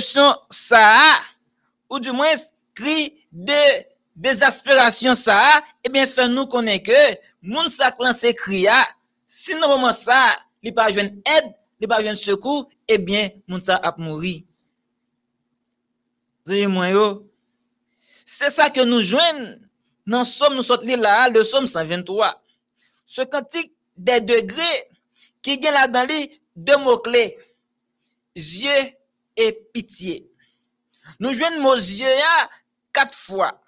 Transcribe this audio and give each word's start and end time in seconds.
ça, 0.00 1.00
ou 1.88 1.98
du 1.98 2.10
moins 2.12 2.34
cri 2.74 3.14
de 3.32 3.84
désespération 4.14 5.14
ça, 5.14 5.62
eh 5.82 5.88
bien, 5.88 6.06
fait 6.06 6.28
nous 6.28 6.46
connaître 6.46 6.86
que, 6.86 7.18
moun 7.42 7.68
sa 7.68 7.94
lancé 7.98 8.34
cri 8.34 8.66
si 9.26 9.54
non 9.56 9.68
moment 9.68 9.92
ça, 9.92 10.38
il 10.62 10.74
pas 10.74 10.90
aide, 10.90 11.54
il 11.80 11.88
pas 11.88 12.02
joindre 12.02 12.18
secours, 12.18 12.68
eh 12.88 12.98
bien, 12.98 13.30
moun 13.48 13.62
sa 13.62 13.76
a 13.76 13.94
mouri. 13.98 14.46
C'est 18.26 18.50
ça 18.50 18.70
que 18.70 18.84
nous 18.84 19.02
joignons 19.02 19.58
dans 20.06 20.24
Somme, 20.24 20.56
nous 20.56 20.62
sommes 20.62 20.84
là, 20.84 21.28
le 21.28 21.42
Somme 21.42 21.66
123. 21.66 22.42
Ce 23.06 23.22
cantique 23.22 23.72
des 23.96 24.20
degrés 24.20 24.90
qui 25.40 25.58
vient 25.58 25.72
là 25.72 25.88
dans 25.88 26.06
les 26.06 26.40
deux 26.54 26.76
mots-clés. 26.76 27.38
Yeux 28.36 28.92
et 29.36 29.52
pitié. 29.72 30.30
Nous 31.20 31.32
jouons 31.32 31.74
yeux 31.74 32.06
quatre 32.92 33.16
fois. 33.16 33.60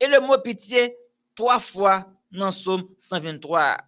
Et 0.00 0.06
le 0.06 0.20
mot 0.20 0.38
pitié 0.38 0.96
trois 1.34 1.58
fois 1.58 2.06
dans 2.30 2.52
Somme 2.52 2.88
123. 2.96 3.78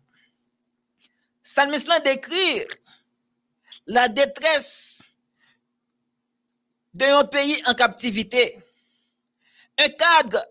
Salmiste 1.43 1.91
décrit 2.05 2.65
la 3.87 4.09
détresse 4.09 5.05
d'un 6.95 7.25
pays 7.25 7.63
en 7.67 7.75
captivité. 7.75 8.59
Un 9.79 9.89
cadre 9.89 10.45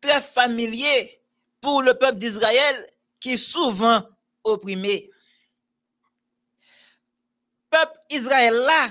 très 0.00 0.20
familier 0.20 1.20
pour 1.60 1.82
le 1.82 1.94
peuple 1.94 2.18
d'Israël 2.18 2.92
qui 3.20 3.34
est 3.34 3.36
souvent 3.36 4.02
opprimé. 4.44 5.10
Peuple 7.70 7.98
Israël 8.10 8.52
là, 8.52 8.88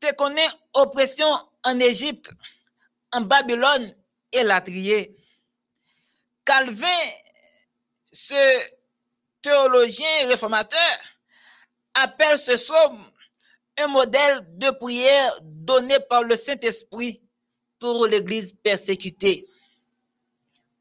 te 0.00 0.14
connaît 0.14 0.48
oppression 0.74 1.28
en 1.64 1.78
Égypte, 1.78 2.32
en 3.12 3.20
Babylone 3.20 3.94
et 4.32 4.42
la 4.42 4.60
trier. 4.60 5.16
Calvin, 6.44 6.86
ce 8.12 8.70
théologien 9.42 10.28
réformateur, 10.28 10.98
appelle 11.94 12.38
ce 12.38 12.56
somme 12.56 13.04
un 13.78 13.88
modèle 13.88 14.46
de 14.58 14.70
prière 14.70 15.38
donné 15.42 16.00
par 16.00 16.22
le 16.22 16.36
Saint-Esprit 16.36 17.22
pour 17.78 18.06
l'Église 18.06 18.54
persécutée. 18.62 19.46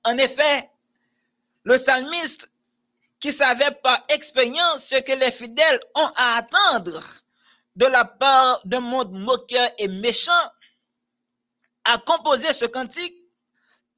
En 0.04 0.18
effet, 0.18 0.70
le 1.64 1.76
psalmiste, 1.76 2.48
qui 3.20 3.34
savait 3.34 3.72
par 3.84 4.06
expérience 4.10 4.86
ce 4.86 4.96
que 5.02 5.12
les 5.12 5.32
fidèles 5.32 5.80
ont 5.96 6.12
à 6.16 6.38
attendre 6.38 7.04
de 7.80 7.86
la 7.86 8.04
part 8.04 8.60
d'un 8.66 8.82
monde 8.82 9.14
moqueur 9.14 9.70
et 9.78 9.88
méchant, 9.88 10.52
a 11.86 11.98
composé 11.98 12.52
ce 12.52 12.66
cantique 12.66 13.16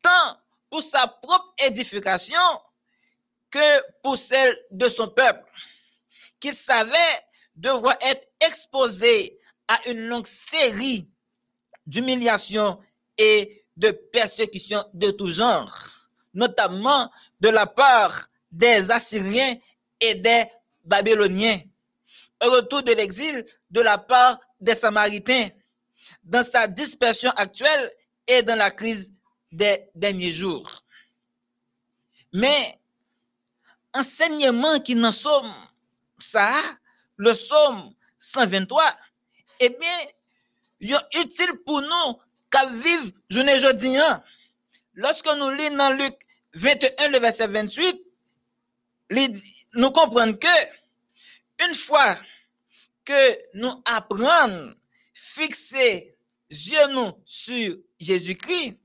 tant 0.04 0.38
pour 0.70 0.84
sa 0.84 1.08
propre 1.08 1.52
édification 1.66 2.38
que 3.50 4.00
pour 4.04 4.18
celle 4.18 4.56
de 4.70 4.88
son 4.88 5.08
peuple, 5.08 5.44
qu'il 6.40 6.56
savait 6.56 7.26
devoir 7.56 7.98
être 8.02 8.28
exposé 8.40 9.40
à 9.68 9.80
une 9.90 10.08
longue 10.08 10.28
série 10.28 11.10
d'humiliations 11.88 12.80
et 13.18 13.66
de 13.76 13.90
persécutions 13.90 14.86
de 14.94 15.10
tout 15.10 15.32
genre, 15.32 15.76
notamment 16.36 17.12
de 17.40 17.50
la 17.50 17.66
part 17.66 18.28
des 18.52 18.92
Assyriens 18.92 19.56
et 20.00 20.14
des 20.14 20.44
Babyloniens. 20.84 21.62
Au 22.42 22.52
retour 22.52 22.84
de 22.84 22.94
l'exil 22.94 23.46
de 23.70 23.82
la 23.82 23.98
part 23.98 24.40
des 24.60 24.76
Samaritains, 24.76 25.50
dans 26.24 26.44
sa 26.44 26.68
dispersion 26.68 27.32
actuelle 27.32 27.92
et 28.28 28.42
dans 28.42 28.56
la 28.56 28.72
crise 28.72 29.12
des 29.52 29.90
derniers 29.96 30.32
jours. 30.32 30.84
Mais, 32.34 32.80
enseignement 33.94 34.80
qui 34.80 34.96
n'en 34.96 35.12
sommes, 35.12 35.54
ça, 36.18 36.54
le 37.18 37.32
psaume 37.34 37.94
123, 38.20 38.84
eh 39.60 39.70
bien, 39.70 39.98
il 40.80 40.94
est 40.94 41.20
utile 41.20 41.54
pour 41.66 41.82
nous 41.82 42.20
qu'à 42.50 42.66
vivre 42.68 43.12
journée 43.30 43.56
aujourd'hui. 43.56 43.98
Hein. 43.98 44.24
Lorsque 44.94 45.28
nous 45.38 45.50
lisons 45.52 45.78
dans 45.78 45.92
Luc 45.92 46.16
21, 46.54 47.10
le 47.10 47.20
verset 47.20 47.48
28, 47.48 48.02
nous 49.74 49.92
comprenons 49.92 50.34
que 50.34 50.48
une 51.68 51.74
fois 51.76 52.18
que 53.06 53.58
nous 53.58 53.82
apprenons 53.86 54.76
fixer 55.14 56.16
yeux 56.50 56.88
nous 56.90 57.12
sur 57.26 57.76
Jésus-Christ, 58.00 58.78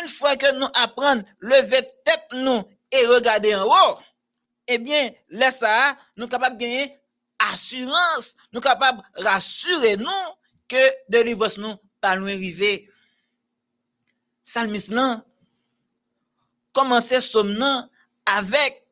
une 0.00 0.08
fois 0.08 0.36
que 0.36 0.54
nous 0.54 0.68
apprenons 0.74 1.24
lever 1.40 1.86
tête 2.04 2.26
nous 2.32 2.62
et 2.90 3.06
regarder 3.06 3.54
en 3.54 3.66
haut, 3.66 3.98
eh 4.68 4.78
bien, 4.78 5.10
nous 5.30 5.40
sommes 5.40 6.28
capables 6.28 6.56
de 6.56 6.60
gagner 6.62 6.98
assurance, 7.38 8.36
nous 8.52 8.60
sommes 8.60 8.70
capables 8.70 9.02
de 9.16 9.24
rassurer 9.24 9.96
nous 9.96 10.06
que 10.68 10.76
de 11.08 11.58
nous 11.58 11.76
pas 12.00 12.16
loin 12.16 12.32
arriver. 12.32 12.88
Salmis 14.42 14.88
là, 14.88 15.24
commencer 16.72 17.20
somnant 17.20 17.88
avec 18.26 18.84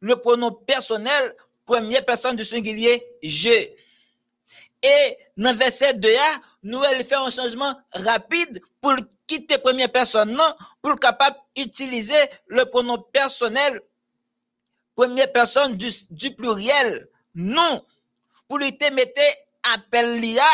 le 0.00 0.16
pronom 0.16 0.52
personnel, 0.52 1.34
première 1.64 2.04
personne 2.04 2.36
du 2.36 2.44
singulier, 2.44 3.02
je. 3.22 3.79
Et 4.82 5.18
dans 5.36 5.54
verset 5.54 5.94
2, 5.94 6.08
nous 6.62 6.82
allons 6.82 7.04
faire 7.04 7.22
un 7.22 7.30
changement 7.30 7.74
rapide 7.92 8.60
pour 8.80 8.94
quitter 9.26 9.58
première 9.58 9.92
personne, 9.92 10.32
non, 10.32 10.54
pour 10.82 10.98
capable 10.98 11.36
utiliser 11.56 12.18
le 12.48 12.64
pronom 12.64 12.98
personnel, 13.12 13.80
première 14.94 15.30
personne 15.32 15.76
du, 15.76 15.90
du 16.10 16.34
pluriel, 16.34 17.08
non, 17.34 17.84
pour 18.48 18.58
lui 18.58 18.76
te 18.76 18.92
mettre 18.92 19.20
appel 19.74 20.20
l'IA 20.20 20.44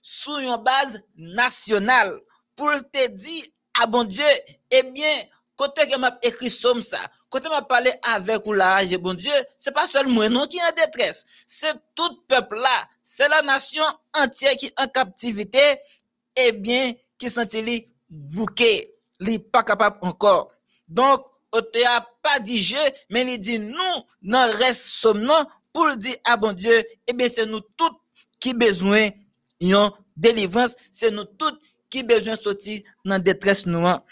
sur 0.00 0.38
une 0.38 0.56
base 0.56 1.02
nationale, 1.16 2.18
pour 2.56 2.72
te 2.92 3.08
dire, 3.08 3.44
ah 3.80 3.86
bon 3.86 4.04
Dieu, 4.04 4.24
eh 4.70 4.82
bien, 4.84 5.24
Côté 5.56 5.86
que 5.86 5.98
m'a 5.98 6.18
écrit 6.22 6.50
somme 6.50 6.82
ça, 6.82 6.98
côté 7.28 7.48
m'a 7.48 7.62
parlé 7.62 7.92
avec 8.02 8.44
ou 8.46 8.52
là, 8.52 8.84
j'ai 8.86 8.96
bon 8.96 9.14
Dieu, 9.14 9.30
c'est 9.58 9.72
pas 9.72 9.86
seulement 9.86 10.28
moi 10.30 10.46
qui 10.48 10.56
est 10.56 10.62
en 10.62 10.74
détresse, 10.74 11.24
c'est 11.46 11.74
tout 11.94 12.22
peuple 12.26 12.56
là, 12.56 12.88
c'est 13.02 13.28
la 13.28 13.42
nation 13.42 13.82
entière 14.14 14.52
qui 14.56 14.66
est 14.66 14.80
en 14.80 14.86
captivité, 14.86 15.60
eh 16.36 16.52
bien, 16.52 16.94
qui 17.18 17.30
sentit 17.30 17.88
bouquet, 18.08 18.94
li 19.20 19.38
pas 19.38 19.62
capable 19.62 19.98
encore. 20.02 20.52
Donc, 20.88 21.24
on 21.52 21.58
a 21.58 22.00
pas 22.22 22.38
dit 22.40 22.60
je, 22.60 22.76
mais 23.10 23.34
il 23.34 23.38
dit 23.38 23.58
nous, 23.58 23.76
non 24.22 24.46
reste 24.58 24.86
somme 24.86 25.20
non, 25.20 25.44
pour 25.72 25.96
dire, 25.96 26.16
ah 26.24 26.36
bon 26.36 26.52
Dieu, 26.52 26.84
eh 27.06 27.12
bien, 27.12 27.28
c'est 27.28 27.46
nous 27.46 27.60
tous 27.60 27.90
qui 28.40 28.54
besoin 28.54 29.10
yon 29.60 29.92
délivrance, 30.16 30.74
c'est 30.90 31.10
nous 31.10 31.24
tous 31.24 31.58
qui 31.88 32.02
besoin 32.02 32.36
sortir 32.36 32.82
dans 33.04 33.18
détresse 33.18 33.66
noire. 33.66 34.02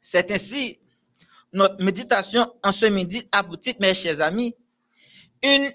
C'est 0.00 0.30
ainsi 0.30 0.78
notre 1.52 1.82
méditation 1.82 2.52
en 2.62 2.72
ce 2.72 2.86
midi 2.86 3.26
a 3.32 3.42
pour 3.42 3.58
titre, 3.58 3.80
mes 3.80 3.94
chers 3.94 4.20
amis, 4.20 4.54
une 5.42 5.72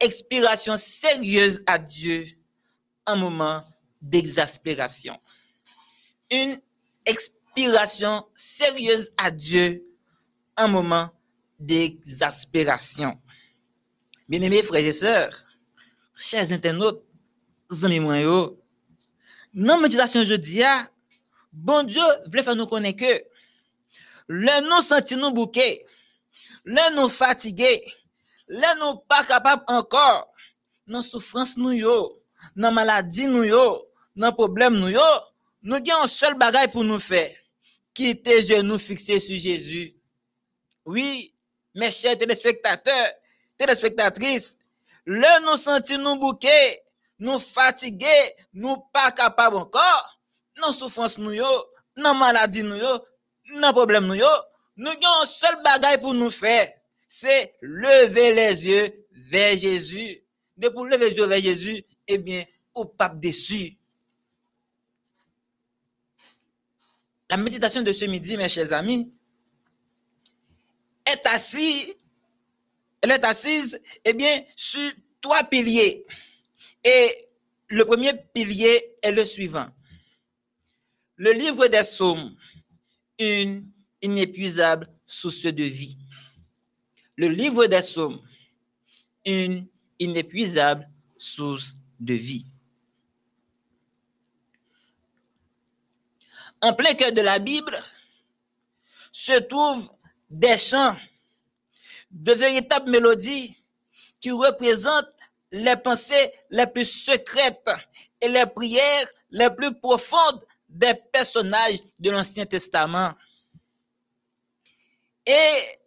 expiration 0.00 0.76
sérieuse 0.76 1.62
à 1.66 1.78
Dieu 1.78 2.26
un 3.06 3.16
moment 3.16 3.62
d'exaspération. 4.00 5.18
Une 6.30 6.60
expiration 7.04 8.26
sérieuse 8.34 9.10
à 9.16 9.30
Dieu 9.30 9.84
un 10.56 10.68
moment 10.68 11.10
d'exaspération. 11.58 13.20
Bien-aimés 14.28 14.62
frères 14.62 14.84
et 14.84 14.92
sœurs, 14.92 15.44
chers 16.14 16.52
internautes, 16.52 17.04
amis 17.82 18.00
moi 18.00 18.18
dans 19.52 19.78
méditation 19.78 20.24
jeudi, 20.24 20.62
bon 21.52 21.82
Dieu 21.82 22.02
voulait 22.26 22.42
faire 22.42 22.54
nous 22.54 22.66
connaître 22.66 23.00
que 23.00 23.24
le 24.28 24.68
nous 24.68 24.80
senti 24.80 25.16
nous 25.16 25.32
bouquet, 25.32 25.84
le 26.64 26.94
nous 26.94 27.08
fatigué, 27.08 27.80
le 28.50 28.80
nous 28.80 28.98
pas 29.08 29.22
capable 29.22 29.62
encore, 29.68 30.28
dans 30.86 31.02
souffrance 31.02 31.56
nous 31.56 31.72
yo, 31.72 32.20
dans 32.56 32.72
maladie 32.72 33.28
nous 33.28 33.44
yo, 33.44 33.88
dans 34.16 34.32
problème 34.32 34.74
nous 34.74 34.88
yo, 34.88 35.00
nous 35.62 35.76
avons 35.76 36.02
un 36.02 36.08
seul 36.08 36.34
bagage 36.34 36.72
pour 36.72 36.82
nous 36.82 36.98
faire, 36.98 37.32
quitter 37.94 38.42
genoux 38.42 38.78
fixés 38.78 39.20
sur 39.20 39.38
Jésus. 39.38 39.94
Oui, 40.84 41.32
mes 41.74 41.92
chers 41.92 42.18
téléspectateurs, 42.18 43.12
téléspectatrices, 43.56 44.58
le 45.04 45.46
nous 45.46 45.56
senti 45.56 45.96
nous 45.96 46.16
bouquet, 46.16 46.82
nous 47.20 47.38
fatigués, 47.38 48.34
nous 48.52 48.78
pas 48.92 49.12
capables 49.12 49.56
encore, 49.56 50.18
dans 50.60 50.72
souffrance 50.72 51.18
nous 51.18 51.32
yo, 51.32 51.46
dans 51.96 52.14
maladie 52.14 52.64
nous 52.64 52.76
yo, 52.76 53.00
nan 53.58 53.74
problem 53.74 54.06
nou 54.06 54.18
yo, 54.18 54.30
nou 54.78 54.94
yon 55.00 55.26
seul 55.28 55.58
bagay 55.64 55.98
pou 56.02 56.14
nou 56.16 56.32
fè, 56.34 56.70
se 57.10 57.48
leve 57.60 58.14
les 58.14 58.66
yeux 58.66 59.06
vers 59.10 59.56
Jésus. 59.58 60.22
De 60.56 60.68
pou 60.68 60.84
leve 60.86 61.08
les 61.08 61.16
yeux 61.16 61.26
vers 61.26 61.42
Jésus, 61.42 61.82
ebyen, 62.06 62.44
ou 62.74 62.84
pape 62.84 63.18
desu. 63.20 63.76
la 67.30 67.36
méditation 67.36 67.82
de 67.82 67.92
ce 67.92 68.04
midi, 68.06 68.36
mes 68.36 68.48
chers 68.48 68.72
amis, 68.72 69.12
est 71.06 71.26
assise, 71.26 71.94
elle 73.00 73.12
est 73.12 73.24
assise, 73.24 73.80
eh 74.04 74.12
bien, 74.12 74.42
sur 74.56 74.90
trois 75.20 75.44
piliers. 75.44 76.04
Et 76.82 77.14
le 77.68 77.84
premier 77.84 78.12
pilier 78.34 78.96
est 79.00 79.12
le 79.12 79.24
suivant. 79.24 79.68
Le 81.16 81.32
livre 81.32 81.68
des 81.68 81.82
psaumes, 81.82 82.34
une 83.18 83.70
inépuisable 84.02 84.88
source 85.06 85.42
de 85.44 85.64
vie. 85.64 85.98
Le 87.20 87.28
livre 87.28 87.66
des 87.66 87.80
psaumes, 87.80 88.18
une 89.26 89.66
inépuisable 89.98 90.88
source 91.18 91.76
de 91.98 92.14
vie. 92.14 92.46
En 96.62 96.72
plein 96.72 96.94
cœur 96.94 97.12
de 97.12 97.20
la 97.20 97.38
Bible 97.38 97.78
se 99.12 99.38
trouvent 99.40 99.92
des 100.30 100.56
chants, 100.56 100.96
de 102.10 102.32
véritables 102.32 102.90
mélodies 102.90 103.54
qui 104.18 104.30
représentent 104.30 105.12
les 105.52 105.76
pensées 105.76 106.32
les 106.48 106.66
plus 106.66 106.86
secrètes 106.86 107.68
et 108.18 108.28
les 108.28 108.46
prières 108.46 109.08
les 109.30 109.50
plus 109.50 109.74
profondes 109.74 110.42
des 110.70 110.94
personnages 111.12 111.80
de 111.98 112.12
l'Ancien 112.12 112.46
Testament. 112.46 113.12
Et 115.26 115.79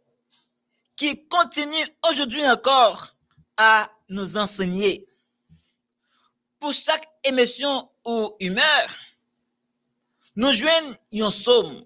qui 1.04 1.28
continuent 1.28 1.90
aujourd'hui 2.10 2.48
encore 2.48 3.14
à 3.58 3.92
nous 4.08 4.38
enseigner. 4.38 5.06
Pour 6.58 6.72
chaque 6.72 7.06
émotion 7.26 7.90
ou 8.06 8.34
humeur, 8.40 8.88
nous 10.38 10.54
joignons 10.54 11.28
un 11.28 11.30
somme. 11.30 11.84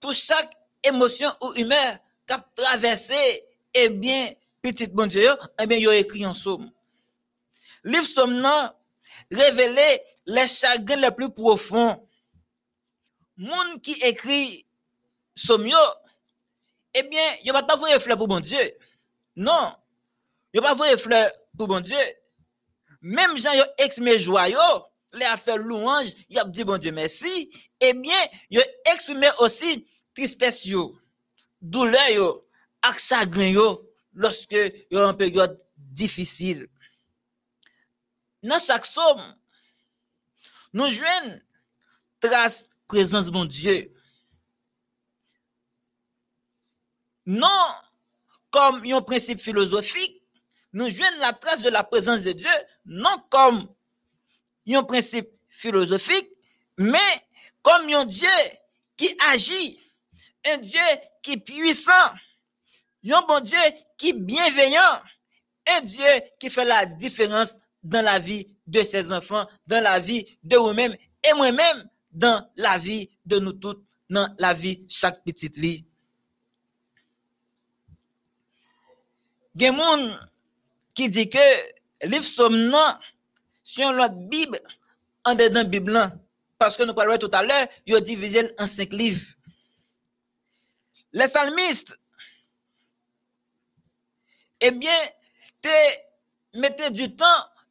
Pour 0.00 0.12
chaque 0.12 0.56
émotion 0.82 1.30
ou 1.40 1.52
humeur 1.54 1.98
qu'a 2.26 2.44
traversé, 2.56 3.14
eh 3.74 3.90
bien, 3.90 4.28
petit 4.60 4.88
bon 4.88 5.06
Dieu, 5.06 5.30
eh 5.62 5.64
bien, 5.64 5.78
il 5.78 5.88
a 5.88 5.94
écrit 5.94 6.24
un 6.24 6.34
somme. 6.34 6.72
Livre 7.84 8.06
somme 8.06 8.40
non, 8.40 8.72
révélé 9.30 10.02
les 10.26 10.48
chagrins 10.48 10.96
les 10.96 11.12
plus 11.12 11.30
profonds. 11.30 12.04
Moun 13.36 13.80
qui 13.80 13.92
écrit 14.02 14.66
somme 15.36 15.68
eh 16.94 17.02
bien, 17.04 17.26
il 17.44 17.52
va 17.52 17.62
pas 17.62 17.76
voir 17.76 17.90
fleur 18.00 18.16
pour 18.16 18.28
bon 18.28 18.40
Dieu. 18.40 18.58
Non. 19.36 19.74
Il 20.52 20.60
va 20.60 20.68
pas 20.68 20.74
voir 20.74 20.98
fleur 20.98 21.28
pour 21.58 21.68
bon 21.68 21.80
Dieu. 21.80 21.96
Même 23.02 23.36
Jean 23.36 23.52
yo 23.52 23.64
exprimé 23.78 24.16
joyeux, 24.16 24.56
les 25.12 25.26
a 25.26 25.36
fait 25.36 25.58
louange, 25.58 26.12
il 26.30 26.38
a 26.38 26.44
dit 26.44 26.64
bon 26.64 26.78
Dieu 26.78 26.92
merci. 26.92 27.50
Eh 27.80 27.92
bien, 27.92 28.16
il 28.48 28.58
a 28.58 29.42
aussi 29.42 29.86
tristesse 30.14 30.64
yo, 30.64 30.98
douleur 31.60 32.08
yo, 32.10 32.48
chagrin 32.96 33.76
lorsque 34.14 34.52
y 34.52 34.96
a 34.96 35.04
une 35.04 35.16
période 35.16 35.60
difficile. 35.76 36.68
Dans 38.42 38.58
chaque 38.58 38.86
somme, 38.86 39.36
nous 40.72 40.88
jouons 40.88 41.40
trace 42.20 42.68
présence 42.86 43.26
de 43.26 43.32
mon 43.32 43.44
Dieu. 43.44 43.94
Non 47.26 47.48
comme 48.50 48.84
un 48.84 49.02
principe 49.02 49.40
philosophique, 49.40 50.22
nous 50.72 50.88
jouons 50.88 51.04
la 51.20 51.32
trace 51.32 51.62
de 51.62 51.70
la 51.70 51.82
présence 51.82 52.22
de 52.22 52.32
Dieu, 52.32 52.50
non 52.86 53.16
comme 53.28 53.68
un 54.68 54.82
principe 54.82 55.28
philosophique, 55.48 56.28
mais 56.78 56.98
comme 57.62 57.88
un 57.88 58.04
Dieu 58.04 58.28
qui 58.96 59.16
agit, 59.32 59.80
un 60.46 60.58
Dieu 60.58 60.80
qui 61.22 61.32
est 61.32 61.36
puissant, 61.38 61.92
un 63.10 63.22
bon 63.22 63.40
Dieu 63.40 63.58
qui 63.96 64.10
est 64.10 64.12
bienveillant, 64.12 65.00
un 65.68 65.80
Dieu 65.80 66.04
qui 66.38 66.50
fait 66.50 66.64
la 66.64 66.86
différence 66.86 67.56
dans 67.82 68.02
la 68.02 68.18
vie 68.18 68.46
de 68.66 68.82
ses 68.82 69.12
enfants, 69.12 69.46
dans 69.66 69.82
la 69.82 69.98
vie 69.98 70.24
de 70.42 70.56
vous-même 70.56 70.96
et 71.22 71.34
moi-même, 71.34 71.88
dans 72.12 72.48
la 72.56 72.78
vie 72.78 73.10
de 73.26 73.38
nous 73.38 73.52
toutes, 73.52 73.84
dans 74.10 74.32
la 74.38 74.54
vie 74.54 74.86
chaque 74.88 75.24
petite 75.24 75.56
lit. 75.56 75.86
Gen 79.56 79.76
moun 79.76 80.18
qui 80.94 81.08
dit 81.08 81.28
que 81.28 81.38
livre 82.02 82.24
somme 82.24 82.56
non, 82.56 82.98
sur 83.62 83.92
l'autre 83.92 84.14
Bible, 84.14 84.60
en 85.24 85.34
dedans 85.34 85.64
Bible 85.64 86.10
parce 86.58 86.76
que 86.76 86.82
nous 86.82 86.94
parlons 86.94 87.18
tout 87.18 87.30
à 87.32 87.42
l'heure, 87.42 87.68
il 87.86 87.94
a 87.94 88.00
divisé 88.00 88.50
en 88.58 88.66
cinq 88.66 88.92
livres. 88.92 89.34
Les 91.12 91.28
salmistes, 91.28 91.98
eh 94.60 94.70
bien, 94.70 94.98
te 95.60 95.68
mettez 96.54 96.90
du 96.90 97.14
temps, 97.14 97.24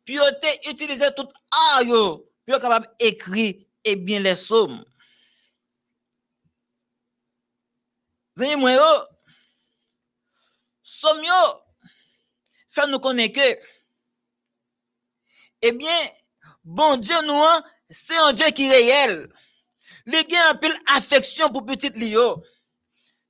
puis 0.05 0.17
te 0.17 0.69
utilisé 0.69 1.07
tout 1.15 1.27
art, 1.73 1.81
puis 2.45 2.53
capable 2.59 2.87
d'écrire, 2.99 3.55
eh 3.83 3.95
les 3.95 4.35
sommes. 4.35 4.85
Zanye 8.37 8.55
moi 8.55 9.09
fait 12.73 12.87
nous 12.87 12.99
connaître 12.99 13.39
que, 13.39 13.59
eh 15.61 15.71
bien, 15.71 16.09
bon 16.63 16.97
Dieu 16.97 17.15
nous, 17.25 17.43
hein, 17.43 17.63
c'est 17.89 18.17
un 18.17 18.33
Dieu 18.33 18.47
qui 18.47 18.65
est 18.65 18.71
réel. 18.71 19.31
Il 20.05 20.35
a 20.35 20.49
un 20.49 20.55
peu 20.55 20.67
affection 20.95 21.49
pour 21.49 21.65
petite 21.65 21.95
Lio. 21.95 22.43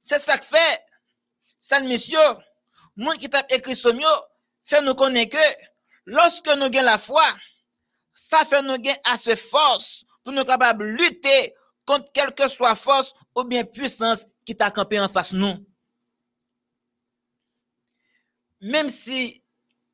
C'est 0.02 0.20
ça 0.20 0.38
que 0.38 0.46
fait, 0.46 0.86
ça 1.60 1.80
monsieur, 1.82 2.18
monde 2.96 3.18
qui 3.18 3.30
t'a 3.30 3.46
écrit 3.50 3.76
ce 3.76 3.90
fait 4.66 4.82
nous 4.82 4.96
connaître 4.96 5.38
que, 5.38 5.64
lorsque 6.06 6.48
nous 6.48 6.64
avons 6.64 6.82
la 6.82 6.98
foi, 6.98 7.26
ça 8.14 8.46
fait 8.46 8.62
nous 8.62 8.78
gagner 8.78 8.98
assez 9.04 9.36
force 9.36 10.06
pour 10.24 10.34
nous 10.34 10.46
capables 10.46 10.86
de 10.86 11.04
lutter 11.04 11.54
contre 11.86 12.12
quelque 12.14 12.48
soit 12.48 12.76
force 12.76 13.14
ou 13.36 13.44
bien 13.44 13.66
puissance 13.66 14.26
qui 14.46 14.56
t'a 14.56 14.72
campé 14.72 15.00
de 18.64 18.68
nous 18.68 18.72
même 18.72 18.90
si 18.90 19.42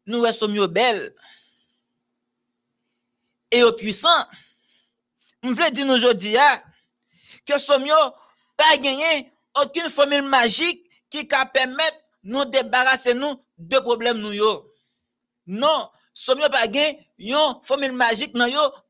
nous 0.05 0.25
sommes 0.31 0.67
belles 0.67 1.13
et 3.51 3.63
puissants, 3.77 4.25
je 5.43 5.49
veux 5.49 5.71
dire 5.71 5.87
aujourd'hui 5.87 6.37
hein, 6.37 6.61
que 7.45 7.53
nous 7.53 7.59
sommes 7.59 7.87
pas 8.55 8.77
gagné 8.77 9.31
aucune 9.61 9.89
formule 9.89 10.21
magique 10.21 10.85
qui 11.09 11.25
peut 11.25 11.35
permettre 11.53 11.97
nous 12.23 12.45
débarrasser 12.45 13.13
nous 13.13 13.41
de 13.57 13.77
problèmes 13.79 14.19
nous. 14.19 14.33
Non, 15.47 15.89
sommes 16.13 16.47
pas 16.51 16.67
gagné 16.67 17.07
une 17.17 17.35
formule 17.63 17.91
magique 17.93 18.33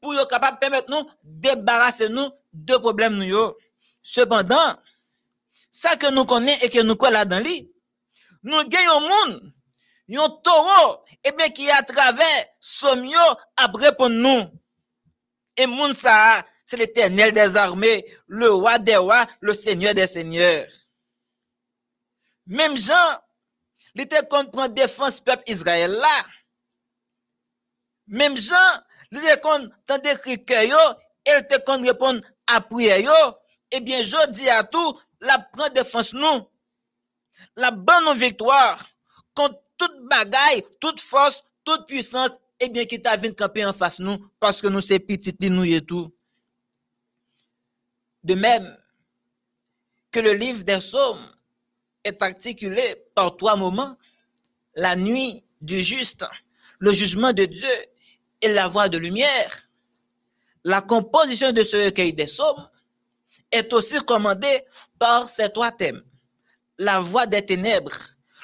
pour 0.01 0.13
yo 0.13 0.25
capable 0.25 0.59
permettre 0.59 0.89
nous 0.91 1.09
débarrasser 1.23 2.09
nous 2.09 2.29
de 2.53 2.75
problèmes 2.75 3.15
nous. 3.17 3.53
Cependant, 4.01 4.75
ça 5.71 5.95
que 5.95 6.11
nous 6.11 6.25
connaissons 6.25 6.65
et 6.65 6.69
que 6.69 6.79
nous 6.81 6.95
connaissons 6.95 7.65
nous 8.43 8.63
gagnons 8.69 9.01
monde 9.01 9.53
yon 10.09 10.29
taureau, 10.43 11.05
eh 11.23 11.31
bien, 11.31 11.49
qui 11.49 11.69
à 11.69 11.83
travers 11.83 12.45
somio 12.59 13.19
a 13.57 13.69
pour 13.93 14.09
nous. 14.09 14.45
Et 15.55 15.67
moun 15.67 15.93
ça, 15.93 16.45
c'est 16.65 16.77
l'éternel 16.77 17.31
des 17.31 17.55
armées, 17.55 18.05
le 18.27 18.51
roi 18.51 18.79
des 18.79 18.95
rois, 18.95 19.27
le 19.41 19.53
seigneur 19.53 19.93
des 19.93 20.07
seigneurs. 20.07 20.67
Même 22.47 22.75
Jean, 22.77 23.21
il 23.93 24.01
était 24.01 24.25
contre 24.27 24.51
prendre 24.51 24.73
défense 24.73 25.19
peuple 25.21 25.43
Israël 25.47 25.91
là. 25.91 26.25
Même 28.07 28.37
Jean, 28.37 28.55
il 29.11 29.19
était 29.19 29.39
contre 29.39 29.69
tendre 29.85 30.13
cœur 30.45 30.63
yo, 30.63 30.77
il 31.27 31.37
était 31.39 31.61
contre 31.63 31.85
répondre 31.85 32.21
à 32.47 32.61
prière. 32.61 33.35
Eh 33.71 33.79
bien, 33.81 34.01
je 34.01 34.29
dis 34.31 34.49
à 34.49 34.63
tout, 34.63 34.99
la 35.21 35.37
prend 35.37 35.69
défense 35.69 36.13
nous. 36.13 36.49
La 37.55 37.69
bonne 37.69 38.17
victoire 38.17 38.83
contre 39.35 39.61
toute 39.79 40.07
bagaille, 40.07 40.63
toute 40.79 40.99
force, 40.99 41.43
toute 41.63 41.87
puissance, 41.87 42.31
et 42.59 42.65
eh 42.65 42.69
bien, 42.69 42.85
qui 42.85 43.01
t'a 43.01 43.15
vu 43.15 43.33
camper 43.33 43.65
en 43.65 43.73
face 43.73 43.99
nous, 43.99 44.17
parce 44.39 44.61
que 44.61 44.67
nous, 44.67 44.81
c'est 44.81 44.99
petit, 44.99 45.33
nous 45.49 45.63
et 45.63 45.81
tout. 45.81 46.13
De 48.23 48.35
même 48.35 48.77
que 50.11 50.19
le 50.19 50.33
livre 50.33 50.63
des 50.63 50.77
psaumes 50.77 51.25
est 52.03 52.21
articulé 52.21 52.81
par 53.15 53.37
trois 53.37 53.55
moments, 53.55 53.97
la 54.75 54.97
nuit 54.97 55.43
du 55.61 55.81
juste, 55.81 56.25
le 56.79 56.91
jugement 56.91 57.31
de 57.31 57.45
Dieu 57.45 57.69
et 58.41 58.49
la 58.49 58.67
voix 58.67 58.89
de 58.89 58.97
lumière. 58.97 59.69
La 60.65 60.81
composition 60.81 61.53
de 61.53 61.63
ce 61.63 61.85
recueil 61.85 62.11
des 62.11 62.25
psaumes 62.25 62.69
est 63.51 63.71
aussi 63.71 63.99
commandée 63.99 64.65
par 64.97 65.29
ces 65.29 65.49
trois 65.49 65.71
thèmes. 65.71 66.03
La 66.77 66.99
voix 66.99 67.25
des 67.25 67.45
ténèbres, 67.45 67.97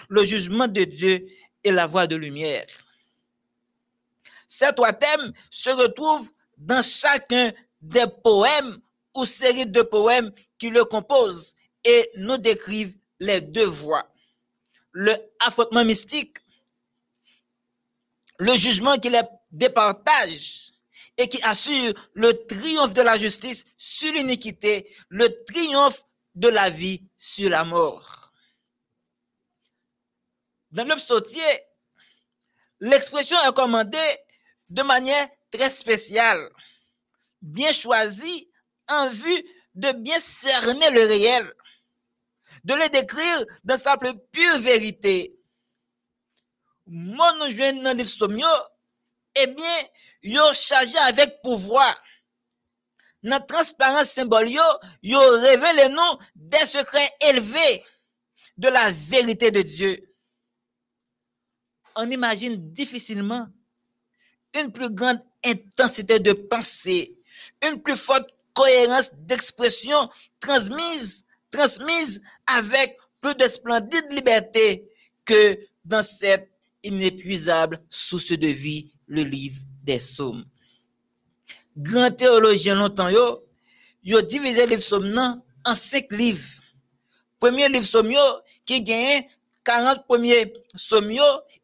le 0.09 0.24
jugement 0.24 0.67
de 0.67 0.83
Dieu 0.83 1.27
et 1.63 1.71
la 1.71 1.88
voie 1.88 2.07
de 2.07 2.15
lumière. 2.15 2.67
Ces 4.47 4.71
trois 4.74 4.93
thèmes 4.93 5.33
se 5.50 5.69
retrouvent 5.69 6.31
dans 6.57 6.81
chacun 6.81 7.51
des 7.81 8.05
poèmes 8.24 8.79
ou 9.15 9.25
série 9.25 9.65
de 9.65 9.81
poèmes 9.81 10.31
qui 10.57 10.69
le 10.69 10.85
composent 10.85 11.53
et 11.83 12.09
nous 12.17 12.38
décrivent 12.38 12.95
les 13.19 13.41
deux 13.41 13.65
voies. 13.65 14.07
Le 14.91 15.13
affrontement 15.39 15.83
mystique, 15.83 16.38
le 18.39 18.55
jugement 18.55 18.97
qui 18.97 19.09
les 19.09 19.21
départage 19.51 20.71
et 21.17 21.29
qui 21.29 21.41
assure 21.43 21.93
le 22.13 22.33
triomphe 22.45 22.93
de 22.93 23.01
la 23.01 23.17
justice 23.17 23.65
sur 23.77 24.12
l'iniquité, 24.13 24.89
le 25.09 25.43
triomphe 25.45 26.03
de 26.35 26.50
la 26.50 26.69
vie 26.69 27.03
sur 27.17 27.50
la 27.50 27.63
mort. 27.63 28.25
Dans 30.75 30.84
le 30.84 30.96
psautier, 30.98 31.41
l'expression 32.82 33.38
est 33.48 33.53
commandée 33.55 34.17
de 34.70 34.84
manière 34.84 35.25
très 35.50 35.70
spéciale, 35.70 36.50
bien 37.41 37.72
choisie 37.72 38.50
en 38.89 39.10
vue 39.10 39.46
de 39.74 39.94
bien 39.94 40.20
cerner 40.20 40.89
le 40.89 41.05
réel, 41.08 41.53
de 42.65 42.74
le 42.74 42.89
décrire 42.89 43.46
dans 43.63 43.77
sa 43.77 43.96
plus 43.96 44.20
pure 44.34 44.60
vérité. 44.60 45.39
Moi, 46.88 47.32
nous 47.39 47.51
jouons 47.51 47.82
dans 47.82 47.98
le 47.98 48.03
eh 49.38 49.48
bien, 49.48 49.77
yo 50.24 50.44
chargé 50.53 50.98
avec 50.98 51.41
pouvoir. 51.41 51.98
Dans 53.24 53.39
transparence 53.46 54.12
symbole, 54.12 54.50
yo, 54.50 54.62
révèle 55.03 55.89
nous 55.94 56.20
des 56.36 56.65
secrets 56.65 57.10
élevés 57.29 57.86
de 58.58 58.67
la 58.67 58.91
vérité 58.91 59.51
de 59.51 59.62
Dieu. 59.62 60.14
On 61.95 62.09
imagine 62.11 62.71
difficilement 62.73 63.47
une 64.59 64.71
plus 64.71 64.89
grande 64.89 65.21
intensité 65.45 66.19
de 66.19 66.33
pensée, 66.33 67.17
une 67.65 67.81
plus 67.81 67.95
forte 67.95 68.29
cohérence 68.53 69.11
d'expression 69.13 70.09
transmise, 70.39 71.23
transmise 71.51 72.21
avec 72.47 72.97
peu 73.19 73.33
de 73.33 73.47
splendide 73.47 74.05
liberté 74.11 74.87
que 75.25 75.57
dans 75.83 76.03
cette 76.03 76.49
inépuisable 76.83 77.81
source 77.89 78.31
de 78.31 78.47
vie, 78.47 78.93
le 79.07 79.23
livre 79.23 79.61
des 79.83 79.97
psaumes. 79.97 80.45
Grand 81.77 82.11
théologien 82.11 82.75
longtemps 82.75 83.09
yo, 83.09 83.43
yo 84.03 84.21
divisé 84.21 84.65
le 84.65 84.71
livre 84.71 84.81
psaume 84.81 85.41
en 85.65 85.75
cinq 85.75 86.11
livres. 86.11 86.61
Premier 87.39 87.67
livre 87.67 87.83
psaume 87.83 88.13
qui 88.65 88.81
gagne 88.81 89.25
40 89.63 90.05
premiers 90.05 90.53
psaumes 90.73 91.19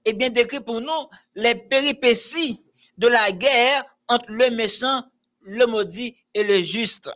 et 0.05 0.13
bien 0.13 0.29
décrit 0.29 0.61
pour 0.61 0.81
nous 0.81 1.09
les 1.35 1.55
péripéties 1.55 2.63
de 2.97 3.07
la 3.07 3.31
guerre 3.31 3.83
entre 4.07 4.31
le 4.31 4.49
méchant, 4.49 5.03
le 5.41 5.65
maudit 5.65 6.15
et 6.33 6.43
le 6.43 6.61
juste. 6.61 7.09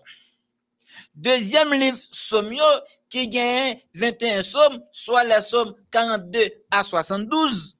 Deuxième 1.13 1.73
livre 1.73 1.97
Sommio 2.11 2.63
qui 3.09 3.27
gagne 3.27 3.79
21 3.93 4.41
sommes, 4.43 4.83
soit 4.91 5.23
les 5.23 5.41
sommes 5.41 5.75
42 5.91 6.49
à 6.71 6.83
72. 6.83 7.77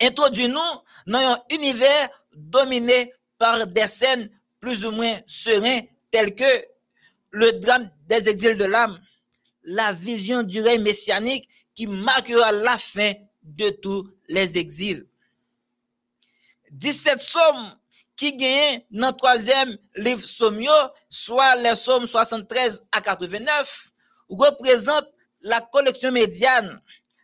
Introduit-nous 0.00 0.58
dans 1.06 1.18
un 1.18 1.38
univers 1.52 2.08
dominé 2.34 3.12
par 3.38 3.66
des 3.66 3.88
scènes 3.88 4.30
plus 4.60 4.86
ou 4.86 4.92
moins 4.92 5.18
sereines 5.26 5.86
telles 6.10 6.34
que 6.34 6.64
le 7.30 7.52
drame 7.52 7.90
des 8.06 8.28
exils 8.28 8.56
de 8.56 8.64
l'âme, 8.64 9.00
la 9.64 9.92
vision 9.92 10.42
du 10.42 10.60
règne 10.60 10.82
messianique 10.82 11.48
qui 11.74 11.86
marquera 11.86 12.52
la 12.52 12.78
fin 12.78 13.12
de 13.42 13.70
tous 13.70 14.08
les 14.28 14.58
exils. 14.58 15.06
17 16.70 17.20
sommes 17.20 17.76
qui 18.16 18.36
gagnent 18.36 18.82
dans 18.90 19.08
le 19.08 19.16
troisième 19.16 19.76
livre 19.96 20.22
Sommio, 20.22 20.72
soit 21.08 21.56
les 21.56 21.74
sommes 21.74 22.06
73 22.06 22.84
à 22.92 23.00
89, 23.00 23.90
représentent 24.28 25.12
la 25.40 25.60
collection 25.60 26.12
médiane, 26.12 26.80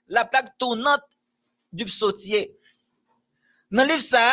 la 0.09 0.25
plaque 0.25 0.57
tournante 0.59 1.03
du 1.73 1.85
psautier. 1.85 2.59
Dans 3.71 3.85
le 3.85 3.91
livre 3.91 4.01
ça, 4.01 4.33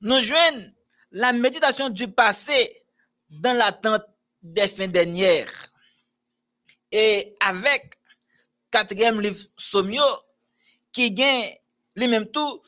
nous 0.00 0.20
joignons 0.20 0.72
la 1.12 1.32
méditation 1.32 1.88
du 1.88 2.08
passé 2.08 2.82
dans 3.30 3.56
l'attente 3.56 4.04
des 4.42 4.68
fins 4.68 4.88
dernières. 4.88 5.50
Et 6.92 7.34
avec 7.40 7.94
quatrième 8.70 9.20
livre 9.20 9.42
Sommio, 9.56 10.02
qui 10.96 11.12
gagne 11.12 11.54
les 11.94 12.08
mêmes 12.08 12.26
tout 12.30 12.62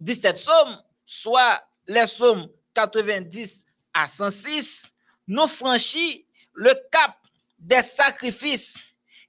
17 0.00 0.38
sommes, 0.38 0.82
soit 1.04 1.62
les 1.86 2.06
sommes 2.06 2.48
90 2.72 3.62
à 3.92 4.06
106, 4.06 4.90
nous 5.28 5.46
franchit 5.46 6.26
le 6.54 6.72
cap 6.90 7.14
des 7.58 7.82
sacrifices 7.82 8.78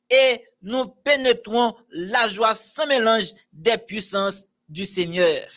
et 0.10 0.42
nous 0.62 0.88
pénétrons 0.88 1.76
la 1.90 2.30
joie 2.30 2.56
sans 2.56 2.88
mélange 2.88 3.34
des 3.52 3.78
puissances 3.78 4.46
du 4.70 4.86
Seigneur. 4.86 5.50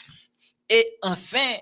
Et 0.68 0.98
enfin, 1.02 1.54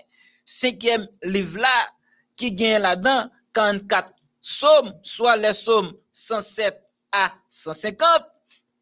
cinquième 0.43 1.07
livre-là, 1.21 1.91
qui 2.35 2.51
gagne 2.51 2.81
là-dedans 2.81 3.29
44 3.53 4.11
sommes, 4.41 4.99
soit 5.03 5.37
les 5.37 5.53
sommes 5.53 5.95
107 6.11 6.81
à 7.11 7.31
150, 7.47 8.07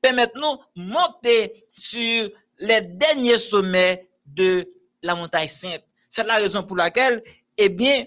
permettent 0.02 0.36
nous 0.36 0.58
monter 0.74 1.68
sur 1.76 2.30
les 2.60 2.82
derniers 2.82 3.40
sommets 3.40 4.10
de 4.26 4.66
la 5.02 5.16
montagne 5.16 5.48
sainte. 5.48 5.84
C'est 6.10 6.24
la 6.24 6.38
raison 6.38 6.64
pour 6.64 6.78
laquelle, 6.78 7.24
eh 7.58 7.70
bien, 7.70 8.06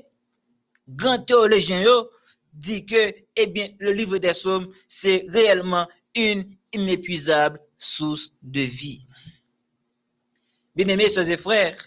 grand 0.89 1.19
théologien 1.19 1.83
dit 2.53 2.85
que, 2.85 3.15
eh 3.37 3.47
bien, 3.47 3.69
le 3.79 3.93
livre 3.93 4.19
des 4.19 4.35
Sommes, 4.35 4.73
c'est 4.89 5.25
réellement 5.29 5.87
une 6.17 6.57
inépuisable 6.73 7.61
source 7.77 8.33
de 8.43 8.63
vie. 8.63 9.07
Bien-aimés, 10.75 11.09
sœurs 11.09 11.29
et 11.29 11.37
frères, 11.37 11.79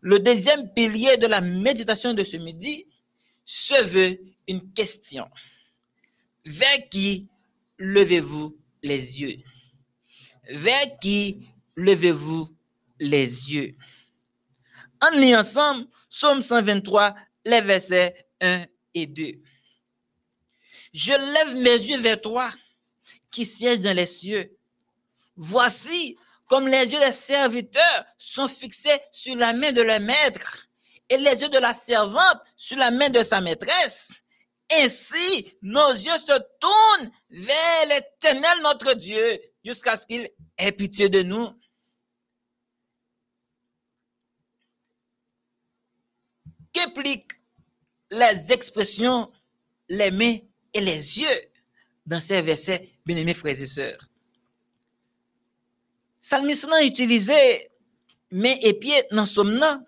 le 0.00 0.18
deuxième 0.18 0.72
pilier 0.74 1.16
de 1.16 1.26
la 1.26 1.40
méditation 1.40 2.12
de 2.14 2.22
ce 2.22 2.36
midi 2.36 2.86
se 3.44 3.82
veut 3.84 4.20
une 4.46 4.72
question. 4.72 5.28
Vers 6.44 6.88
qui 6.88 7.28
levez-vous 7.78 8.56
les 8.82 9.20
yeux? 9.20 9.36
Vers 10.48 10.98
qui 11.00 11.46
levez-vous 11.76 12.48
les 12.98 13.52
yeux? 13.52 13.76
En 15.02 15.10
lit 15.10 15.36
ensemble, 15.36 15.86
Somme 16.08 16.40
123, 16.40 17.14
les 17.44 17.60
versets 17.60 18.26
1 18.40 18.64
et 18.94 19.06
2. 19.06 19.32
Je 20.94 21.12
lève 21.12 21.54
mes 21.56 21.76
yeux 21.76 22.00
vers 22.00 22.20
toi, 22.20 22.50
qui 23.30 23.44
siège 23.44 23.80
dans 23.80 23.94
les 23.94 24.06
cieux. 24.06 24.56
Voici 25.36 26.16
comme 26.46 26.66
les 26.66 26.86
yeux 26.86 26.98
des 26.98 27.12
serviteurs 27.12 28.06
sont 28.16 28.48
fixés 28.48 28.98
sur 29.12 29.36
la 29.36 29.52
main 29.52 29.70
de 29.70 29.82
leur 29.82 30.00
maître 30.00 30.66
et 31.10 31.18
les 31.18 31.34
yeux 31.34 31.50
de 31.50 31.58
la 31.58 31.74
servante 31.74 32.40
sur 32.56 32.78
la 32.78 32.90
main 32.90 33.10
de 33.10 33.22
sa 33.22 33.42
maîtresse. 33.42 34.22
Ainsi, 34.72 35.56
nos 35.62 35.92
yeux 35.92 36.18
se 36.26 36.38
tournent 36.58 37.10
vers 37.30 37.86
l'éternel 37.88 38.62
notre 38.62 38.94
Dieu 38.94 39.40
jusqu'à 39.68 39.96
ce 39.96 40.06
qu'il 40.06 40.30
ait 40.56 40.72
pitié 40.72 41.10
de 41.10 41.22
nous. 41.22 41.48
Qu'impliquent 46.72 47.32
les 48.10 48.50
expressions, 48.50 49.30
les 49.90 50.10
mains 50.10 50.38
et 50.72 50.80
les 50.80 51.20
yeux 51.20 51.40
dans 52.06 52.20
ces 52.20 52.40
versets, 52.40 52.88
bien-aimés 53.04 53.34
frères 53.34 53.60
et 53.60 53.66
sœurs? 53.66 54.08
Salmis 56.20 56.64
nan 56.68 56.82
utilize 56.84 57.36
men 58.28 58.58
epye 58.68 59.04
nan 59.16 59.28
som 59.28 59.48
nan. 59.48 59.84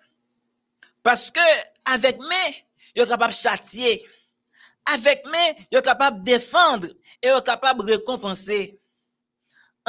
Paske 1.04 1.44
avek 1.90 2.20
men, 2.20 2.54
yo 2.96 3.04
kapab 3.08 3.34
chatiye. 3.36 3.98
Avek 4.92 5.26
men, 5.28 5.58
yo 5.72 5.82
kapab 5.84 6.22
defendre. 6.24 6.92
E 7.20 7.32
yo 7.32 7.40
kapab 7.44 7.82
rekompense. 7.88 8.79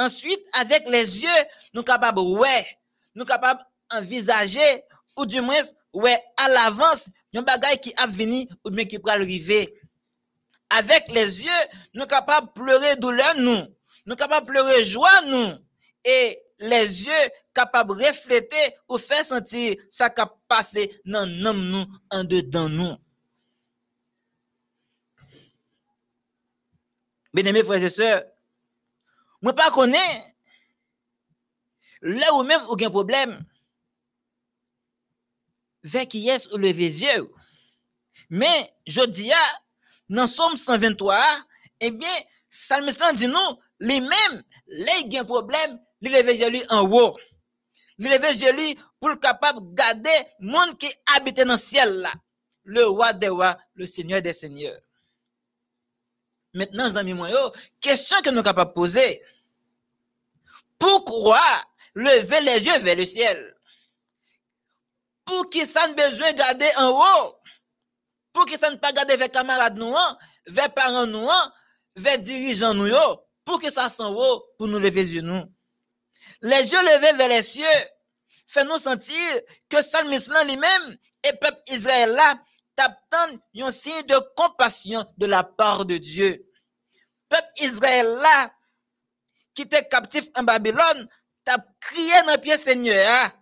Ensuite, 0.00 0.44
avek 0.60 0.88
les 0.92 1.18
ye, 1.24 1.36
nou 1.76 1.84
kapab 1.86 2.20
we. 2.20 2.54
Nou 3.16 3.28
kapab 3.28 3.64
envisaje. 3.98 4.68
Ou 5.18 5.28
di 5.28 5.42
mwen, 5.44 5.68
we 5.92 6.14
al 6.40 6.56
avans, 6.62 7.06
yon 7.36 7.44
bagay 7.44 7.76
ki 7.82 7.92
ap 8.00 8.14
vini 8.16 8.46
ou 8.62 8.72
men 8.72 8.88
ki 8.88 9.02
pral 9.02 9.24
rive. 9.28 9.66
Avek 10.72 11.10
les 11.12 11.42
ye, 11.44 11.58
nou 11.92 12.08
kapab 12.08 12.52
pleure 12.56 12.94
doule 13.00 13.34
nou. 13.42 13.68
Nou 14.08 14.16
kapab 14.18 14.48
pleure 14.48 14.80
joa 14.88 15.20
nou. 15.28 15.58
E 16.02 16.16
les 16.62 17.04
yeux 17.04 17.30
capables 17.54 17.96
de 17.96 18.04
refléter 18.06 18.76
ou 18.88 18.98
faire 18.98 19.24
sentir 19.24 19.76
ça 19.90 20.10
qui 20.10 20.22
passé 20.48 21.00
dans 21.04 21.26
nous, 21.26 21.86
en 22.10 22.24
dedans 22.24 22.68
nous. 22.68 22.96
Bien-aimés 27.34 27.64
frères 27.64 27.82
et 27.82 27.90
sœurs, 27.90 28.22
moi 29.42 29.52
pas 29.54 29.70
connais 29.70 30.24
là 32.02 32.34
où 32.34 32.42
même 32.42 32.62
aucun 32.68 32.90
problème. 32.90 33.44
Vers 35.84 36.06
qui 36.06 36.28
est 36.28 36.52
ou 36.52 36.56
lever 36.56 36.72
les 36.74 37.02
yeux. 37.02 37.32
Mais 38.30 38.72
je 38.86 39.02
dis, 39.02 39.32
dans 40.08 40.26
Somme 40.26 40.56
123, 40.56 41.20
eh 41.80 41.90
bien, 41.90 42.08
Salmiste 42.48 43.02
dit 43.14 43.26
nous, 43.26 43.58
les 43.80 44.00
mêmes, 44.00 44.42
les 44.68 45.08
gains 45.08 45.24
problème, 45.24 45.80
les 46.00 46.10
lever 46.22 46.64
en 46.70 46.88
haut. 46.90 47.16
Les 47.98 48.08
lever 48.08 48.76
pour 49.00 49.10
le 49.10 49.16
capable 49.16 49.60
de 49.70 49.74
garder 49.74 50.08
monde 50.40 50.78
qui 50.78 50.92
habite 51.14 51.38
dans 51.38 51.52
le 51.52 51.56
ciel 51.56 51.92
là. 51.96 52.12
Le 52.64 52.86
roi 52.86 53.12
des 53.12 53.28
rois, 53.28 53.58
le 53.74 53.86
seigneur 53.86 54.22
des 54.22 54.32
seigneurs. 54.32 54.78
Maintenant, 56.54 56.88
moi, 57.16 57.28
question 57.80 58.16
que 58.22 58.30
nous 58.30 58.36
sommes 58.36 58.44
capables 58.44 58.70
de 58.70 58.74
poser. 58.74 59.22
Pourquoi 60.82 61.40
lever 61.94 62.40
les 62.40 62.58
yeux 62.58 62.78
vers 62.80 62.96
le 62.96 63.04
ciel? 63.04 63.56
Pour 65.24 65.48
qui 65.48 65.64
ça 65.64 65.86
ne 65.86 65.94
besoin 65.94 66.32
de 66.32 66.36
garder 66.36 66.68
en 66.76 66.90
haut? 66.90 67.36
Pour 68.32 68.46
qui 68.46 68.58
ça 68.58 68.68
ne 68.68 68.74
pas 68.74 68.90
garder 68.90 69.14
vers 69.16 69.30
camarades 69.30 69.76
nous, 69.76 69.96
hein? 69.96 70.18
vers 70.48 70.74
parents 70.74 71.06
nous, 71.06 71.30
hein? 71.30 71.52
vers 71.94 72.18
dirigeants 72.18 72.74
nous, 72.74 72.90
pour 73.44 73.60
que 73.60 73.70
ça 73.70 73.88
s'en 73.88 74.12
haut, 74.12 74.44
pour 74.58 74.66
nous 74.66 74.80
lever 74.80 75.04
les 75.04 75.14
yeux. 75.14 75.22
Les 76.40 76.72
yeux 76.72 76.82
levés 76.82 77.16
vers 77.16 77.28
les 77.28 77.42
cieux, 77.42 77.64
fait 78.48 78.64
nous 78.64 78.78
sentir 78.78 79.40
que 79.68 79.80
Salmis 79.82 80.26
lui-même 80.44 80.98
et 81.22 81.32
peuple 81.36 81.62
Israël 81.68 82.10
là, 82.10 82.34
un 82.78 83.70
signe 83.70 84.02
de 84.02 84.18
compassion 84.34 85.06
de 85.16 85.26
la 85.26 85.44
part 85.44 85.84
de 85.84 85.96
Dieu. 85.96 86.44
Peuple 87.28 87.52
Israël 87.58 88.18
qui 89.54 89.62
était 89.62 89.86
captif 89.86 90.26
en 90.36 90.42
Babylone, 90.42 91.08
t'as 91.44 91.58
crié 91.80 92.22
dans 92.26 92.40
pied 92.40 92.56
Seigneur, 92.56 93.06
hein. 93.08 93.32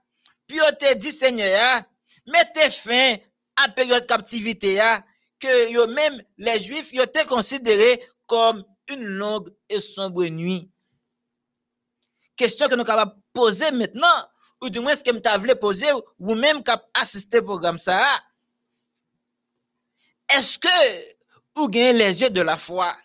puis 0.46 0.60
on 0.60 0.74
te 0.74 0.94
dit 0.94 1.12
Seigneur, 1.12 1.60
hein, 1.60 1.84
mettez 2.26 2.70
fin 2.70 3.16
à 3.56 3.66
la 3.66 3.72
période 3.72 4.02
de 4.02 4.06
captivité, 4.06 4.80
hein, 4.80 5.04
que 5.38 5.70
yo 5.70 5.86
même 5.86 6.22
les 6.38 6.60
Juifs, 6.60 6.90
ont 6.98 7.02
été 7.02 7.24
considérés 7.24 8.02
comme 8.26 8.64
une 8.88 9.04
longue 9.04 9.50
et 9.68 9.80
sombre 9.80 10.24
nuit. 10.24 10.70
Question 12.36 12.68
que 12.68 12.74
nous 12.74 12.86
sommes 12.86 13.12
poser 13.32 13.70
maintenant, 13.70 14.28
ou 14.60 14.68
du 14.70 14.80
moins 14.80 14.96
ce 14.96 15.04
que 15.04 15.10
nous 15.10 15.40
voulu 15.40 15.54
poser, 15.56 15.86
ou 16.18 16.34
même 16.34 16.62
cap 16.62 16.84
assister 16.94 17.38
au 17.38 17.44
programme 17.44 17.78
ça. 17.78 18.04
Est-ce 20.32 20.58
que 20.58 21.16
vous 21.54 21.68
gagnez 21.68 21.92
les 21.92 22.20
yeux 22.20 22.30
de 22.30 22.40
la 22.40 22.56
foi? 22.56 22.96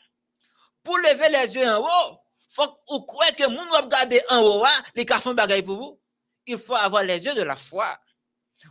Pour 0.84 0.98
lever 0.98 1.30
les 1.30 1.56
yeux 1.56 1.68
en 1.68 1.82
haut, 1.82 2.20
faut 2.56 2.78
vous 2.90 3.02
croyez 3.02 3.34
que 3.34 3.44
vous 3.44 3.84
regardez 3.84 4.22
en 4.30 4.42
haut, 4.42 4.64
hein, 4.64 4.84
les 4.96 5.06
font 5.06 5.34
bagaille 5.34 5.64
pour 5.64 5.78
vous. 5.78 6.00
Il 6.46 6.58
faut 6.58 6.76
avoir 6.76 7.04
les 7.04 7.26
yeux 7.26 7.36
de 7.36 7.42
la 7.42 7.56
foi. 7.56 7.98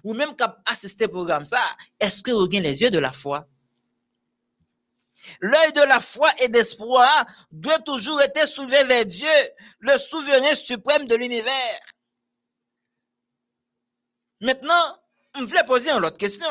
Ou 0.02 0.14
même 0.14 0.34
cap 0.34 0.58
assister 0.66 1.06
programme 1.06 1.44
ça, 1.44 1.62
est-ce 2.00 2.22
que 2.22 2.30
vous 2.30 2.48
gagnez 2.48 2.70
les 2.70 2.82
yeux 2.82 2.90
de 2.90 2.98
la 2.98 3.12
foi? 3.12 3.46
L'œil 5.40 5.72
de 5.72 5.82
la 5.82 6.00
foi 6.00 6.30
et 6.40 6.48
d'espoir 6.48 7.26
doit 7.50 7.78
toujours 7.78 8.20
être 8.22 8.46
soulevé 8.48 8.84
vers 8.84 9.06
Dieu, 9.06 9.28
le 9.80 9.96
souverain 9.98 10.54
suprême 10.54 11.06
de 11.06 11.14
l'univers. 11.14 11.80
Maintenant, 14.40 14.98
je 15.34 15.44
voulais 15.44 15.64
poser 15.64 15.90
une 15.90 16.04
autre 16.04 16.18
question. 16.18 16.46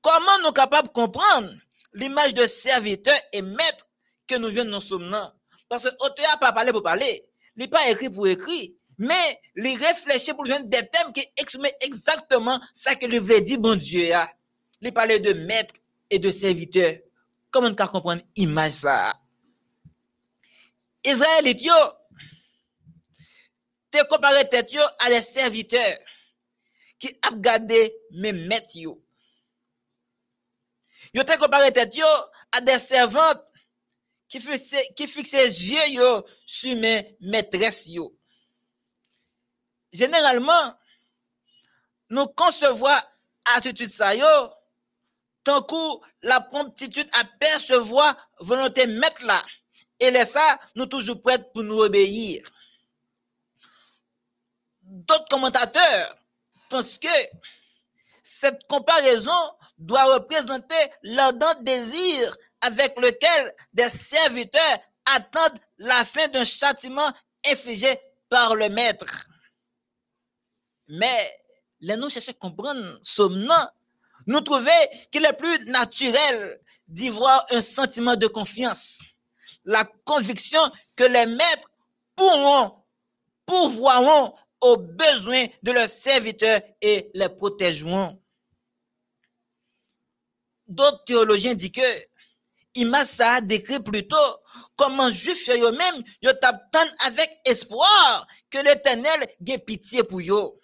Comment 0.00 0.38
nous 0.38 0.46
sommes 0.46 0.54
capables 0.54 0.88
de 0.88 0.92
comprendre 0.92 1.52
l'image 1.92 2.34
de 2.34 2.46
serviteur 2.46 3.16
et 3.32 3.42
maître 3.42 3.86
que 4.26 4.36
nous 4.36 4.50
venons 4.50 4.72
nous 4.72 4.80
souvenir? 4.80 5.34
Parce 5.72 5.84
que 5.84 5.96
l'auteur 6.02 6.28
n'a 6.30 6.36
pas 6.36 6.52
parlé 6.52 6.70
pour 6.70 6.82
parler. 6.82 7.24
Il 7.56 7.62
n'a 7.62 7.68
pas 7.68 7.88
écrit 7.88 8.10
pour 8.10 8.26
écrire. 8.26 8.72
Mais 8.98 9.40
il 9.56 9.74
réfléchit 9.78 10.34
pour 10.34 10.44
des 10.44 10.60
thèmes 10.60 11.14
qui 11.14 11.26
expriment 11.34 11.64
exactement 11.80 12.60
ce 12.74 12.94
que 12.94 13.06
le 13.06 13.18
veut 13.18 13.40
dire, 13.40 13.58
bon 13.58 13.74
Dieu. 13.74 14.12
Il 14.82 14.92
parlait 14.92 15.18
de 15.18 15.32
maître 15.32 15.74
et 16.10 16.18
de 16.18 16.30
serviteur. 16.30 16.98
Comment 17.50 17.68
on 17.68 17.74
peut 17.74 17.86
comprendre 17.86 18.20
l'image 18.36 18.72
ça? 18.72 19.18
Israël, 21.02 21.46
yo, 21.58 21.72
te 23.90 24.06
comparé 24.08 24.44
à 25.00 25.08
des 25.08 25.22
serviteurs 25.22 25.98
qui 26.98 27.16
ont 27.32 27.36
gardé 27.36 27.96
mes 28.10 28.34
maîtres 28.34 28.76
yo. 28.76 29.02
Yo 31.14 31.24
te 31.24 31.38
comparé 31.38 31.72
tête 31.72 31.96
à 32.52 32.60
des 32.60 32.78
servantes 32.78 33.42
qui 34.32 34.40
fixent 34.40 34.74
qui 34.96 35.06
fixe 35.06 35.32
yeux 35.32 36.22
sur 36.46 36.74
mes 36.76 37.18
maîtresses. 37.20 37.90
Généralement, 39.92 40.74
nous 42.08 42.26
concevons 42.28 42.96
attitude 43.54 43.92
ça 43.92 44.12
tant 45.44 45.60
coup 45.60 46.02
la 46.22 46.40
promptitude 46.40 47.10
à 47.12 47.24
percevoir 47.38 48.30
volonté 48.40 48.86
mettre 48.86 49.22
là. 49.26 49.44
Et 50.00 50.10
les 50.10 50.24
ça, 50.24 50.58
nous 50.76 50.86
toujours 50.86 51.20
prêts 51.20 51.44
pour 51.52 51.62
nous 51.62 51.80
obéir. 51.80 52.42
D'autres 54.80 55.28
commentateurs 55.28 56.16
pensent 56.70 56.96
que 56.96 57.08
cette 58.22 58.66
comparaison 58.66 59.52
doit 59.76 60.14
représenter 60.14 60.90
l'ardent 61.02 61.54
désir 61.60 62.34
avec 62.62 62.98
lequel 62.98 63.54
des 63.72 63.90
serviteurs 63.90 64.78
attendent 65.14 65.60
la 65.78 66.04
fin 66.04 66.28
d'un 66.28 66.44
châtiment 66.44 67.12
infligé 67.46 67.88
par 68.28 68.54
le 68.54 68.68
maître. 68.68 69.26
Mais, 70.88 71.30
les 71.80 71.96
nous 71.96 72.08
cherchons 72.08 72.32
à 72.32 72.34
comprendre 72.34 72.98
somnant 73.02 73.68
nous 74.26 74.40
trouvons 74.40 74.70
qu'il 75.10 75.24
est 75.24 75.32
plus 75.32 75.58
naturel 75.70 76.60
d'y 76.88 77.08
voir 77.08 77.44
un 77.50 77.60
sentiment 77.60 78.16
de 78.16 78.26
confiance, 78.26 79.02
la 79.64 79.84
conviction 80.04 80.60
que 80.96 81.04
les 81.04 81.26
maîtres 81.26 81.70
pourront, 82.14 82.84
pourvoiront 83.46 84.34
aux 84.60 84.76
besoins 84.76 85.46
de 85.62 85.72
leurs 85.72 85.88
serviteurs 85.88 86.60
et 86.80 87.10
les 87.14 87.28
protégeront. 87.28 88.20
D'autres 90.68 91.04
théologiens 91.04 91.54
disent 91.54 91.72
que 91.72 91.80
Image 92.74 93.06
ça 93.06 93.32
a 93.32 93.40
décrit 93.40 93.80
plutôt 93.80 94.16
comment 94.76 95.10
juif 95.10 95.48
eux-mêmes 95.50 96.02
yo 96.22 96.30
avec 97.06 97.30
espoir 97.44 98.26
que 98.50 98.58
l'éternel 98.58 99.28
ait 99.46 99.58
pitié 99.58 100.02
pour 100.02 100.20
eux. 100.20 100.58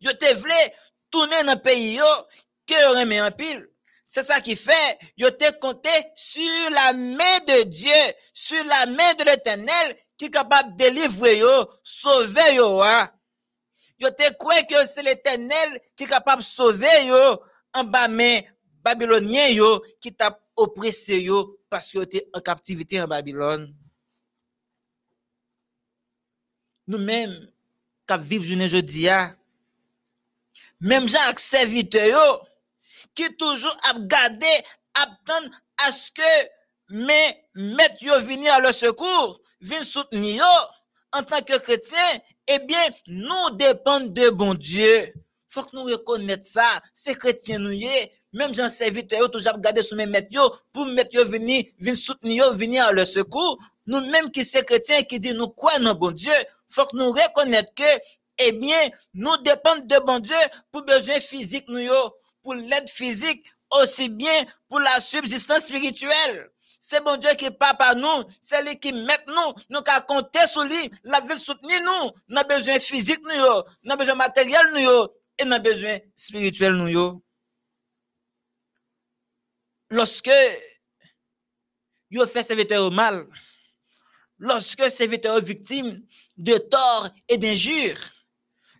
Yo 0.00 0.12
te 0.12 0.26
tourner 1.10 1.42
dans 1.44 1.54
le 1.54 1.60
pays 1.60 1.94
yo, 1.94 2.04
que 2.66 2.98
remet 2.98 3.20
en 3.20 3.32
pile. 3.32 3.66
C'est 4.04 4.22
ça 4.22 4.40
qui 4.40 4.56
fait, 4.56 4.98
yo 5.16 5.30
te 5.30 5.50
compté 5.58 5.90
sur 6.14 6.70
la 6.70 6.92
main 6.92 7.38
de 7.46 7.62
Dieu, 7.64 7.92
sur 8.34 8.62
la 8.64 8.86
main 8.86 9.14
de 9.14 9.24
l'éternel, 9.24 9.96
qui 10.16 10.26
est 10.26 10.30
capable 10.30 10.72
de 10.72 10.76
délivrer 10.76 11.38
yo, 11.38 11.68
sauver 11.82 12.54
yo, 12.54 12.82
hein. 12.82 13.10
Yo 13.98 14.10
te 14.10 14.32
croit 14.34 14.62
que 14.62 14.86
c'est 14.86 15.02
l'éternel 15.02 15.80
qui 15.96 16.04
est 16.04 16.08
capable 16.08 16.42
de 16.42 16.46
sauver 16.46 17.06
yo, 17.06 17.42
en 17.74 17.84
bas 17.84 18.08
main 18.08 18.42
babylonien 18.82 19.48
yo, 19.48 19.82
qui 20.00 20.14
t'a 20.14 20.38
oppressé 20.58 21.20
yo, 21.22 21.58
parce 21.70 21.92
que 21.92 22.00
était 22.00 22.28
en 22.34 22.40
captivité 22.40 23.00
en 23.00 23.06
Babylone. 23.06 23.74
Nous-mêmes, 26.86 27.50
qui 28.06 28.14
vivons 28.20 28.44
journée 28.44 28.68
jeudi, 28.68 29.08
même 30.80 31.08
Jacques 31.08 31.40
serviteur 31.40 32.46
qui 33.14 33.34
toujours 33.36 33.76
a 33.90 33.98
gardé 33.98 34.46
attendre 34.94 35.50
à 35.86 35.92
ce 35.92 36.10
que 36.10 36.48
mes 36.90 37.44
maîtres 37.54 38.02
yo 38.02 38.18
venir 38.20 38.54
à 38.54 38.60
leur 38.60 38.74
secours, 38.74 39.40
viennent 39.60 39.84
soutenir 39.84 40.44
en 41.12 41.22
tant 41.22 41.42
que 41.42 41.58
chrétien, 41.58 42.20
eh 42.46 42.58
bien, 42.60 42.80
nous 43.06 43.50
dépendons 43.54 44.06
de 44.06 44.30
bon 44.30 44.54
Dieu. 44.54 45.12
Faut 45.48 45.62
que 45.62 45.76
nous 45.76 45.84
reconnaissons 45.84 46.42
ça. 46.42 46.82
C'est 46.94 47.14
chrétien 47.14 47.58
nous 47.58 47.72
y 47.72 48.10
Même 48.32 48.54
Jean 48.54 48.68
serviteur 48.68 49.30
toujours 49.30 49.58
gardé 49.58 49.82
sur 49.82 49.96
mes 49.96 50.06
maîtres 50.06 50.62
pour 50.72 50.86
mettre 50.86 51.14
yo 51.14 51.24
venir, 51.24 51.64
venir 51.78 51.96
soutenir 51.96 52.52
venir 52.54 52.86
à 52.86 52.92
leur 52.92 53.06
secours. 53.06 53.58
Nous 53.86 54.00
même 54.00 54.30
qui 54.30 54.44
sommes 54.44 54.64
chrétiens 54.64 55.02
qui 55.02 55.18
dit 55.18 55.32
nous 55.32 55.48
croyons 55.48 55.86
en 55.86 55.94
bon 55.94 56.10
Dieu, 56.10 56.32
faut 56.68 56.84
que 56.84 56.96
nous 56.96 57.10
reconnaissons 57.10 57.66
que 57.74 57.84
eh 58.38 58.52
bien, 58.52 58.90
nous 59.14 59.36
dépendons 59.38 59.84
de 59.84 59.98
bon 60.04 60.18
Dieu 60.20 60.36
pour 60.70 60.82
besoin 60.84 61.20
physique, 61.20 61.64
nous, 61.68 61.88
pour 62.42 62.54
l'aide 62.54 62.88
physique, 62.88 63.44
aussi 63.80 64.08
bien 64.08 64.44
pour 64.68 64.80
la 64.80 65.00
subsistance 65.00 65.66
spirituelle. 65.66 66.50
C'est 66.78 67.02
bon 67.04 67.16
Dieu 67.16 67.30
qui 67.36 67.50
parle 67.50 67.76
par 67.76 67.96
nous, 67.96 68.24
c'est 68.40 68.62
lui 68.62 68.78
qui 68.78 68.92
met 68.92 69.18
nous, 69.26 69.52
nous 69.68 69.80
qu'à 69.80 70.00
compter 70.00 70.46
sur 70.46 70.62
lui, 70.62 70.90
la 71.02 71.20
vie 71.20 71.38
soutenir 71.38 71.80
nous, 71.80 72.10
nous 72.28 72.38
avons 72.38 72.48
besoin 72.48 72.78
physique, 72.78 73.20
nous, 73.24 73.34
nous 73.34 73.90
avons 73.90 73.98
besoin 73.98 74.14
matériel, 74.14 74.62
nous, 74.72 75.08
et 75.38 75.44
nous 75.44 75.52
avons 75.54 75.62
besoin 75.62 75.98
spirituel, 76.14 76.74
nous. 76.74 77.22
Lorsque 79.90 80.30
vous 82.10 82.26
fait 82.26 82.42
serviteur 82.42 82.90
mal, 82.90 83.26
lorsque 84.38 84.90
serviteur 84.90 85.40
victime 85.40 86.02
de 86.36 86.58
tort 86.58 87.08
et 87.28 87.38
d'injures, 87.38 87.98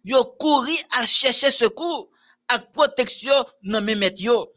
yo 0.04 0.24
couru 0.38 0.74
à 0.98 1.06
chercher 1.06 1.50
secours 1.50 2.10
à 2.48 2.58
protection 2.58 3.44
dans 3.62 3.82
mes 3.82 4.12
yo. 4.18 4.52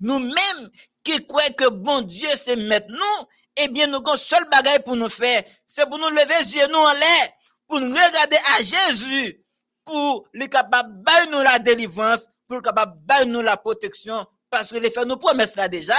Nous-mêmes 0.00 0.70
qui 1.04 1.24
croit 1.26 1.50
que 1.50 1.68
bon 1.68 2.00
Dieu 2.02 2.28
c'est 2.36 2.56
maintenant, 2.56 3.28
eh 3.56 3.68
bien, 3.68 3.86
nous 3.86 3.98
avons 3.98 4.16
seul 4.16 4.48
bagage 4.48 4.82
pour 4.82 4.96
nous 4.96 5.08
faire, 5.08 5.44
c'est 5.66 5.86
pour 5.88 5.98
nous 5.98 6.08
lever 6.10 6.44
les 6.44 6.56
yeux 6.56 6.66
nous 6.68 6.78
en 6.78 6.92
l'air, 6.92 7.28
pour 7.68 7.80
nous 7.80 7.94
regarder 7.94 8.38
à 8.56 8.62
Jésus, 8.62 9.44
pour 9.84 10.26
les 10.32 10.48
capable 10.48 11.02
de 11.04 11.30
nous 11.30 11.42
la 11.42 11.58
délivrance, 11.58 12.28
pour 12.48 12.56
le 12.56 12.62
capable 12.62 12.98
de 13.06 13.24
nous 13.26 13.42
la 13.42 13.56
protection, 13.56 14.26
parce 14.52 14.68
que 14.68 14.76
les 14.76 14.90
fait 14.90 15.06
nous 15.06 15.16
promesses 15.16 15.56
là 15.56 15.66
déjà. 15.66 15.96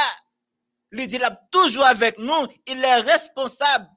Il 0.93 1.07
dit 1.07 1.17
là 1.17 1.31
toujours 1.51 1.85
avec 1.85 2.19
nous, 2.19 2.47
il 2.67 2.81
est 2.85 2.95
responsable 2.97 3.87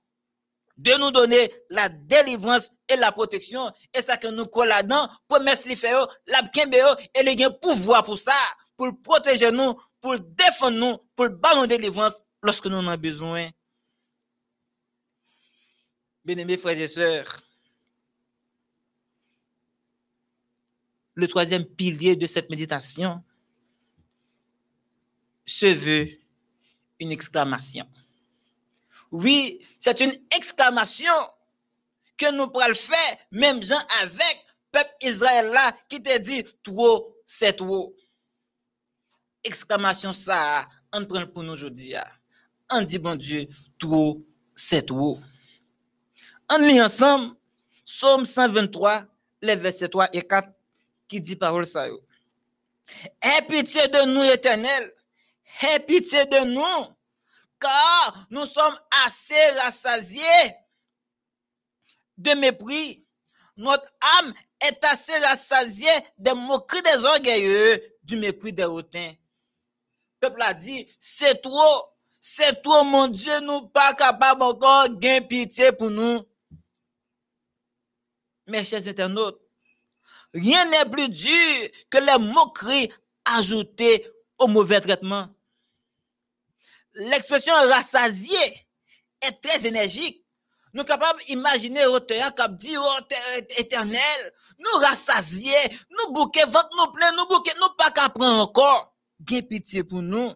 de 0.79 0.99
nous 0.99 1.11
donner 1.11 1.53
la 1.71 1.91
délivrance 1.91 2.71
et 2.89 2.97
la 2.97 3.13
protection. 3.13 3.71
Et 3.95 4.01
ça 4.01 4.17
que 4.17 4.29
nous 4.29 4.47
collons 4.47 4.71
là-dedans, 4.71 5.09
promesse 5.29 5.67
les 5.67 5.77
faire, 5.77 6.07
la 6.27 6.43
et 7.15 7.23
les 7.23 7.37
gains 7.37 7.51
pouvoir 7.51 8.03
pour 8.03 8.19
ça, 8.19 8.33
pour 8.77 8.91
protéger 9.03 9.51
nous, 9.53 9.75
pour 10.01 10.19
défendre 10.19 10.79
nous, 10.79 10.97
pour 11.15 11.29
battre 11.29 11.57
nos 11.57 11.67
délivrance 11.67 12.15
lorsque 12.43 12.67
nous 12.67 12.79
en 12.79 12.87
avons 12.87 13.01
besoin. 13.01 13.51
Bien-aimés 16.25 16.57
frères 16.57 16.79
et 16.79 16.89
sœurs, 16.89 17.41
le 21.15 21.29
troisième 21.29 21.65
pilier 21.65 22.17
de 22.17 22.27
cette 22.27 22.49
méditation 22.49 23.23
se 25.47 25.67
veut 25.67 26.09
une 27.01 27.13
exclamation. 27.13 27.87
Oui, 29.11 29.65
c'est 29.79 30.01
une 30.01 30.15
exclamation 30.37 31.13
que 32.17 32.33
nous 32.33 32.49
pourrons 32.49 32.75
faire, 32.75 33.19
même 33.31 33.63
gens 33.63 33.81
avec 34.03 34.45
peuple 34.73 34.95
Israël 35.03 35.47
là, 35.53 35.77
qui 35.89 36.03
te 36.03 36.19
dit, 36.19 36.45
trop, 36.63 37.17
c'est 37.27 37.53
trop. 37.55 37.95
Exclamation 39.45 40.13
ça, 40.13 40.69
on 40.93 41.05
prend 41.05 41.27
pour 41.27 41.45
nous 41.45 41.53
aujourd'hui. 41.53 41.95
On 42.71 42.83
dit, 42.83 42.99
bon 42.99 43.17
Dieu, 43.17 43.47
trop, 43.79 44.21
c'est 44.55 44.87
trop. 44.87 45.19
On 46.51 46.59
lit 46.59 46.81
ensemble, 46.81 47.37
Psaume 47.85 48.27
123, 48.27 49.05
les 49.43 49.57
versets 49.57 49.89
3 49.89 50.09
et 50.13 50.23
4, 50.23 50.49
qui 51.07 51.21
dit 51.21 51.37
parole 51.37 51.67
ça. 51.67 51.87
Aie 53.23 53.43
pitié 53.49 53.87
de 53.89 54.07
nous, 54.07 54.25
éternel. 54.25 54.93
Aie 55.63 55.81
pitié 55.81 56.27
de 56.27 56.45
nous 56.45 56.97
car 57.61 58.27
nous 58.31 58.47
sommes 58.47 58.79
assez 59.05 59.51
rassasiés 59.63 60.55
de 62.17 62.33
mépris. 62.33 63.05
Notre 63.57 63.91
âme 64.19 64.35
est 64.61 64.85
assez 64.85 65.17
rassasiée 65.19 65.89
des 66.19 66.35
moqueries 66.35 66.83
des 66.83 67.05
orgueilleux, 67.05 67.83
du 68.03 68.17
mépris 68.17 68.53
des 68.53 68.65
hautains. 68.65 69.13
Le 70.21 70.29
peuple 70.29 70.43
a 70.43 70.55
dit, 70.55 70.87
c'est 71.01 71.41
trop, 71.41 71.85
c'est 72.21 72.63
trop, 72.63 72.85
mon 72.85 73.09
Dieu, 73.09 73.41
nous 73.41 73.69
pas 73.69 73.95
capables 73.95 74.43
encore 74.43 74.91
de 74.91 75.21
pitié 75.21 75.73
pour 75.73 75.91
nous. 75.91 76.23
Mes 78.47 78.65
chers 78.65 78.87
internautes, 78.87 79.41
rien 80.35 80.65
n'est 80.67 80.89
plus 80.89 81.09
dur 81.09 81.69
que 81.91 81.99
les 81.99 82.19
moqueries 82.19 82.93
ajoutées 83.25 84.07
au 84.39 84.47
mauvais 84.47 84.81
traitement 84.81 85.29
l'expression 86.97 87.55
rassasié 87.55 88.67
est 89.23 89.41
très 89.43 89.67
énergique. 89.67 90.23
Nous 90.73 90.81
sommes 90.81 90.89
capables 90.89 91.21
d'imaginer 91.25 91.87
auteur 91.87 92.35
comme 92.35 92.57
dit 92.57 92.77
oh, 92.77 92.99
éternel, 93.57 94.35
nous 94.59 94.81
rassasier, 94.81 95.57
nous 95.91 96.13
bouquer 96.13 96.45
votre 96.45 96.69
nous 96.77 96.93
plein, 96.93 97.13
nous 97.13 97.27
bouquer, 97.27 97.53
nous 97.61 97.75
pas 97.79 97.91
qu'à 97.91 98.11
prendre 98.11 98.43
encore. 98.43 98.95
Bien 99.19 99.41
pitié 99.41 99.83
pour 99.85 100.03
nous. 100.03 100.35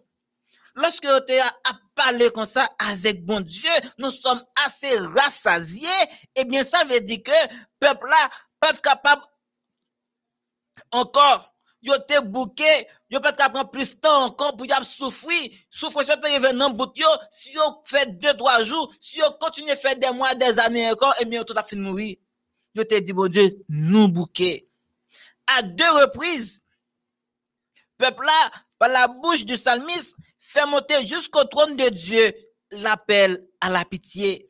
Lorsque 0.73 1.05
auteur 1.05 1.45
a 1.45 1.73
parlé 1.93 2.31
comme 2.31 2.45
ça 2.45 2.67
avec 2.79 3.23
bon 3.23 3.41
Dieu, 3.41 3.69
nous 3.99 4.09
sommes 4.09 4.43
assez 4.65 4.97
rassasiés, 4.97 5.87
eh 6.35 6.45
bien 6.45 6.63
ça 6.63 6.83
veut 6.85 7.01
dire 7.01 7.21
que 7.23 7.31
peuple 7.79 8.07
là 8.07 8.29
pas 8.59 8.73
capable 8.73 9.21
encore 10.91 11.50
yo 11.81 11.97
te 12.07 12.19
bouqué, 12.21 12.87
yo 13.09 13.19
peut 13.19 13.33
prendre 13.35 13.69
plus 13.69 13.95
de 13.95 13.99
temps 13.99 14.25
encore 14.25 14.55
pour 14.55 14.65
y 14.65 14.69
souffrir, 14.83 15.51
souffrir 15.69 16.05
sur 16.05 16.19
te 16.19 16.99
yo, 16.99 17.07
si 17.29 17.51
yo 17.53 17.61
fait 17.83 18.19
deux, 18.19 18.33
trois 18.35 18.63
jours, 18.63 18.91
si 18.99 19.17
yo 19.17 19.25
continue 19.39 19.71
à 19.71 19.75
faire 19.75 19.95
des 19.95 20.11
mois, 20.11 20.35
des 20.35 20.59
années 20.59 20.91
encore, 20.91 21.13
et 21.13 21.23
eh 21.23 21.25
bien, 21.25 21.43
tout 21.43 21.55
fini 21.67 21.81
de 21.81 21.87
mourir. 21.87 22.15
Yo 22.75 22.83
te 22.83 22.99
dit, 22.99 23.13
bon 23.13 23.29
Dieu, 23.29 23.63
nous 23.67 24.07
bouquet. 24.07 24.67
À 25.47 25.61
deux 25.61 25.91
reprises, 26.01 26.61
peuple 27.97 28.25
là, 28.25 28.51
par 28.79 28.89
la 28.89 29.07
bouche 29.07 29.45
du 29.45 29.55
psalmiste, 29.55 30.15
fait 30.39 30.65
monter 30.65 31.05
jusqu'au 31.05 31.43
trône 31.45 31.75
de 31.75 31.89
Dieu 31.89 32.33
l'appel 32.71 33.45
à 33.59 33.69
la 33.69 33.85
pitié. 33.85 34.47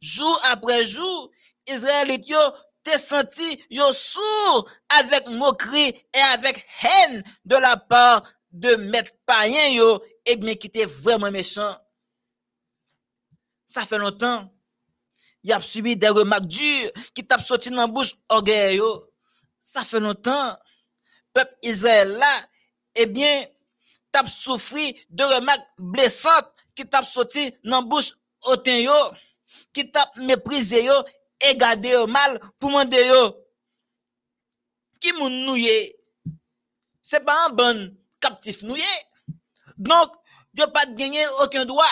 Jour 0.00 0.40
après 0.44 0.84
jour, 0.86 1.30
Israël 1.66 2.10
yo 2.26 2.38
t'es 2.82 2.98
senti 2.98 3.62
yo 3.70 3.92
sourd 3.92 4.68
avec 4.88 5.26
moquerie 5.26 5.94
et 6.12 6.18
avec 6.32 6.66
haine 6.82 7.22
de 7.44 7.56
la 7.56 7.76
part 7.76 8.22
de 8.50 8.76
maître 8.76 9.12
païen 9.26 9.68
yo 9.68 10.02
et 10.24 10.36
bien 10.36 10.54
qui 10.54 10.66
était 10.66 10.86
vraiment 10.86 11.30
méchant. 11.30 11.76
Ça 13.66 13.86
fait 13.86 13.98
longtemps. 13.98 14.52
Il 15.42 15.52
a 15.52 15.60
subi 15.60 15.96
des 15.96 16.08
remarques 16.08 16.46
dures 16.46 16.90
qui 17.14 17.26
t'a 17.26 17.38
sorti 17.38 17.70
dans 17.70 17.76
la 17.76 17.86
bouche 17.86 18.14
orgueil 18.28 18.76
yo. 18.76 19.12
Ça 19.58 19.84
fait 19.84 20.00
longtemps. 20.00 20.56
Peuple 21.32 21.56
Israël 21.62 22.08
là, 22.08 22.48
eh 22.94 23.06
bien, 23.06 23.46
t'as 24.10 24.26
souffert 24.26 24.92
de 25.08 25.22
remarques 25.22 25.68
blessantes 25.78 26.50
qui 26.74 26.84
t'a 26.84 27.02
sorti 27.02 27.52
dans 27.62 27.80
la 27.80 27.86
bouche 27.86 28.14
yo, 28.66 28.92
qui 29.72 29.90
t'a 29.90 30.10
méprisé 30.16 30.84
yo 30.84 30.94
et 31.40 31.56
garder 31.56 31.96
au 31.96 32.06
mal 32.06 32.38
pour 32.58 32.70
demander 32.70 33.06
yo. 33.06 33.36
Qui 35.00 35.12
moun 35.12 35.46
nouye? 35.46 35.94
C'est 37.02 37.24
pas 37.24 37.46
un 37.46 37.50
bon 37.50 37.96
captif 38.20 38.62
nouye. 38.62 38.82
Donc 39.76 40.12
yo 40.54 40.66
pas 40.68 40.86
de 40.86 40.94
gagner 40.94 41.26
aucun 41.42 41.64
droit. 41.64 41.84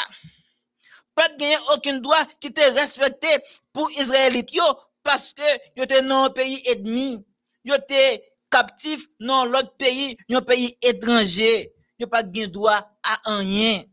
Pas 1.14 1.28
de 1.30 1.36
gagner 1.36 1.56
aucun 1.74 1.98
droit 1.98 2.24
qui 2.40 2.52
te 2.52 2.60
respecté 2.60 3.28
pour 3.72 3.90
Israélite 3.92 4.52
yo 4.52 4.64
parce 5.02 5.32
que 5.32 5.42
yo 5.76 5.86
te 5.86 5.94
un 5.94 6.30
pays 6.30 6.62
ennemi. 6.66 7.24
Yo 7.64 7.76
te 7.78 8.20
captif 8.50 9.06
dans 9.20 9.44
l'autre 9.44 9.74
pays 9.76 10.16
un 10.30 10.42
pays 10.42 10.76
étranger. 10.82 11.72
Yo 11.98 12.06
pas 12.06 12.22
de 12.22 12.46
droit 12.46 12.86
à 13.02 13.20
rien. 13.24 13.84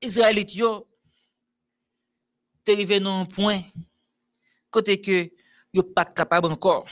Israélite 0.00 0.54
yo 0.54 0.87
arrivé 2.72 3.00
dans 3.00 3.20
un 3.20 3.24
point 3.24 3.60
côté 4.70 5.00
que 5.00 5.30
yo 5.72 5.82
pas 5.82 6.04
capable 6.04 6.46
encore. 6.46 6.86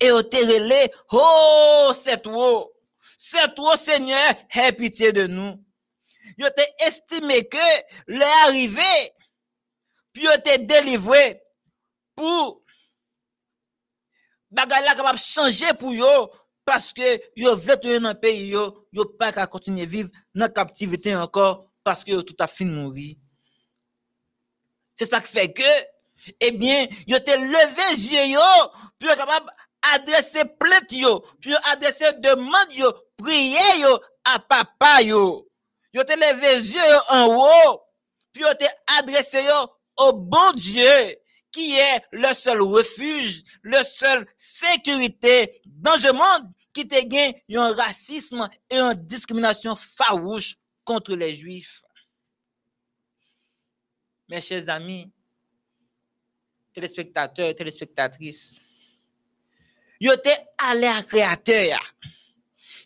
Et 0.00 0.10
au 0.10 0.16
relé 0.18 0.90
oh 1.12 1.92
c'est 1.94 2.22
toi 2.22 2.68
c'est 3.16 3.54
toi 3.54 3.76
Seigneur 3.76 4.34
aie 4.54 4.72
pitié 4.72 5.12
de 5.12 5.26
nous. 5.26 5.62
Yo 6.38 6.48
t'ai 6.56 6.66
estimé 6.86 7.48
que 7.48 7.56
l'est 8.08 8.24
arrivé 8.44 9.12
puis 10.12 10.24
yo 10.24 10.30
t'ai 10.42 10.58
délivré 10.58 11.42
pour 12.14 12.62
bagay 14.50 14.84
la 14.84 14.94
capable 14.94 15.18
changer 15.18 15.72
pour 15.78 15.92
yo 15.92 16.30
parce 16.64 16.92
que 16.92 17.20
yo 17.36 17.56
veut 17.56 17.76
dans 17.76 18.08
un 18.08 18.14
pays 18.14 18.48
yo 18.48 18.86
yo 18.92 19.04
pas 19.04 19.32
qu'à 19.32 19.46
continuer 19.46 19.86
vivre 19.86 20.10
dans 20.34 20.52
captivité 20.52 21.14
encore 21.14 21.70
parce 21.84 22.04
que 22.04 22.10
yo 22.10 22.22
tout 22.22 22.36
a 22.38 22.48
fini 22.48 22.70
mourir 22.70 23.16
c'est 25.00 25.06
ça 25.06 25.20
qui 25.22 25.32
fait 25.32 25.50
que, 25.50 25.62
eh 26.40 26.50
bien, 26.50 26.86
yo 27.06 27.18
te 27.20 27.30
levé 27.30 27.96
yeux 27.96 28.34
yo, 28.34 28.70
puis 28.98 29.08
capable 29.08 29.50
adresser 29.94 30.44
plainte 30.44 30.92
yo, 30.92 31.24
puis 31.40 31.54
adresser 31.72 32.12
demande 32.18 32.74
yo, 32.74 32.92
prier 33.16 33.80
yo 33.80 33.98
à 34.24 34.38
papa 34.40 35.00
yo. 35.00 35.48
Yo 35.94 36.02
levé 36.02 36.60
yeux 36.60 36.98
en 37.08 37.28
haut, 37.28 37.80
puis 38.30 38.42
yo 38.42 38.52
te 38.52 38.66
adressé 38.98 39.42
yo 39.42 39.70
au 39.96 40.12
bon 40.12 40.52
Dieu 40.52 41.16
qui 41.50 41.78
est 41.78 42.02
le 42.12 42.34
seul 42.34 42.60
refuge, 42.60 43.42
le 43.62 43.82
seul 43.82 44.26
sécurité 44.36 45.62
dans 45.64 45.96
un 46.04 46.12
monde 46.12 46.52
qui 46.74 46.86
te 46.86 47.02
gagne 47.06 47.32
un 47.54 47.74
racisme 47.74 48.46
et 48.68 48.76
une 48.76 48.92
discrimination 48.92 49.74
farouche 49.76 50.56
contre 50.84 51.16
les 51.16 51.34
juifs 51.34 51.80
mes 54.30 54.40
chers 54.40 54.68
amis, 54.68 55.10
téléspectateurs, 56.72 57.52
téléspectatrices, 57.56 58.60
yo 60.00 60.14
te 60.16 60.30
allé 60.70 60.86
à 60.86 61.02
créateur, 61.02 61.80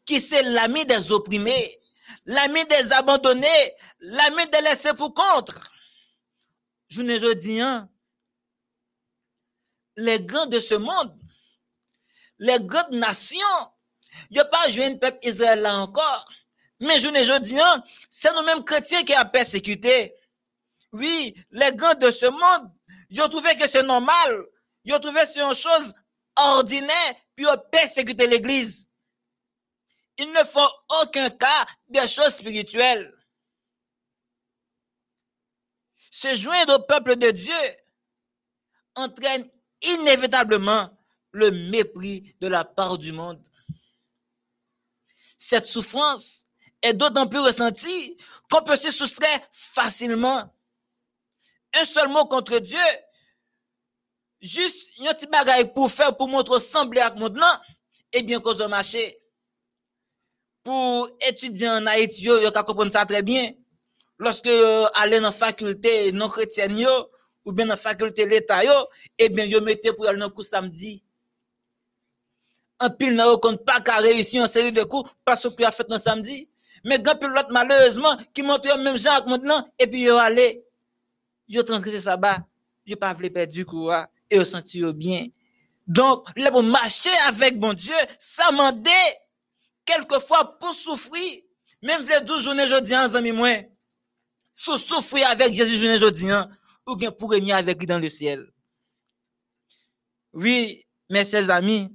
qui 0.07 0.20
c'est 0.20 0.42
l'ami 0.42 0.87
des 0.87 1.12
opprimés, 1.12 1.78
l'ami 2.24 2.64
des 2.64 2.90
abandonnés, 2.92 3.74
l'ami 4.00 4.46
des 4.50 4.62
laissés 4.62 4.94
pour 4.94 5.12
contre. 5.12 5.70
Je 6.88 7.02
ne 7.02 7.35
dis 7.35 7.61
les 9.96 10.20
grands 10.20 10.46
de 10.46 10.61
ce 10.61 10.74
monde, 10.74 11.14
les 12.38 12.59
grandes 12.59 12.92
nations, 12.92 13.61
a 14.35 14.44
pas 14.46 14.70
joué 14.70 14.87
un 14.87 14.96
peuple 14.96 15.18
Israël 15.22 15.66
encore. 15.66 16.26
Mais 16.80 16.98
je 16.98 17.09
ne 17.09 17.38
dis 17.38 17.57
c'est 18.09 18.35
nous-mêmes 18.35 18.64
chrétiens 18.64 19.04
qui 19.04 19.12
a 19.12 19.26
persécuté. 19.26 20.14
Oui, 20.94 21.35
les 21.50 21.72
grands 21.72 21.94
de 21.94 22.09
ce 22.12 22.26
monde, 22.26 22.72
ils 23.11 23.20
ont 23.20 23.28
trouvé 23.28 23.57
que 23.57 23.68
c'est 23.68 23.83
normal. 23.83 24.44
Ils 24.85 24.94
ont 24.94 25.00
trouvé 25.00 25.22
que 25.22 25.26
c'est 25.26 25.40
une 25.40 25.52
chose 25.52 25.92
ordinaire, 26.37 27.14
puis 27.35 27.44
ils 27.44 27.48
ont 27.48 27.62
persécuté 27.72 28.28
l'église. 28.28 28.88
Ils 30.18 30.30
ne 30.30 30.44
font 30.44 30.68
aucun 31.02 31.28
cas 31.30 31.66
des 31.88 32.07
choses 32.07 32.37
spirituelles. 32.37 33.12
Se 36.12 36.33
joindre 36.37 36.76
au 36.76 36.83
peuple 36.83 37.16
de 37.16 37.33
Dieu 37.33 37.54
entraîne 38.94 39.50
inévitablement 39.83 40.96
le 41.33 41.50
mépris 41.50 42.37
de 42.40 42.46
la 42.46 42.64
part 42.64 42.98
du 42.98 43.11
monde. 43.11 43.44
Cette 45.37 45.66
souffrance 45.66 46.44
est 46.83 46.92
d'autant 46.92 47.26
plus 47.26 47.40
ressentie 47.40 48.16
qu'on 48.48 48.62
peut 48.62 48.76
se 48.76 48.92
soustraire 48.92 49.40
facilement. 49.50 50.53
Un 51.76 51.84
seul 51.84 52.08
mot 52.08 52.24
contre 52.26 52.58
Dieu, 52.60 52.78
juste 54.40 54.90
un 55.00 55.12
petit 55.12 55.26
bagage 55.26 55.72
pour 55.74 55.90
faire, 55.90 56.16
pour 56.16 56.28
montrer 56.28 56.60
sembler 56.60 57.00
à 57.00 57.12
monde 57.14 57.37
là, 57.37 57.60
et 58.12 58.22
bien 58.22 58.40
cause 58.40 58.58
de 58.58 58.66
marché. 58.66 59.18
Pour 60.62 61.08
étudier 61.20 61.68
en 61.68 61.84
Haïti, 61.87 62.22
yo, 62.22 62.40
yo 62.40 62.50
comprendre 62.50 62.92
ça 62.92 63.04
très 63.04 63.22
bien. 63.22 63.52
Lorsque 64.18 64.46
euh, 64.46 64.87
aller 64.94 65.16
dans 65.18 65.26
la 65.26 65.32
faculté 65.32 66.12
non 66.12 66.28
chrétienne 66.28 66.87
ou 67.44 67.52
bien 67.52 67.66
dans 67.66 67.72
la 67.72 67.76
faculté 67.76 68.24
l'État 68.24 68.60
eh 69.18 69.28
bien, 69.28 69.44
yo 69.44 69.60
mettez 69.60 69.92
pour 69.92 70.06
aller 70.06 70.20
dans 70.20 70.30
cours 70.30 70.44
samedi. 70.44 71.02
Un 72.80 72.88
pile 72.88 73.14
n'a 73.14 73.37
compte 73.37 73.64
pas 73.64 73.80
qu'à 73.80 73.96
réussir 73.96 74.42
en 74.42 74.46
série 74.46 74.72
de 74.72 74.82
cours 74.84 75.08
parce 75.24 75.48
que 75.48 75.64
a 75.64 75.72
fait 75.72 75.88
dans 75.88 75.98
samedi. 75.98 76.48
Mais 76.84 76.98
grand 76.98 77.16
pile 77.16 77.28
l'autre, 77.28 77.48
malheureusement, 77.50 78.16
qui 78.32 78.42
monte 78.42 78.64
le 78.64 78.82
même 78.82 78.96
genre 78.96 79.26
maintenant, 79.26 79.66
et 79.78 79.87
puis 79.87 80.02
yo 80.02 80.16
allé, 80.16 80.64
yo 81.48 81.62
transgressé 81.62 82.00
ça 82.00 82.16
bas, 82.16 82.44
yo 82.87 82.96
pas 82.96 83.14
voulu 83.14 83.30
perdre 83.30 83.52
du 83.52 83.64
cours, 83.64 83.92
hein, 83.92 84.07
et 84.30 84.37
yo 84.37 84.44
senti 84.44 84.83
bien. 84.92 85.26
Donc, 85.87 86.26
là, 86.37 86.50
pour 86.50 86.62
marcher 86.62 87.14
avec 87.26 87.59
bon 87.59 87.74
Dieu, 87.74 87.94
ça 88.18 88.50
m'a 88.52 88.72
dit, 88.72 88.90
quelquefois 89.85 90.59
pour 90.59 90.72
souffrir, 90.72 91.42
même 91.83 92.02
vle 92.02 92.24
12 92.24 92.42
journées 92.42 92.66
jeudi 92.66 92.96
en 92.96 93.14
amis 93.14 93.33
moins, 93.33 93.61
sous 94.52 94.78
souffrir 94.78 95.28
avec 95.28 95.52
Jésus 95.52 95.76
journée 95.76 95.98
jeudi 95.98 96.26
ou 96.87 96.96
bien 96.96 97.11
pour 97.11 97.35
avec 97.35 97.78
lui 97.78 97.87
dans 97.87 97.98
le 97.98 98.09
ciel. 98.09 98.50
Oui, 100.33 100.85
mes 101.11 101.24
chers 101.24 101.50
amis, 101.50 101.90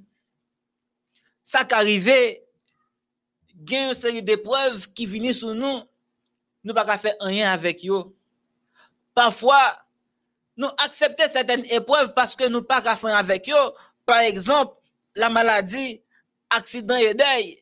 ça 1.44 1.66
qui 1.66 1.74
arrivé, 1.74 2.44
il 3.56 3.72
y 3.72 3.76
a 3.76 3.90
une 3.90 3.96
série 3.96 4.22
d'épreuves 4.22 4.92
qui 4.94 5.06
viennent 5.06 5.34
sur 5.34 5.56
nous, 5.56 5.82
nous 6.64 6.74
pas 6.74 6.98
faire 6.98 7.16
rien 7.20 7.52
avec 7.52 7.84
eux. 7.86 8.04
Parfois, 9.20 9.78
nous 10.56 10.70
acceptons 10.78 11.26
certaines 11.30 11.66
épreuves 11.70 12.14
parce 12.14 12.38
que 12.38 12.48
nous 12.48 12.62
pas 12.62 12.82
faire 12.96 13.18
avec 13.18 13.50
eux. 13.50 13.72
Par 14.06 14.20
exemple, 14.20 14.78
la 15.14 15.30
maladie, 15.30 16.02
accident 16.50 16.96
et 16.96 17.14
deuil. 17.14 17.60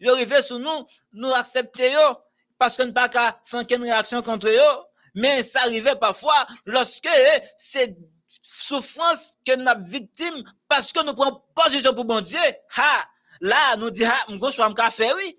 Ils 0.00 0.10
arrivé 0.10 0.42
sur 0.42 0.58
nous, 0.58 0.86
nous 1.14 1.32
acceptons 1.32 2.18
parce 2.58 2.76
que 2.76 2.82
nous 2.82 2.92
pas 2.92 3.08
faire 3.42 3.64
une 3.70 3.84
réaction 3.84 4.20
contre 4.20 4.48
eux. 4.48 4.84
Mais 5.14 5.42
ça 5.42 5.60
arrivait 5.60 5.96
parfois 5.96 6.46
lorsque 6.66 7.08
c'est 7.56 7.96
souffrance 8.42 9.38
que 9.46 9.56
nous 9.56 9.86
victime 9.86 10.44
parce 10.68 10.92
que 10.92 11.02
nous 11.06 11.14
prenons 11.14 11.42
position 11.54 11.94
pour 11.94 12.04
bon 12.04 12.20
Dieu. 12.20 12.38
Ha, 12.76 13.08
là, 13.40 13.76
nous 13.78 13.88
disons, 13.88 14.10
ha, 14.10 14.26
nous 14.28 14.52
choix 14.52 14.90
faire, 14.90 15.14
oui. 15.16 15.38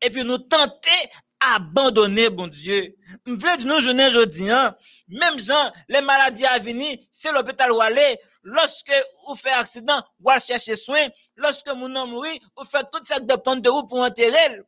Et 0.00 0.10
puis 0.10 0.22
nous 0.22 0.38
tenter 0.38 1.10
abandonner 1.54 2.30
bon 2.30 2.46
Dieu. 2.46 2.94
Je 3.26 3.32
veux 3.32 3.36
dire, 3.36 3.66
nous, 3.66 3.80
journée 3.80 4.06
aujourd'hui, 4.06 4.50
hein, 4.50 4.74
même 5.08 5.38
gens, 5.38 5.72
les 5.88 6.00
maladies 6.00 6.46
à 6.46 6.58
venir, 6.58 6.98
c'est 7.10 7.32
l'hôpital 7.32 7.72
où 7.72 7.80
aller. 7.80 8.18
Lorsque 8.42 8.92
vous 9.26 9.36
faites 9.36 9.52
accident, 9.52 10.02
vous 10.18 10.30
allez 10.30 10.40
chercher 10.40 10.76
soin. 10.76 11.06
Lorsque 11.36 11.68
mon 11.74 11.94
homme 11.94 12.10
mourit, 12.10 12.40
vous 12.56 12.64
faites 12.64 12.90
toute 12.90 13.06
cette 13.06 13.26
de 13.26 13.60
de 13.60 13.68
roue 13.68 13.86
pour 13.86 14.00
enterrer. 14.00 14.62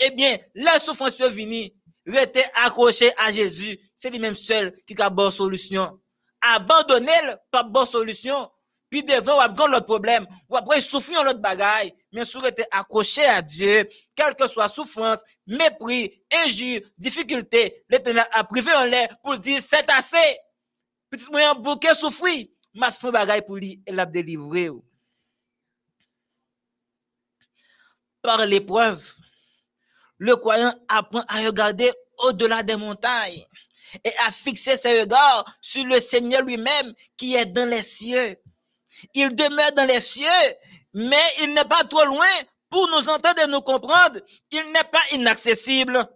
Eh 0.00 0.10
bien, 0.10 0.38
la 0.54 0.78
souffrance 0.78 1.20
est 1.20 1.28
venue. 1.28 1.70
Restez 2.04 2.42
accroché 2.64 3.12
à 3.18 3.30
Jésus. 3.30 3.78
C'est 3.94 4.10
lui-même 4.10 4.34
seul 4.34 4.72
qui 4.86 5.00
a 5.00 5.08
bonne 5.08 5.30
solution. 5.30 6.00
Abandonner, 6.40 7.12
pas 7.52 7.62
bonne 7.62 7.86
solution. 7.86 8.50
Puis 8.90 9.04
devant, 9.04 9.36
vous 9.36 9.40
avez 9.40 9.72
l'autre 9.72 9.86
problème. 9.86 10.26
Ou 10.48 10.56
après, 10.56 10.80
souffrir 10.80 11.22
l'autre 11.22 11.38
bagaille. 11.38 11.94
Mais 12.12 12.26
si 12.26 12.36
vous 12.36 12.44
accroché 12.70 13.24
à 13.24 13.40
Dieu, 13.40 13.88
quelle 14.14 14.34
que 14.34 14.46
soit 14.46 14.68
souffrance, 14.68 15.20
mépris, 15.46 16.22
injure, 16.44 16.82
difficulté, 16.98 17.84
l'éternel 17.88 18.26
a 18.32 18.44
privé 18.44 18.72
en 18.74 18.84
l'air 18.84 19.16
pour 19.22 19.38
dire 19.38 19.62
c'est 19.62 19.90
assez. 19.90 20.36
Petit 21.08 21.30
moyen 21.30 21.54
bouquet 21.54 21.94
souffrir. 21.94 22.46
Ma 22.74 22.92
fin 22.92 23.10
bagaille 23.10 23.42
pour 23.44 23.56
lui, 23.56 23.82
elle 23.86 24.00
a 24.00 24.06
délivré. 24.06 24.68
Par 28.22 28.44
l'épreuve, 28.46 29.14
le 30.18 30.36
croyant 30.36 30.72
apprend 30.88 31.24
à 31.28 31.44
regarder 31.44 31.90
au-delà 32.18 32.62
des 32.62 32.76
montagnes 32.76 33.44
et 34.04 34.12
à 34.24 34.30
fixer 34.30 34.76
ses 34.76 35.00
regards 35.00 35.44
sur 35.60 35.84
le 35.84 35.98
Seigneur 35.98 36.42
lui-même 36.42 36.94
qui 37.16 37.34
est 37.34 37.46
dans 37.46 37.68
les 37.68 37.82
cieux. 37.82 38.36
Il 39.14 39.34
demeure 39.34 39.72
dans 39.72 39.86
les 39.86 40.00
cieux, 40.00 40.26
mais 40.94 41.22
il 41.40 41.54
n'est 41.54 41.64
pas 41.64 41.84
trop 41.84 42.04
loin 42.04 42.26
pour 42.70 42.88
nous 42.88 43.08
entendre 43.08 43.42
et 43.42 43.46
nous 43.46 43.60
comprendre. 43.60 44.20
Il 44.50 44.64
n'est 44.72 44.84
pas 44.84 45.02
inaccessible. 45.12 46.06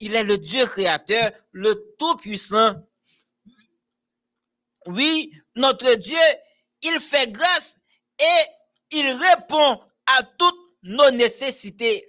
Il 0.00 0.14
est 0.14 0.24
le 0.24 0.38
Dieu 0.38 0.66
créateur, 0.66 1.30
le 1.52 1.94
Tout-Puissant. 1.98 2.74
Oui, 4.86 5.32
notre 5.54 5.94
Dieu, 5.94 6.18
il 6.82 6.98
fait 6.98 7.30
grâce 7.30 7.76
et 8.18 8.96
il 8.96 9.06
répond 9.08 9.80
à 10.06 10.22
toutes 10.22 10.58
nos 10.82 11.10
nécessités 11.12 12.06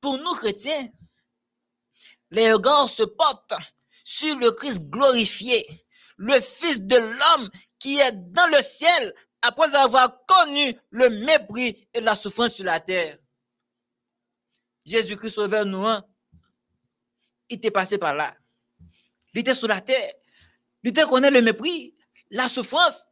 pour 0.00 0.18
nous 0.18 0.34
chrétiens, 0.34 0.88
les 2.30 2.52
regards 2.52 2.88
se 2.88 3.02
portent 3.02 3.54
sur 4.04 4.36
le 4.36 4.50
Christ 4.52 4.88
glorifié, 4.88 5.66
le 6.16 6.40
Fils 6.40 6.80
de 6.80 6.96
l'homme 6.96 7.50
qui 7.78 7.98
est 7.98 8.12
dans 8.12 8.46
le 8.46 8.62
ciel 8.62 9.14
après 9.42 9.74
avoir 9.74 10.24
connu 10.26 10.74
le 10.90 11.08
mépris 11.08 11.88
et 11.94 12.00
la 12.00 12.14
souffrance 12.14 12.54
sur 12.54 12.64
la 12.64 12.80
terre. 12.80 13.18
Jésus-Christ 14.84 15.30
sauveur 15.30 15.64
nous, 15.66 15.86
hein. 15.86 16.04
il 17.48 17.56
était 17.56 17.70
passé 17.70 17.98
par 17.98 18.14
là. 18.14 18.34
Il 19.34 19.40
était 19.40 19.54
sur 19.54 19.68
la 19.68 19.80
terre. 19.80 20.12
Il 20.82 20.90
était 20.90 21.04
connu 21.04 21.30
le 21.30 21.42
mépris, 21.42 21.94
la 22.30 22.48
souffrance. 22.48 23.04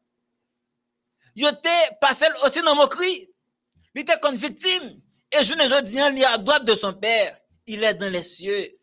Il 1.34 1.46
était 1.46 1.96
passé 2.00 2.26
aussi 2.44 2.60
dans 2.62 2.74
mon 2.74 2.86
cri. 2.86 3.30
Il 3.94 4.00
était 4.00 4.18
comme 4.20 4.34
victime. 4.34 5.00
Et 5.30 5.42
je 5.44 5.52
ne 5.54 5.80
dis 5.82 5.96
il 5.96 6.22
est 6.22 6.24
à 6.24 6.38
droite 6.38 6.64
de 6.64 6.74
son 6.74 6.92
Père. 6.94 7.38
Il 7.66 7.84
est 7.84 7.94
dans 7.94 8.10
les 8.10 8.22
cieux. 8.22 8.78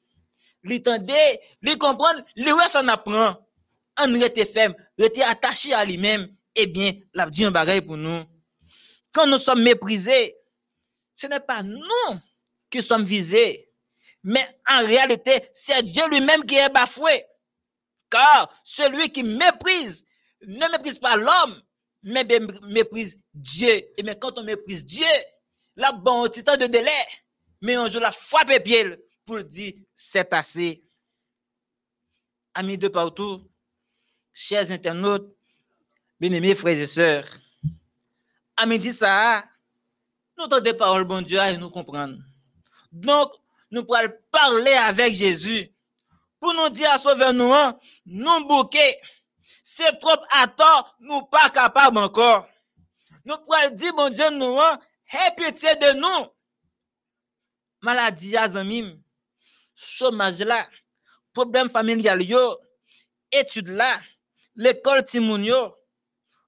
L'entendait, 0.63 1.41
il 1.61 1.77
comprend, 1.77 2.13
lui 2.35 2.49
s'en 2.69 2.87
apprend. 2.87 3.37
On 4.01 4.15
était 4.15 4.45
ferme, 4.45 4.75
était 4.97 5.23
attaché 5.23 5.73
à 5.73 5.85
lui-même. 5.85 6.35
Eh 6.55 6.67
bien, 6.67 6.93
l'a 7.13 7.29
dit 7.29 7.43
un 7.45 7.51
bagage 7.51 7.81
pour 7.81 7.97
nous. 7.97 8.23
Quand 9.11 9.27
nous 9.27 9.39
sommes 9.39 9.61
méprisés, 9.61 10.35
ce 11.15 11.27
n'est 11.27 11.39
pas 11.39 11.63
nous 11.63 12.19
qui 12.69 12.81
sommes 12.81 13.05
visés. 13.05 13.69
Mais 14.23 14.59
en 14.69 14.79
réalité, 14.79 15.49
c'est 15.53 15.83
Dieu 15.83 16.03
lui-même 16.09 16.45
qui 16.45 16.55
est 16.55 16.69
bafoué. 16.69 17.25
Car 18.09 18.51
celui 18.63 19.11
qui 19.11 19.23
méprise 19.23 20.05
ne 20.47 20.71
méprise 20.71 20.99
pas 20.99 21.15
l'homme, 21.15 21.61
mais 22.03 22.25
méprise 22.63 23.19
Dieu. 23.33 23.83
Et 23.97 24.03
mais 24.03 24.17
quand 24.17 24.37
on 24.37 24.43
méprise 24.43 24.85
Dieu, 24.85 25.05
la 25.75 25.91
bon 25.91 26.27
temps 26.27 26.57
de 26.57 26.65
délai, 26.67 26.89
mais 27.61 27.77
on 27.77 27.89
joue 27.89 27.99
la 27.99 28.11
frappe 28.11 28.63
pied 28.63 28.85
pour 29.25 29.43
dire 29.43 29.73
c'est 29.93 30.33
assez. 30.33 30.83
Amis 32.53 32.77
de 32.77 32.87
partout, 32.87 33.49
chers 34.33 34.71
internautes, 34.71 35.34
bien-aimés 36.19 36.55
frères 36.55 36.77
et 36.77 36.87
sœurs, 36.87 37.25
amis 38.57 38.79
dit 38.79 38.93
ça, 38.93 39.43
nous 40.37 40.45
entendons 40.45 40.63
des 40.63 40.73
paroles, 40.73 41.03
bon 41.05 41.21
Dieu, 41.21 41.39
et 41.39 41.57
nous 41.57 41.69
comprendre. 41.69 42.17
Donc, 42.91 43.31
nous 43.71 43.83
pourrons 43.83 44.11
parler 44.31 44.73
avec 44.73 45.13
Jésus 45.13 45.71
pour 46.39 46.53
nous 46.53 46.69
dire 46.69 46.91
à 46.91 46.97
sauver 46.97 47.33
nous, 47.33 47.53
nous 48.05 48.47
bouquer. 48.47 48.97
C'est 49.63 49.99
trop 49.99 50.17
à 50.31 50.47
tort, 50.47 50.95
nous 50.99 51.23
pas 51.23 51.49
capables 51.49 51.97
encore. 51.97 52.47
Nous 53.25 53.37
pourrons 53.37 53.69
dire, 53.73 53.93
bon 53.93 54.09
Dieu, 54.13 54.29
nous, 54.31 54.57
Aie 55.13 55.35
pitié 55.37 55.75
de 55.75 55.97
nous. 55.97 56.27
Maladie, 57.81 58.35
chômage 59.75 60.39
là, 60.39 60.67
problème 61.33 61.69
familial 61.69 62.21
études 63.31 63.67
là, 63.67 63.99
l'école 64.55 65.03
timoun 65.03 65.43
yo, 65.45 65.75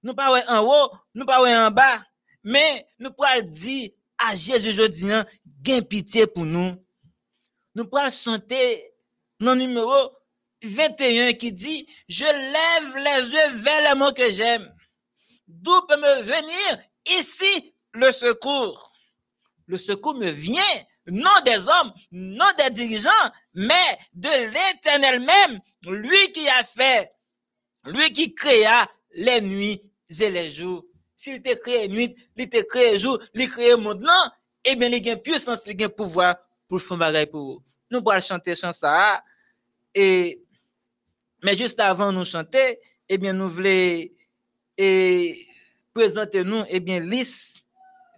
nous 0.07 0.13
pas 0.13 0.41
en 0.47 0.65
haut, 0.65 0.91
nous 1.13 1.25
pas 1.25 1.67
en 1.67 1.69
bas, 1.69 2.01
mais 2.41 2.87
nous 2.97 3.11
pourrons 3.11 3.41
dire 3.41 3.89
à 4.17 4.35
Jésus 4.35 4.69
aujourd'hui, 4.69 5.11
gain 5.61 5.81
pitié 5.81 6.25
pour 6.25 6.45
nous. 6.45 6.81
Nous 7.75 7.85
pourrons 7.85 8.09
chanter 8.09 8.93
le 9.41 9.53
numéro 9.53 9.93
21 10.63 11.33
qui 11.33 11.51
dit, 11.51 11.85
je 12.07 12.23
lève 12.23 12.95
les 12.95 13.29
yeux 13.29 13.61
vers 13.61 13.93
le 13.93 13.99
mot 13.99 14.13
que 14.13 14.31
j'aime. 14.31 14.73
D'où 15.45 15.81
peut 15.87 15.97
me 15.97 16.21
venir 16.21 16.83
ici 17.05 17.75
le 17.93 18.09
secours? 18.13 18.93
Le 19.65 19.77
secours 19.77 20.15
me 20.15 20.29
vient 20.29 20.61
non 21.07 21.41
des 21.43 21.67
hommes, 21.67 21.93
non 22.11 22.47
des 22.57 22.69
dirigeants, 22.69 23.09
mais 23.53 23.99
de 24.13 24.29
l'éternel 24.29 25.19
même, 25.19 25.59
lui 25.85 26.31
qui 26.31 26.47
a 26.47 26.63
fait, 26.63 27.11
lui 27.83 28.13
qui 28.13 28.33
créa 28.33 28.89
les 29.11 29.41
nuits 29.41 29.81
les 30.09 30.51
jours. 30.51 30.85
S'il 31.15 31.41
te 31.41 31.53
créé 31.55 31.87
nuit, 31.87 32.15
il 32.35 32.49
te 32.49 32.61
créé 32.63 32.99
jour, 32.99 33.19
il 33.33 33.49
créé 33.49 33.75
monde 33.75 34.03
là, 34.03 34.33
eh 34.63 34.75
bien, 34.75 34.89
il 34.89 35.09
a 35.09 35.17
puissance, 35.17 35.61
il 35.65 35.83
a 35.83 35.89
pouvoir 35.89 36.35
pour 36.67 36.81
faire 36.81 36.97
bagaille 36.97 37.25
pour. 37.25 37.63
Nous 37.89 38.01
pourrons 38.01 38.19
chanter 38.19 38.55
chanson 38.55 38.79
ça. 38.79 39.23
Mais 39.95 41.55
juste 41.55 41.79
avant 41.79 42.11
nous 42.11 42.25
chanter, 42.25 42.79
eh 43.09 43.17
bien, 43.17 43.33
nous 43.33 43.49
voulons 43.49 44.03
et 44.77 45.47
présenter 45.93 46.43
nous, 46.43 46.63
eh 46.69 46.79
bien, 46.79 46.99
liste 46.99 47.63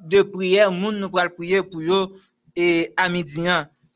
de 0.01 0.21
prières, 0.21 0.71
nous, 0.71 0.91
nous 0.91 1.09
prier 1.09 1.63
pour 1.63 1.79
eux 1.81 2.19
et 2.55 2.93
à 2.97 3.07
midi, 3.07 3.41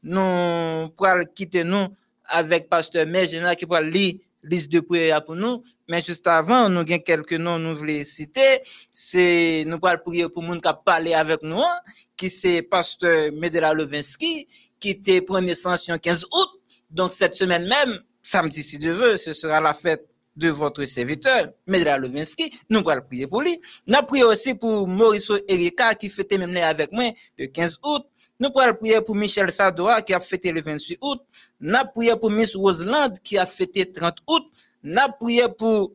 nous 0.01 0.89
pourrons 0.95 1.25
quitter 1.35 1.63
nous 1.65 1.87
avec 2.25 2.69
pasteur 2.69 3.05
Mejena 3.05 3.55
qui 3.55 3.65
pourra 3.65 3.81
lire 3.81 4.15
liste 4.43 4.71
de 4.71 4.79
prières 4.79 5.23
pour 5.23 5.35
nous. 5.35 5.63
Mais 5.87 6.01
juste 6.01 6.27
avant, 6.27 6.69
nous 6.69 6.79
avons 6.81 6.99
quelques 6.99 7.33
noms 7.33 7.59
nous 7.59 7.75
voulons 7.75 8.03
citer. 8.03 8.61
C'est, 8.91 9.63
nous 9.67 9.79
pourrons 9.79 9.97
prier 10.03 10.29
pour 10.29 10.43
monde 10.43 10.61
qui 10.61 10.67
a 10.67 10.73
parlé 10.73 11.13
avec 11.13 11.41
nous, 11.43 11.59
hein, 11.59 11.79
qui 12.15 12.29
c'est 12.29 12.61
pasteur 12.61 13.31
Medela 13.33 13.73
Levinsky, 13.73 14.47
qui 14.79 14.89
était 14.89 15.25
naissance 15.41 15.87
le 15.89 15.97
15 15.97 16.25
août. 16.25 16.61
Donc, 16.89 17.11
cette 17.11 17.35
semaine 17.35 17.67
même, 17.67 17.99
samedi, 18.21 18.63
si 18.63 18.77
Dieu 18.77 18.91
veut, 18.93 19.17
ce 19.17 19.33
sera 19.33 19.59
la 19.59 19.73
fête 19.73 20.07
de 20.35 20.49
votre 20.49 20.83
serviteur, 20.85 21.49
Medela 21.67 21.97
Levinsky. 21.97 22.51
Nous 22.69 22.81
pourrons 22.81 23.01
prier 23.01 23.27
pour 23.27 23.41
lui. 23.41 23.59
Nous 23.87 24.01
prions 24.07 24.27
aussi 24.27 24.55
pour 24.55 24.87
Maurice 24.87 25.31
Erika, 25.47 25.95
qui 25.95 26.09
fêtait 26.09 26.37
même 26.37 26.55
avec 26.57 26.91
moi 26.91 27.11
le 27.37 27.47
15 27.47 27.79
août. 27.83 28.05
Nous 28.39 28.49
pourrons 28.49 28.73
prier 28.73 29.01
pour 29.01 29.15
Michel 29.15 29.51
Sadoa 29.51 30.01
qui 30.01 30.13
a 30.13 30.19
fêté 30.19 30.51
le 30.51 30.61
28 30.61 30.97
août. 31.01 31.21
Nous 31.59 31.77
prié 31.93 32.15
pour 32.19 32.31
Miss 32.31 32.55
Roseland 32.55 33.13
qui 33.23 33.37
a 33.37 33.45
fêté 33.45 33.91
30 33.91 34.17
août. 34.27 34.43
Nous 34.83 34.97
prié 35.19 35.45
pour 35.57 35.93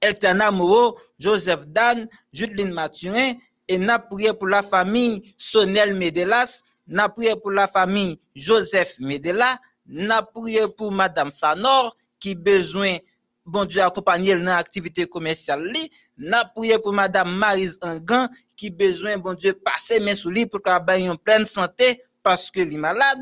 Eltana 0.00 0.50
Moreau, 0.50 0.98
Joseph 1.18 1.66
Dan, 1.66 2.06
Judeline 2.32 2.72
Mathurin 2.72 3.34
et 3.68 3.78
nous 3.78 3.98
prié 4.10 4.32
pour 4.34 4.48
la 4.48 4.62
famille 4.62 5.34
Sonel 5.38 5.96
Medelas. 5.96 6.60
Nous 6.86 7.08
prié 7.08 7.34
pour 7.36 7.50
la 7.50 7.66
famille 7.66 8.20
Joseph 8.34 8.98
Medela. 9.00 9.58
Nous 9.86 10.10
prié 10.34 10.68
pour 10.76 10.92
Madame 10.92 11.32
Fanor 11.32 11.96
qui 12.20 12.34
besoin 12.34 12.98
bon 13.46 13.64
Dieu 13.64 13.80
accompagner 13.80 14.34
dans 14.34 14.44
l'activité 14.44 15.06
commerciale. 15.06 15.72
Nous 16.18 16.32
prié 16.54 16.78
pour 16.78 16.92
Madame 16.92 17.34
Marise 17.34 17.78
Angan 17.80 18.28
qui 18.56 18.70
besoin, 18.70 19.16
bon 19.18 19.34
Dieu, 19.34 19.54
passer 19.54 20.00
mes 20.00 20.14
sous 20.14 20.32
pour 20.50 20.60
qu'elle 20.62 21.00
ait 21.00 21.08
en 21.08 21.16
pleine 21.16 21.46
santé 21.46 22.02
parce 22.22 22.50
que 22.50 22.60
est 22.60 22.76
malade. 22.76 23.18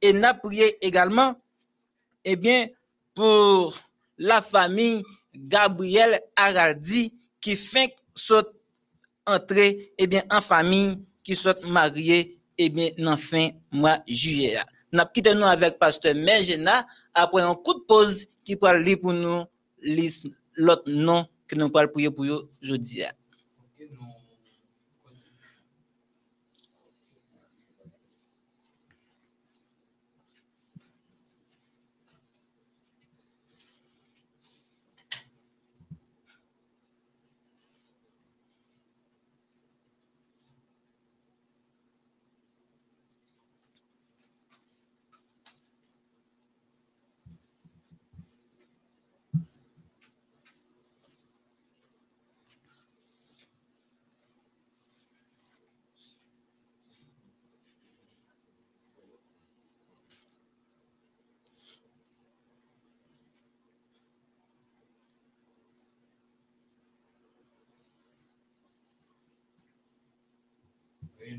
Et 0.00 0.12
n'a 0.12 0.32
prié 0.32 0.84
également, 0.84 1.34
eh 2.24 2.36
bien, 2.36 2.68
pour 3.14 3.76
la 4.16 4.40
famille 4.40 5.02
Gabriel 5.34 6.20
Araldi 6.36 7.12
qui 7.40 7.56
fait 7.56 7.94
saute 8.14 8.52
entrer, 9.26 9.92
eh 9.98 10.06
bien, 10.06 10.22
en 10.30 10.40
famille, 10.40 11.04
qui 11.22 11.34
soit 11.34 11.62
mariée, 11.64 12.40
eh 12.56 12.68
bien, 12.68 12.90
en 13.04 13.16
fin 13.16 13.50
mois 13.72 13.98
juillet. 14.06 14.58
Nous 14.92 15.04
quitté 15.12 15.34
nous 15.34 15.42
avec 15.44 15.78
pasteur 15.78 16.14
Mergena 16.14 16.86
après 17.12 17.42
un 17.42 17.54
coup 17.54 17.74
de 17.74 17.80
pause 17.80 18.24
qui 18.44 18.56
parle 18.56 18.84
pour 18.96 19.12
nous 19.12 19.44
l'autre 20.56 20.90
nom 20.90 21.26
que 21.46 21.54
nous 21.56 21.70
parlons 21.70 22.10
pour 22.10 22.24
aujourd'hui. 22.62 23.02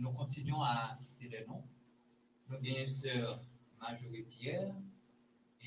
Nous 0.10 0.17
continuons 0.17 0.62
à 0.62 0.91
citer 0.95 1.30
les 1.30 1.45
noms. 1.48 1.63
Nous 2.50 2.56
avons 2.56 2.88
sœur 2.88 3.39
Marjorie 3.80 4.26
Pierre 4.30 4.72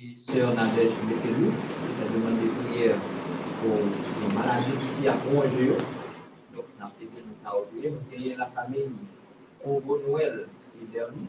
et 0.00 0.16
sœur 0.16 0.55
Nadège 0.55 0.90
Mételus 1.07 1.55
qui 1.55 2.02
a 2.02 2.09
demandé 2.12 2.48
prière 2.48 2.98
pour 3.61 3.76
une 3.78 4.35
maladie 4.35 4.72
qui 5.00 5.09
a 5.09 5.12
prolongé. 5.14 5.68
Donc, 6.55 6.64
nous 6.76 6.85
avons 6.85 6.92
nous 7.72 7.88
avons 7.88 8.37
la 8.38 8.46
famille 8.46 8.90
Congo 9.62 10.00
Noël 10.09 10.48
et 10.81 10.92
Derny. 10.92 11.26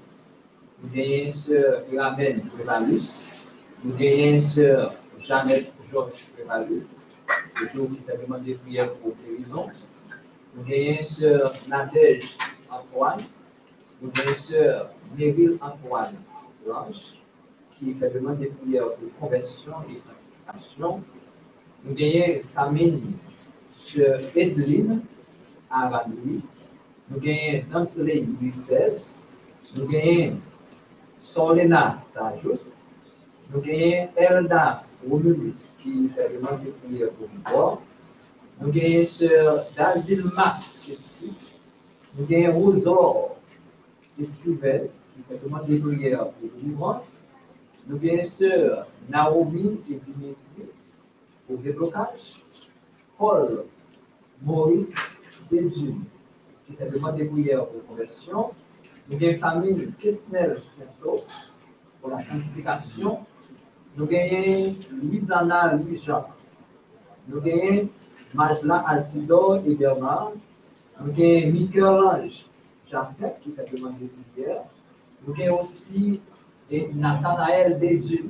Nous 0.81 0.89
avons 0.99 1.31
sœur 1.33 1.85
sœur 4.41 4.93
Georges 5.91 6.25
Prévalus. 6.35 6.85
Le 7.61 7.79
où 7.79 7.87
a 8.79 8.85
pour 8.87 9.13
guérison. 9.15 9.67
Nous 10.55 10.63
avons 10.63 11.05
sœur 11.05 11.53
Nadège 11.67 12.37
Antoine, 12.73 13.19
avons 14.03 14.35
sœur 14.35 14.89
Meryl 15.17 15.57
Antoine 15.61 16.15
Blanche, 16.65 17.13
qui 17.77 17.93
fait 17.93 18.09
demande 18.09 18.39
de 18.39 18.47
prières 18.47 18.87
de 19.01 19.09
conversion 19.19 19.73
et 19.89 19.99
sanctification. 19.99 21.03
Nous 21.83 21.91
avons 21.91 22.41
famille 22.55 23.03
sœur 23.71 24.19
Edeline 24.35 25.01
Aradoui. 25.69 26.41
Nous 27.09 27.17
avons 27.17 27.63
Dantley 27.71 28.21
Louis 28.21 28.49
XVI. 28.51 29.11
Nous 29.75 29.83
avons 29.83 30.37
Solena 31.21 32.01
Sajus. 32.11 32.79
Nous 33.51 33.59
avons 33.59 34.09
Elda 34.15 34.83
Romulus 35.07 35.69
qui 35.81 36.09
fait 36.09 36.33
demande 36.37 36.63
de 36.63 36.71
prière 36.71 37.09
pour 37.11 37.27
nous. 37.31 37.79
Nous 38.61 38.81
avons 38.81 39.05
sœur 39.07 39.65
Dazilma 39.75 40.59
Chetsi 40.85 41.33
nous 42.15 42.25
avons 42.31 42.59
Rosor 42.59 43.37
de 44.19 44.23
Sylvestre, 44.25 44.93
qui 45.15 45.23
fait 45.23 45.43
demande 45.43 45.65
de 45.67 45.77
prière 45.77 46.29
pour 46.29 46.49
délivrance. 46.59 47.27
Nous 47.87 47.95
avons 47.97 48.25
sœur 48.25 48.87
Naomi 49.09 49.79
et 49.89 49.95
Dimitri 49.95 50.69
pour 51.47 51.57
déblocage. 51.57 52.43
Paul 53.17 53.65
Maurice 54.43 54.93
Dieu, 55.49 55.95
qui 56.67 56.73
fait 56.75 56.89
demande 56.89 57.17
de 57.17 57.23
prière 57.25 57.65
pour 57.67 57.85
conversion. 57.87 58.51
Nous 59.09 59.17
avons 59.17 59.39
famille 59.39 59.91
Kesnel 59.99 60.55
Sainto 60.59 61.23
pour 61.99 62.11
la 62.11 62.21
sanctification. 62.21 63.19
Nous 63.97 64.05
avons 64.05 64.75
Louisanna 65.01 65.73
Louis-Jean. 65.75 66.27
Nous 67.27 67.37
avons 67.37 67.89
Majla 68.35 68.77
Altidor 68.87 69.61
et 69.65 69.73
Bernard 69.75 70.33
Michel-Ange 71.01 72.45
Jacek 72.89 73.39
qui 73.41 73.51
fait 73.51 73.65
demande 73.75 73.95
de 73.99 74.09
prière. 74.33 74.63
Nous 75.25 75.33
avons 75.41 75.61
aussi 75.61 76.21
Nathanaël 76.93 77.77
Bédieu. 77.79 78.29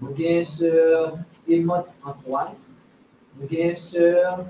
Nous 0.00 0.08
avons 0.08 0.44
sœur 0.46 1.18
Emote 1.48 1.88
Antoine. 2.04 2.54
Nous 3.38 3.46
avons 3.58 3.76
sœur 3.76 4.44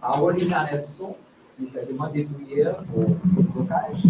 Paolina 0.00 0.70
Nelson 0.70 1.16
qui 1.56 1.66
fait 1.66 1.86
demande 1.86 2.12
de 2.12 2.22
prière 2.24 2.76
pour 2.84 3.08
le 3.36 3.42
blocage. 3.42 4.04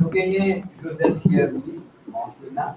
Avons 0.00 0.62
Joseph 0.82 1.20
Pierre-Louis 1.22 1.80
en 2.12 2.30
Sénat. 2.30 2.76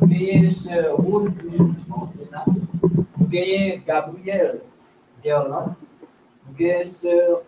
Avons 0.00 0.50
sœur 0.50 0.96
Rosie 0.96 1.58
en 1.90 2.06
Sénat. 2.06 2.44
Avons 2.46 3.82
Gabriel 3.86 4.60
Gerland. 5.22 5.74
Sœur 6.84 7.42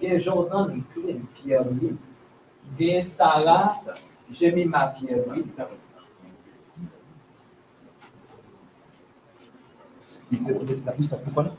Gen 0.00 0.20
Jordan 0.20 0.82
Pierre 1.34 1.64
lui. 1.70 1.96
Gen 2.78 3.02
Sarah, 3.02 3.80
Jemima 4.30 4.88
Pierre 4.88 5.24
lui. 5.32 5.44
La 10.84 10.92
pista, 10.92 11.16
pourquoi 11.16 11.54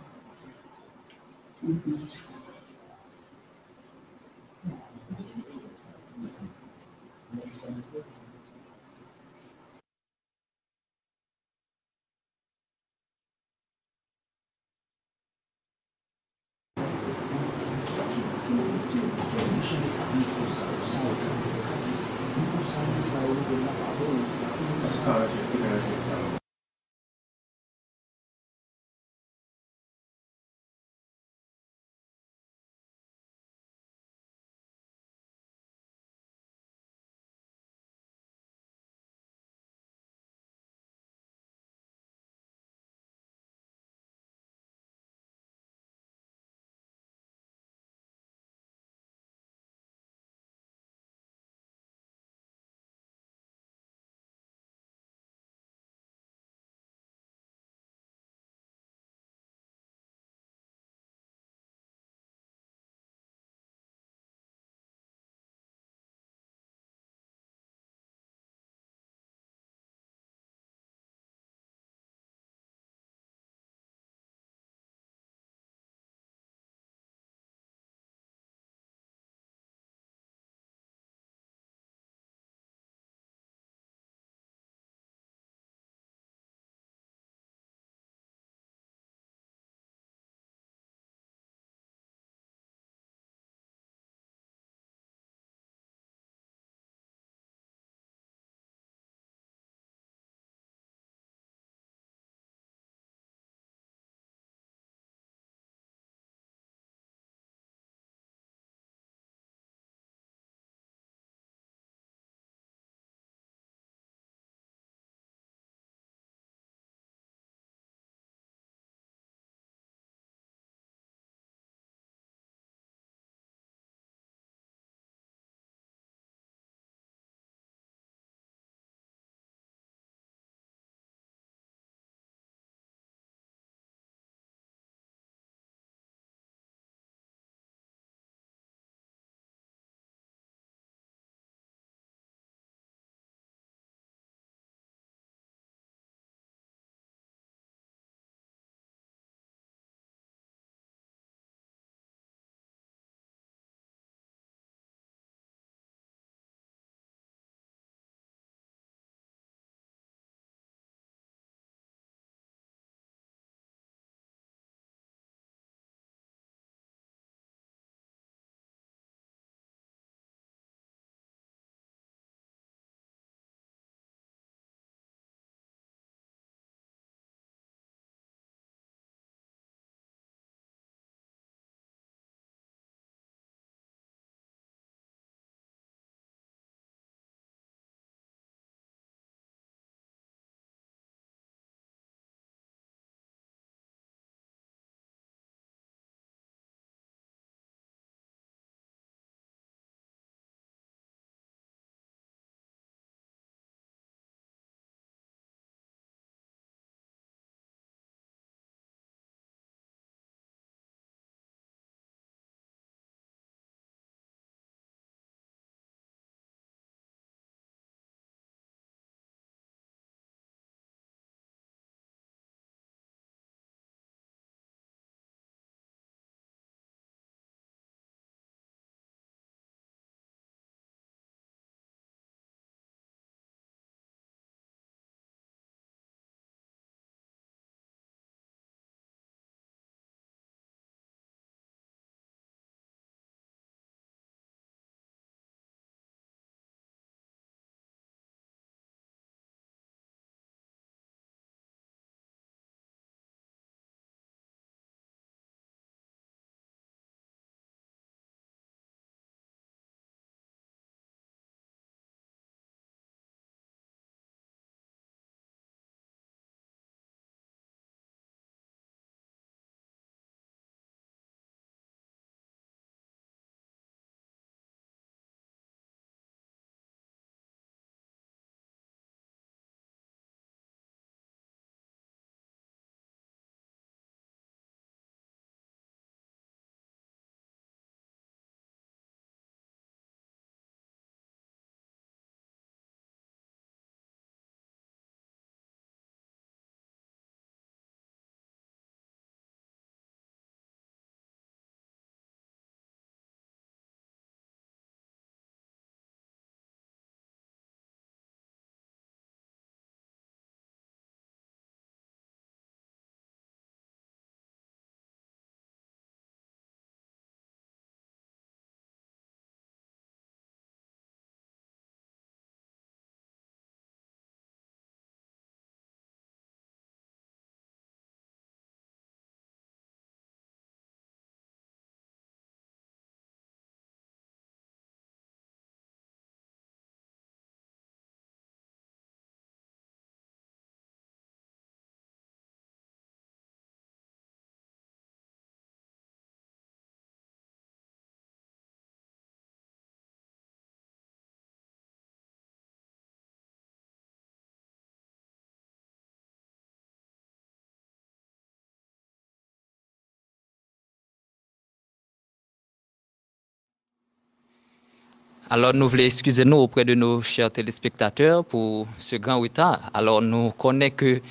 Alors, 365.51 365.73
nous 365.73 365.89
voulons 365.89 366.03
excuser 366.03 366.45
nous 366.45 366.57
auprès 366.57 366.85
de 366.85 366.93
nos 366.93 367.23
chers 367.23 367.49
téléspectateurs 367.49 368.45
pour 368.45 368.87
ce 368.99 369.15
grand 369.15 369.39
retard. 369.39 369.89
Alors, 369.95 370.21
nous 370.21 370.51
connaissons 370.51 370.95
que 370.95 371.21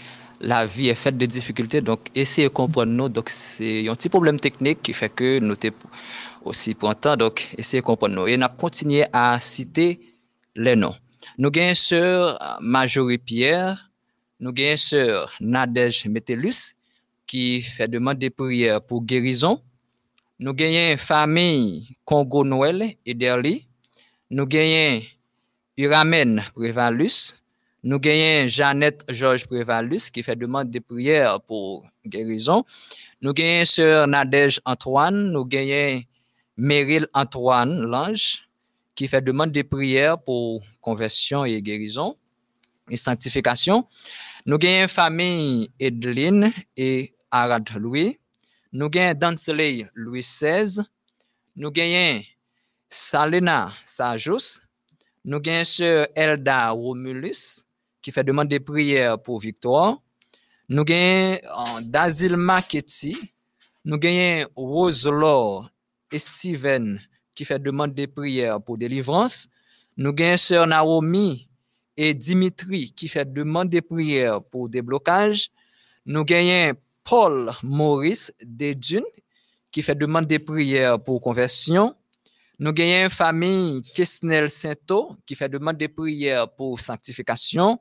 la 0.40 0.66
vie 0.66 0.88
est 0.88 0.96
faite 0.96 1.16
de 1.16 1.24
difficultés, 1.24 1.80
donc 1.80 2.00
essayez 2.16 2.48
de 2.48 2.52
comprendre 2.52 2.90
nous. 2.92 3.08
Donc, 3.08 3.28
c'est 3.28 3.88
un 3.88 3.94
petit 3.94 4.08
problème 4.08 4.40
technique 4.40 4.82
qui 4.82 4.92
fait 4.92 5.08
que 5.08 5.38
nous 5.38 5.54
sommes 5.54 5.70
aussi 6.44 6.74
pour 6.74 6.96
temps, 6.96 7.16
donc 7.16 7.48
essayez 7.56 7.80
de 7.80 7.86
comprendre 7.86 8.16
nous. 8.16 8.26
Et 8.26 8.36
nous 8.36 8.46
continué 8.58 9.04
à 9.12 9.38
citer 9.40 10.00
les 10.56 10.74
noms. 10.74 10.96
Nous 11.38 11.52
avons 11.54 11.74
sœur 11.76 12.58
Majorie 12.60 13.18
Pierre, 13.18 13.88
nous 14.40 14.50
avons 14.50 14.76
sœur 14.76 15.32
Nadège 15.40 16.06
Métellus 16.06 16.74
qui 17.24 17.62
fait 17.62 17.86
demande 17.86 18.18
de 18.18 18.30
prière 18.30 18.80
pour 18.82 19.04
guérison. 19.04 19.62
Nous 20.40 20.56
avons 20.58 20.96
famille 20.96 21.96
Congo 22.04 22.42
Noël 22.42 22.96
et 23.06 23.14
Derli. 23.14 23.67
Nous 24.30 24.42
avons 24.42 25.02
Uramen 25.78 26.42
Prévalus. 26.54 27.34
Nous 27.82 27.96
avons 27.96 28.48
Jeannette 28.48 29.02
Georges 29.08 29.46
Prévalus 29.46 30.10
qui 30.10 30.22
fait 30.22 30.36
demande 30.36 30.70
de 30.70 30.80
prière 30.80 31.40
pour 31.40 31.86
guérison. 32.04 32.62
Nous 33.22 33.32
avons 33.38 33.64
sœur 33.64 34.06
Nadège 34.06 34.60
Antoine. 34.66 35.32
Nous 35.32 35.48
avons 35.50 36.02
Meryl 36.58 37.06
Antoine 37.14 37.80
Lange 37.86 38.46
qui 38.94 39.08
fait 39.08 39.22
demande 39.22 39.50
de 39.50 39.62
prière 39.62 40.22
pour 40.22 40.62
conversion 40.82 41.46
et 41.46 41.62
guérison 41.62 42.14
et 42.90 42.96
sanctification. 42.98 43.86
Nous 44.44 44.58
avons 44.62 44.88
famille 44.88 45.70
Edeline 45.80 46.52
et 46.76 47.14
Arad 47.30 47.66
Louis. 47.76 48.18
Nous 48.72 48.90
avons 48.94 49.18
Dansley 49.18 49.86
Louis 49.94 50.20
XVI. 50.20 50.82
Nous 51.56 51.72
avons 51.74 52.20
Salena 52.88 53.70
Sajus. 53.84 54.62
Nous 55.24 55.40
avons 55.46 55.64
sœur 55.64 56.06
Elda 56.14 56.70
Romulus 56.70 57.66
qui 58.00 58.10
fait 58.12 58.24
demande 58.24 58.48
de 58.48 58.58
prière 58.58 59.20
pour 59.20 59.40
victoire. 59.40 60.00
Nous 60.68 60.84
avons 60.88 61.80
Dazilma 61.82 62.62
Ketty. 62.62 63.16
Nous 63.84 63.98
avons 64.02 64.46
Roselor 64.56 65.70
et 66.10 66.18
Steven 66.18 67.00
qui 67.34 67.44
fait 67.44 67.58
demande 67.58 67.94
de 67.94 68.06
prière 68.06 68.60
pour 68.60 68.78
délivrance. 68.78 69.48
Nous 69.96 70.14
avons 70.18 70.36
sœur 70.36 70.66
Naomi 70.66 71.48
et 71.96 72.14
Dimitri 72.14 72.92
qui 72.92 73.08
fait 73.08 73.30
demande 73.30 73.68
de 73.68 73.80
prière 73.80 74.42
pour 74.42 74.68
déblocage. 74.68 75.50
Nous 76.06 76.24
avons 76.30 76.72
Paul 77.04 77.50
Maurice 77.62 78.32
Dedune 78.42 79.04
qui 79.70 79.82
fait 79.82 79.94
demande 79.94 80.26
de 80.26 80.38
prière 80.38 81.02
pour 81.02 81.20
conversion. 81.20 81.94
Nous 82.60 82.72
avons 82.76 83.08
famille 83.08 83.82
Kesnel 83.94 84.50
Sainto 84.50 85.16
qui 85.24 85.36
fait 85.36 85.48
demande 85.48 85.76
de 85.76 85.86
prière 85.86 86.52
pour 86.56 86.80
sanctification. 86.80 87.78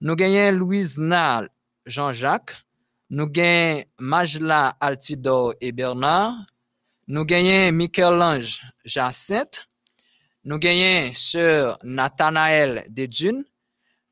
Nous 0.00 0.14
avons 0.20 0.56
Louise 0.56 0.96
Nal 0.96 1.48
Jean-Jacques. 1.84 2.54
Nous 3.10 3.28
avons 3.36 3.82
Majla 3.98 4.76
Altidor 4.78 5.54
et 5.60 5.72
Bernard. 5.72 6.36
Nous 7.08 7.26
avons 7.28 7.72
Michel-Ange 7.72 8.62
Jacinthe. 8.84 9.66
Nous 10.44 10.60
avons 10.62 11.12
Sœur 11.12 11.76
Nathanaël 11.82 12.86
Dedune. 12.88 13.44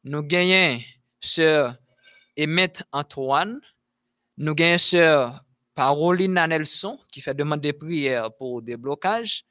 Nous 0.02 0.26
avons 0.32 0.80
Sœur 1.20 1.76
Emmett 2.36 2.82
Antoine. 2.90 3.60
Nous 4.38 4.56
avons 4.58 4.78
Sœur 4.78 5.44
Parolina 5.72 6.48
Nelson 6.48 6.98
qui 7.12 7.20
fait 7.20 7.34
demande 7.34 7.60
de 7.60 7.70
prière 7.70 8.34
pour 8.34 8.60
déblocage. 8.60 9.44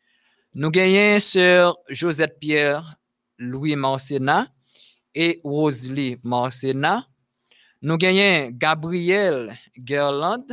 Nous 0.55 0.69
avons 0.75 1.19
Sœur 1.19 1.77
Josette 1.89 2.37
Pierre 2.39 2.95
Louis 3.39 3.75
Marcena 3.75 4.47
et 5.15 5.41
Rosalie 5.43 6.17
Marcena. 6.23 7.07
Nous 7.81 7.97
avons 7.99 8.49
Gabriel 8.51 9.57
Gerland. 9.83 10.45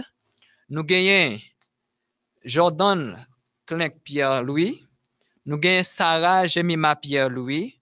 Nous 0.71 0.87
avons 0.89 1.39
Jordan 2.43 3.27
Clink 3.67 4.03
Pierre-Louis. 4.03 4.83
Nous 5.45 5.61
avons 5.63 5.83
Sarah 5.85 6.47
Jemima 6.47 6.97
Pierre-Louis. 6.97 7.79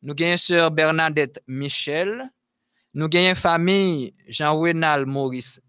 Nous 0.00 0.14
avons 0.18 0.36
Sœur 0.38 0.70
Bernadette 0.70 1.42
Michel. 1.46 2.22
Nous 2.94 3.08
avons 3.14 3.34
famille 3.34 4.14
Jean-Renal 4.26 5.04
Maurice 5.04 5.60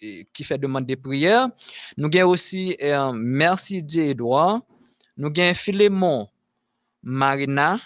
qui 0.00 0.42
fait 0.42 0.58
demande 0.58 0.86
de 0.86 0.96
prière. 0.96 1.46
Nous 1.96 2.10
avons 2.18 2.30
aussi 2.30 2.76
euh, 2.82 3.12
Merci 3.14 3.84
Dieu 3.84 4.02
Edouard. 4.02 4.62
Nous 5.18 5.32
avons 5.36 5.54
Philémon 5.54 6.28
Marina. 7.02 7.80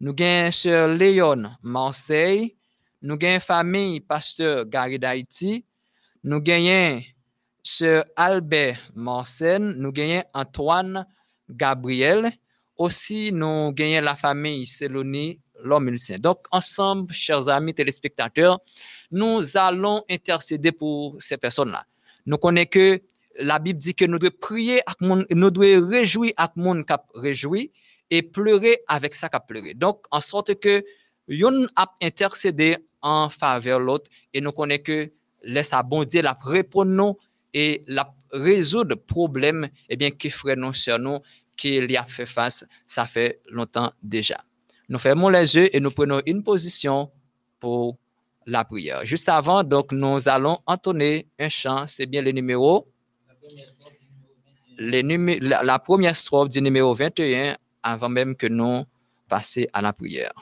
Nous 0.00 0.14
avons 0.20 0.52
Sœur 0.52 0.88
Léon 0.88 1.44
Marseille. 1.62 2.54
Nous 3.00 3.16
avons 3.22 3.40
famille 3.40 4.00
Pasteur 4.00 4.66
Gary 4.66 4.98
d'Haïti. 4.98 5.64
Nous 6.22 6.42
avons 6.46 7.00
Sœur 7.62 8.04
Albert 8.14 8.76
Marsen. 8.94 9.72
Nous 9.78 9.92
avons 9.96 10.22
Antoine 10.34 11.06
Gabriel. 11.48 12.30
Aussi, 12.76 13.32
nous 13.32 13.72
avons 13.78 14.00
la 14.04 14.14
famille 14.14 14.66
Céloni 14.66 15.40
l'homme 15.62 15.90
Donc, 16.18 16.44
ensemble, 16.50 17.14
chers 17.14 17.48
amis 17.48 17.72
téléspectateurs, 17.72 18.60
nous 19.10 19.56
allons 19.56 20.04
intercéder 20.10 20.70
pour 20.70 21.16
ces 21.18 21.38
personnes-là. 21.38 21.86
Nous 22.26 22.36
connaissons 22.36 22.68
que 22.70 23.02
la 23.38 23.58
Bible 23.58 23.78
dit 23.78 23.94
que 23.94 24.04
nous 24.04 24.18
devons 24.18 24.36
prier, 24.40 24.80
nous 25.00 25.50
devons 25.50 25.88
réjouir 25.88 26.32
avec 26.36 26.56
monde 26.56 26.84
qui 26.86 26.94
réjoui 27.14 27.72
et 28.10 28.22
pleurer 28.22 28.80
avec 28.86 29.14
ça 29.14 29.28
qui 29.28 29.38
pleuré. 29.46 29.74
Donc, 29.74 30.06
en 30.10 30.20
sorte 30.20 30.54
que 30.60 30.84
yon 31.28 31.66
a 31.76 31.86
intercédé 32.02 32.76
en 33.02 33.28
faveur 33.28 33.80
de 33.80 33.84
l'autre 33.84 34.10
et 34.32 34.40
nous 34.40 34.52
connaissons 34.52 34.82
que 34.84 35.12
laisse 35.42 35.72
à 35.72 35.82
bon 35.82 36.04
la 36.14 36.38
répondre 36.42 37.16
et 37.52 37.82
la 37.86 38.12
résoudre 38.32 38.96
problème 38.96 39.68
eh 39.88 39.96
bien 39.96 40.10
qui 40.10 40.30
ferait 40.30 40.56
nous 40.56 40.74
sur 40.74 40.98
nous 40.98 41.20
qu'il 41.56 41.90
y 41.90 41.96
a 41.96 42.04
fait 42.04 42.26
face 42.26 42.66
ça 42.86 43.06
fait 43.06 43.40
longtemps 43.48 43.92
déjà. 44.02 44.42
Nous 44.88 44.98
fermons 44.98 45.28
les 45.28 45.54
yeux 45.54 45.74
et 45.74 45.80
nous 45.80 45.90
prenons 45.90 46.20
une 46.26 46.42
position 46.42 47.10
pour 47.58 47.96
la 48.46 48.64
prière. 48.64 49.04
Juste 49.06 49.28
avant, 49.28 49.64
donc, 49.64 49.92
nous 49.92 50.28
allons 50.28 50.58
entonner 50.66 51.26
un 51.38 51.48
chant. 51.48 51.86
C'est 51.86 52.06
bien 52.06 52.20
le 52.20 52.32
numéro. 52.32 52.86
La, 54.78 55.62
la, 55.62 55.78
première 55.78 56.16
strophe 56.16 56.48
du 56.48 56.60
numéro 56.60 56.94
21 56.94 57.56
avant 57.82 58.08
même 58.08 58.36
que 58.36 58.46
nous 58.46 58.84
passions 59.28 59.66
à 59.72 59.82
la 59.82 59.92
prière. 59.92 60.32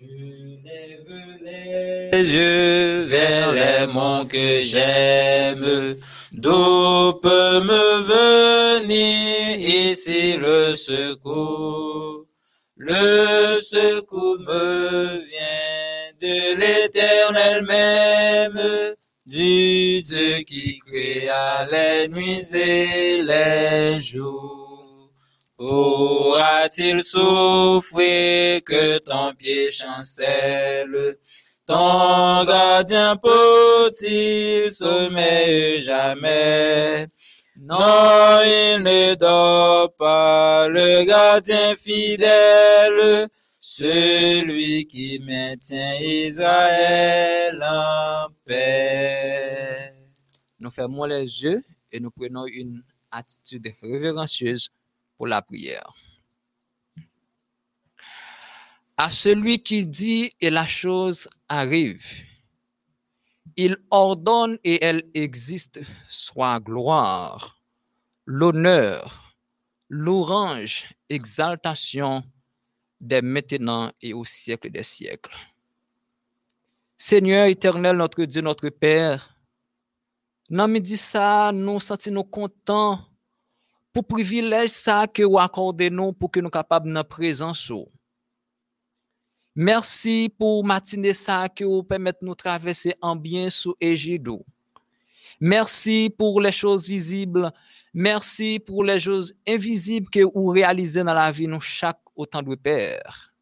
Je 0.00 0.58
lève 0.64 1.12
les 1.42 2.34
yeux 2.34 3.02
vers 3.02 3.52
les 3.52 3.86
monts 3.92 4.26
que 4.26 4.60
j'aime, 4.62 5.96
d'où 6.32 7.12
peut 7.22 7.60
me 7.62 8.82
venir 8.82 9.58
ici 9.58 10.36
le 10.38 10.74
secours? 10.74 12.26
Le 12.84 13.54
secours 13.54 14.40
me 14.40 15.06
vient 15.28 16.12
de 16.20 16.56
l'éternel 16.58 17.62
même, 17.64 18.60
du 19.24 20.02
Dieu 20.02 20.38
qui 20.38 20.80
créa 20.80 21.64
les 21.70 22.08
nuits 22.08 22.50
et 22.52 23.22
les 23.22 24.02
jours. 24.02 25.12
Aura-t-il 25.58 27.04
souffert 27.04 28.64
que 28.64 28.98
ton 28.98 29.32
pied 29.32 29.70
chancelle? 29.70 31.18
Ton 31.64 32.44
gardien 32.44 33.16
peut-il 33.16 34.68
sommeiller 34.72 35.80
jamais? 35.80 37.06
Non, 37.64 38.40
il 38.44 38.82
ne 38.82 39.14
dort 39.14 39.94
pas, 39.96 40.68
le 40.68 41.04
gardien 41.04 41.76
fidèle, 41.76 43.28
celui 43.60 44.86
qui 44.86 45.20
maintient 45.20 45.94
Israël 46.00 47.62
en 47.62 48.28
paix. 48.44 49.94
Nous 50.58 50.70
fermons 50.70 51.04
les 51.04 51.42
yeux 51.42 51.62
et 51.90 52.00
nous 52.00 52.10
prenons 52.10 52.46
une 52.46 52.82
attitude 53.10 53.68
révérencieuse 53.80 54.70
la 55.26 55.42
prière. 55.42 55.92
À 58.96 59.10
celui 59.10 59.62
qui 59.62 59.86
dit 59.86 60.32
et 60.40 60.50
la 60.50 60.66
chose 60.66 61.28
arrive, 61.48 62.04
il 63.56 63.76
ordonne 63.90 64.58
et 64.64 64.84
elle 64.84 65.04
existe, 65.14 65.80
soit 66.08 66.60
gloire, 66.60 67.58
l'honneur, 68.26 69.36
l'orange, 69.88 70.86
exaltation, 71.08 72.22
dès 73.00 73.22
maintenant 73.22 73.90
et 74.00 74.14
au 74.14 74.24
siècle 74.24 74.70
des 74.70 74.82
siècles. 74.82 75.34
Seigneur 76.96 77.46
éternel, 77.46 77.96
notre 77.96 78.24
Dieu, 78.24 78.42
notre 78.42 78.68
Père, 78.68 79.36
nan 80.48 80.70
midi 80.70 80.96
ça, 80.96 81.50
nous 81.52 81.80
sentons 81.80 82.12
nous 82.12 82.24
contents 82.24 83.00
pour 83.92 84.06
privilège 84.06 84.70
ça 84.70 85.06
que 85.06 85.22
vous 85.22 85.38
accordez 85.38 85.90
nous 85.90 86.12
pour 86.12 86.30
que 86.30 86.40
nous 86.40 86.50
capables 86.50 86.92
de 86.92 87.02
présence. 87.02 87.72
Merci 89.54 90.32
pour 90.38 90.64
matinée 90.64 91.12
ça 91.12 91.48
que 91.48 91.64
vous 91.64 91.82
permettez 91.82 92.20
nous 92.22 92.34
traverser 92.34 92.94
en 93.02 93.16
bien 93.16 93.50
sous 93.50 93.74
égide. 93.80 94.28
ou. 94.28 94.44
Merci 95.40 96.14
pour 96.16 96.40
les 96.40 96.52
choses 96.52 96.86
visibles. 96.86 97.52
Merci 97.92 98.58
pour 98.58 98.84
les 98.84 98.98
choses 98.98 99.34
invisibles 99.46 100.08
que 100.08 100.20
vous 100.20 100.46
réalisez 100.46 101.04
dans 101.04 101.12
la 101.12 101.30
vie 101.30 101.46
nous 101.46 101.60
chaque 101.60 102.00
autant 102.16 102.42
de 102.42 102.54
Père. 102.54 103.34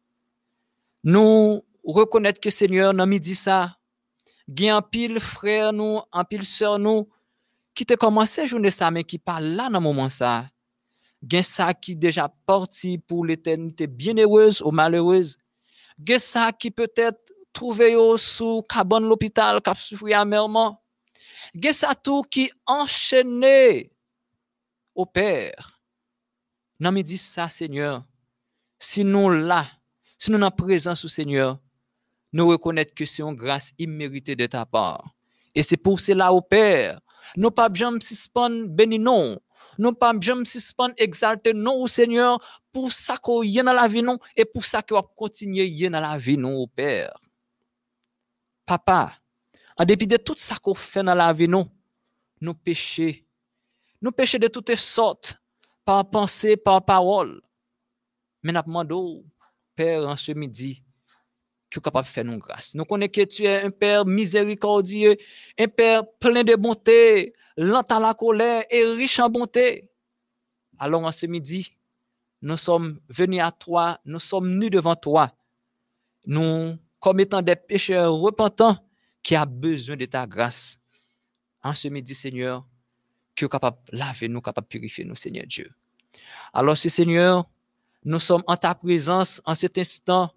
Nous 1.03 1.63
reconnaître 1.83 2.41
que 2.41 2.49
Seigneur, 2.49 2.93
dans 2.93 3.07
midi 3.07 3.35
ça, 3.35 3.77
gen 4.53 4.71
un 4.71 4.81
pile 4.81 5.19
frère 5.19 5.71
nous, 5.71 6.01
un 6.11 6.23
pile 6.23 6.45
sœur 6.45 6.77
nous, 6.77 7.07
qui 7.73 7.85
te 7.85 7.93
commencé 7.93 8.45
journée 8.45 8.71
ça, 8.71 8.91
mais 8.91 9.03
qui 9.03 9.17
pas 9.17 9.39
là 9.39 9.69
dans 9.69 9.79
moment 9.79 10.09
ça. 10.09 10.49
Gen 11.25 11.43
ça 11.43 11.73
qui 11.73 11.95
déjà 11.95 12.33
parti 12.45 12.97
pour 12.97 13.25
l'éternité 13.25 13.87
bienheureuse 13.87 14.61
ou 14.61 14.71
malheureuse. 14.71 15.37
Qui 16.59 16.71
peut-être 16.71 17.33
trouvé 17.53 17.91
yo 17.91 18.17
sous 18.17 18.63
cabane 18.63 19.07
l'hôpital, 19.07 19.61
qui 19.61 19.71
souffri 19.75 20.13
amèrement. 20.13 20.81
Qui 21.53 22.51
enchaîné 22.65 23.91
au 24.95 25.05
Père. 25.05 25.79
Me 26.79 27.01
dit 27.01 27.17
ça, 27.17 27.49
Seigneur. 27.49 28.03
Si 28.79 29.03
nous 29.03 29.29
là, 29.29 29.65
si 30.17 30.31
nous 30.31 30.39
dans 30.39 30.49
présence 30.49 31.05
au 31.05 31.07
Seigneur, 31.07 31.59
nous 32.33 32.47
reconnaître 32.47 32.95
que 32.95 33.05
c'est 33.05 33.21
une 33.21 33.35
grâce 33.35 33.73
imméritée 33.77 34.35
de 34.35 34.47
ta 34.47 34.65
part. 34.65 35.13
Et 35.53 35.61
c'est 35.61 35.77
pour 35.77 35.99
cela, 35.99 36.33
au 36.33 36.41
Père, 36.41 36.99
nous 37.35 37.51
pas 37.51 37.69
béni 37.69 38.97
non. 38.97 39.37
Nous 39.77 39.93
pas 39.93 40.13
jamais 40.19 40.45
suspendre 40.45 40.93
exalter 40.97 41.53
non 41.53 41.81
au 41.81 41.87
Seigneur 41.87 42.61
pour 42.71 42.91
ça 42.93 43.17
qu'on 43.17 43.43
y 43.43 43.61
dans 43.63 43.73
la 43.73 43.87
vie 43.87 44.03
non 44.03 44.17
et 44.35 44.45
pour 44.45 44.65
ça 44.65 44.81
qu'on 44.81 44.95
va 44.95 45.03
continuer 45.15 45.65
y 45.65 45.89
dans 45.89 45.99
la 45.99 46.17
vie 46.17 46.37
non 46.37 46.55
au 46.55 46.67
Père. 46.67 47.17
Papa, 48.65 49.13
en 49.77 49.85
dépit 49.85 50.07
de 50.07 50.17
tout 50.17 50.35
ça 50.37 50.57
qu'on 50.57 50.75
fait 50.75 51.03
dans 51.03 51.15
la 51.15 51.33
vie 51.33 51.47
non, 51.47 51.69
nous 52.39 52.53
péchons. 52.53 53.13
Nous 54.01 54.11
péchons 54.11 54.39
de 54.39 54.47
toutes 54.47 54.75
sortes, 54.75 55.37
par 55.85 56.09
pensée, 56.09 56.57
par 56.57 56.83
parole. 56.83 57.41
Mais 58.43 58.51
nous 58.51 58.61
demandons, 58.61 59.23
Père, 59.75 60.07
en 60.07 60.17
ce 60.17 60.31
midi, 60.31 60.83
tu 61.69 61.79
es 61.79 61.81
capable 61.81 62.07
de 62.07 62.11
faire 62.11 62.25
nous 62.25 62.37
grâce. 62.37 62.75
Nous 62.75 62.85
connaissons 62.85 63.11
que 63.11 63.21
tu 63.23 63.43
es 63.43 63.61
un 63.61 63.71
Père 63.71 64.05
miséricordieux, 64.05 65.17
un 65.59 65.67
Père 65.67 66.03
plein 66.19 66.43
de 66.43 66.55
bonté, 66.55 67.33
lent 67.57 67.83
à 67.89 67.99
la 67.99 68.13
colère 68.13 68.63
et 68.69 68.83
riche 68.85 69.19
en 69.19 69.29
bonté. 69.29 69.89
Alors 70.79 71.03
en 71.03 71.11
ce 71.11 71.25
midi, 71.25 71.75
nous 72.41 72.57
sommes 72.57 72.99
venus 73.09 73.41
à 73.41 73.51
toi, 73.51 73.99
nous 74.05 74.19
sommes 74.19 74.57
nus 74.57 74.69
devant 74.69 74.95
toi. 74.95 75.31
Nous, 76.25 76.77
comme 76.99 77.17
des 77.17 77.55
pécheurs 77.55 78.13
repentants 78.13 78.77
qui 79.23 79.35
a 79.35 79.45
besoin 79.45 79.95
de 79.95 80.05
ta 80.05 80.25
grâce. 80.25 80.79
En 81.63 81.75
ce 81.75 81.87
midi, 81.87 82.15
Seigneur, 82.15 82.65
que 83.35 83.45
capable 83.45 83.77
de 83.91 83.97
laver 83.97 84.27
nous, 84.27 84.41
capable 84.41 84.65
de 84.65 84.69
purifier 84.69 85.05
nous, 85.05 85.15
Seigneur 85.15 85.45
Dieu. 85.45 85.71
Alors, 86.53 86.77
ce 86.77 86.89
Seigneur, 86.89 87.49
nous 88.03 88.19
sommes 88.19 88.43
en 88.47 88.57
ta 88.57 88.73
présence 88.73 89.41
en 89.45 89.53
cet 89.53 89.77
instant 89.77 90.31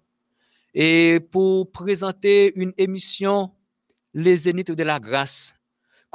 et 0.73 1.19
pour 1.31 1.71
présenter 1.71 2.53
une 2.55 2.73
émission 2.77 3.51
Les 4.13 4.35
Zéniths 4.37 4.71
de 4.71 4.83
la 4.83 4.99
grâce. 4.99 5.55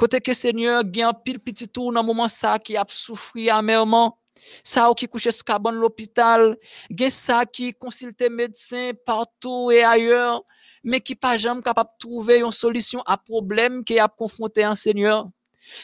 Côté 0.01 0.19
que 0.19 0.33
Seigneur, 0.33 0.81
il 0.83 0.97
y 0.97 1.03
a 1.03 1.09
un 1.09 1.13
pile 1.13 1.37
petit 1.37 1.69
tour 1.69 1.93
dans 1.93 2.01
le 2.01 2.07
moment 2.07 2.27
ça 2.27 2.57
qui 2.57 2.75
a 2.75 2.83
souffri 2.87 3.51
amèrement. 3.51 4.17
Ça 4.63 4.91
qui 4.97 5.07
couché 5.07 5.29
sous 5.29 5.43
cabane 5.43 5.75
l'hôpital, 5.75 6.57
il 6.89 6.99
y 6.99 7.05
a 7.05 7.11
ça 7.11 7.45
qui 7.45 7.71
consulte 7.71 8.19
médecins 8.31 8.93
partout 9.05 9.69
et 9.69 9.83
ailleurs, 9.83 10.41
mais 10.83 11.01
qui 11.01 11.13
pas 11.13 11.37
jamais 11.37 11.61
capable 11.61 11.91
de 11.91 11.99
trouver 11.99 12.39
une 12.39 12.51
solution 12.51 13.03
à 13.05 13.15
problème 13.15 13.83
qui 13.83 13.99
a 13.99 14.07
confronté 14.07 14.63
un 14.63 14.73
Seigneur. 14.73 15.29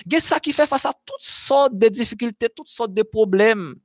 Il 0.07 0.13
y 0.13 0.15
a 0.15 0.19
ça 0.19 0.39
qui 0.39 0.51
fait 0.51 0.65
face 0.65 0.87
à 0.87 0.93
toutes 1.05 1.21
sortes 1.21 1.77
de 1.77 1.87
difficultés, 1.87 2.49
toutes 2.49 2.69
sortes 2.69 2.95
de 2.95 3.03
problèmes. 3.03 3.75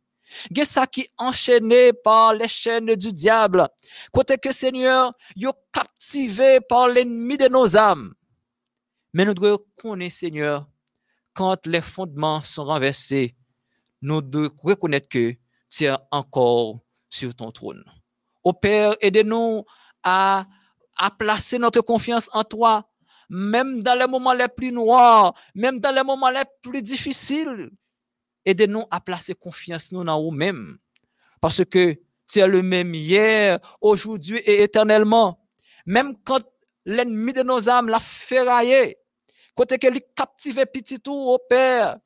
Gen 0.51 0.64
ça 0.64 0.87
qui 0.87 1.07
enchaîné 1.18 1.93
par 1.93 2.33
les 2.33 2.49
chaînes 2.49 2.95
du 2.95 3.12
diable. 3.12 3.68
Côté 4.11 4.39
que 4.39 4.51
Seigneur, 4.51 5.12
yo 5.37 5.53
captivé 5.70 6.59
par 6.66 6.89
l'ennemi 6.89 7.37
de 7.37 7.49
nos 7.49 7.76
âmes. 7.76 8.14
Mais 9.12 9.24
nous 9.24 9.34
devons 9.34 9.58
connaître, 9.76 10.14
Seigneur, 10.14 10.68
quand 11.34 11.66
les 11.66 11.80
fondements 11.80 12.42
sont 12.42 12.64
renversés, 12.64 13.36
nous 14.00 14.22
devons 14.22 14.54
reconnaître 14.62 15.08
que 15.08 15.34
tu 15.70 15.84
es 15.84 15.92
encore 16.10 16.80
sur 17.08 17.34
ton 17.34 17.50
trône. 17.50 17.84
Au 18.42 18.52
Père, 18.52 18.94
aidez-nous 19.00 19.64
à, 20.02 20.46
à 20.96 21.10
placer 21.10 21.58
notre 21.58 21.80
confiance 21.82 22.28
en 22.32 22.42
toi, 22.42 22.88
même 23.28 23.82
dans 23.82 23.98
les 23.98 24.06
moments 24.06 24.32
les 24.32 24.48
plus 24.48 24.72
noirs, 24.72 25.34
même 25.54 25.78
dans 25.78 25.94
les 25.94 26.02
moments 26.02 26.30
les 26.30 26.44
plus 26.62 26.82
difficiles. 26.82 27.70
Aidez-nous 28.44 28.84
à 28.90 29.00
placer 29.00 29.34
confiance 29.34 29.92
nous 29.92 30.04
dans 30.04 30.20
nous-mêmes. 30.20 30.78
Parce 31.40 31.64
que 31.64 31.98
tu 32.28 32.40
es 32.40 32.46
le 32.46 32.62
même 32.62 32.94
hier, 32.94 33.58
aujourd'hui 33.80 34.38
et 34.38 34.62
éternellement. 34.62 35.46
Même 35.86 36.16
quand 36.24 36.42
l'ennemi 36.84 37.32
de 37.32 37.42
nos 37.42 37.68
âmes 37.68 37.88
l'a 37.88 38.00
ferraillé, 38.00 38.98
côté 39.55 39.78
qu'il 39.78 40.00
captive 40.14 40.64
petit 40.66 41.00
tout 41.00 41.12
au 41.12 41.38
Père. 41.38 41.98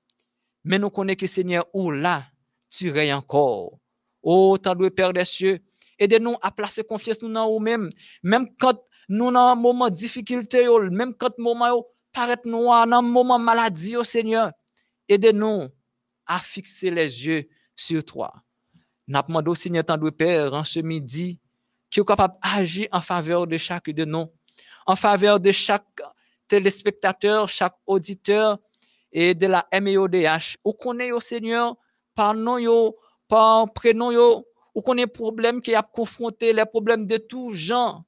Mais 0.65 0.79
nous 0.79 0.91
connaissons 0.91 1.17
que 1.19 1.27
Seigneur, 1.27 1.67
où 1.73 1.91
là, 1.91 2.25
tu 2.71 2.91
règnes 2.91 3.15
encore. 3.15 3.79
Oh, 4.23 4.59
tant 4.59 4.75
de 4.75 4.89
Père 4.89 5.13
des 5.13 5.25
cieux, 5.25 5.61
aidez-nous 5.99 6.37
à 6.43 6.51
placer 6.51 6.83
confiance 6.83 7.23
nous 7.23 7.33
dans 7.33 7.51
nous-mêmes. 7.51 7.91
Même 8.23 8.49
quand 8.59 8.83
nous 9.09 9.31
dans 9.31 9.53
un 9.53 9.55
moment 9.55 9.89
de 9.89 9.95
difficulté, 9.95 10.67
même 10.91 11.15
quand 11.15 11.33
le 11.39 11.45
moment 11.45 11.87
paraît 12.13 12.37
noir, 12.45 12.87
dans 12.87 12.99
un 12.99 13.03
moment 13.03 13.39
de 13.39 13.45
maladie, 13.45 13.97
oh 13.97 14.05
Seigneur, 14.05 14.51
aidez-nous 15.09 15.69
à 16.27 16.41
fixer 16.41 16.91
les 16.91 17.27
yeux 17.27 17.49
sur 17.77 18.05
toi. 18.05 18.33
Nous 19.07 19.23
demandons 19.23 19.53
au 19.53 19.55
Seigneur 19.55 19.85
tant 19.85 19.99
Père 20.11 20.53
en 20.55 20.65
ce 20.65 20.81
midi 20.81 21.41
qui 21.89 22.01
est 22.01 22.05
capable 22.05 22.35
d'agir 22.43 22.89
en 22.91 23.01
faveur 23.01 23.47
de 23.47 23.57
chaque 23.57 23.89
de 23.89 24.05
nous, 24.05 24.27
en 24.87 24.97
faveur 24.97 25.39
de 25.39 25.53
chaque 25.53 26.03
téléspectateur, 26.49 27.49
chaque 27.49 27.77
auditeur 27.87 28.59
et 29.13 29.35
de 29.35 29.47
la 29.47 29.67
MEODH. 29.73 30.57
Ou 30.65 30.73
connaît 30.73 31.13
au 31.13 31.21
Seigneur 31.21 31.77
par 32.15 32.35
nom 32.35 32.95
par 33.29 33.73
prénom 33.73 34.13
yo, 34.13 34.47
ou 34.75 34.83
connaît 34.83 35.07
problème 35.07 35.61
qui 35.61 35.75
a 35.75 35.83
confronté 35.83 36.53
les 36.53 36.65
problèmes 36.65 37.07
de 37.07 37.17
tout 37.17 37.53
genre. 37.53 38.05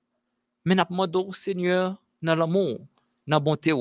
Mais 0.64 0.74
nous 0.74 0.84
demandons 0.88 1.28
au 1.28 1.32
Seigneur 1.32 2.00
dans 2.22 2.34
l'amour, 2.34 2.78
dans 3.26 3.36
la 3.36 3.40
bonté, 3.40 3.72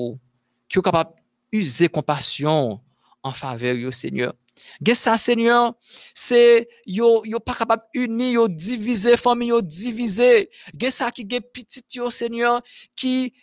qui 0.70 0.80
est 0.80 0.82
capable 0.82 1.12
d'user 1.52 1.90
compassion 1.90 2.80
en 3.24 3.32
faveur 3.32 3.76
du 3.76 3.92
Seigneur. 3.92 4.34
Gen 4.82 4.96
ça, 4.96 5.18
Seigneur, 5.18 5.74
c'est 6.14 6.68
yo, 6.86 7.24
yo 7.26 7.40
pas 7.40 7.54
capable 7.54 7.84
unir, 7.94 8.34
yo 8.34 8.48
diviser, 8.48 9.18
famille, 9.18 9.50
yo 9.50 9.62
diviser. 9.62 10.50
Gen 10.80 10.92
ça 10.92 11.12
qui 11.12 11.26
gen 11.30 11.42
petit 11.42 11.84
Seigneur, 12.10 12.62
qui, 12.96 13.34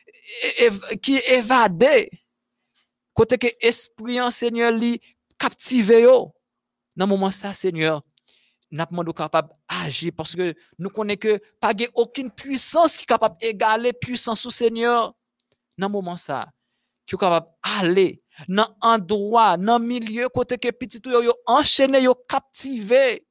qui 1.03 1.17
évade. 1.29 2.09
Côté 3.13 3.39
que 3.39 3.49
esprit, 3.61 4.21
en 4.21 4.31
Seigneur, 4.31 4.73
li 4.73 5.01
captive 5.39 5.93
yo. 5.93 6.35
Dans 6.97 7.07
moment 7.07 7.31
ça, 7.31 7.53
Seigneur, 7.55 8.03
n'a 8.71 8.87
pas 8.87 9.13
capable 9.13 9.51
d'agir 9.71 10.13
parce 10.17 10.35
que 10.35 10.55
nous 10.79 10.91
connaissons 10.91 11.19
que 11.19 11.41
pas 11.61 11.73
aucune 11.95 12.31
puissance 12.31 12.97
qui 12.97 13.03
est 13.03 13.07
capable 13.07 13.39
d'égaler 13.41 13.93
puissance 13.93 14.45
au 14.47 14.51
Seigneur. 14.51 15.15
Dans 15.77 15.91
moment 15.91 16.17
ça, 16.17 16.47
qui 17.07 17.15
est 17.15 17.19
capable 17.19 17.47
d'aller 17.65 18.21
dans 18.49 18.69
endroit, 18.81 19.57
dans 19.57 19.79
milieu 19.79 20.29
côté 20.29 20.57
que 20.57 20.71
petit 20.71 21.01
yo, 21.05 21.23
yo 21.23 21.35
enchaîné, 21.47 22.03
yo 22.03 22.15
captivé, 22.29 23.27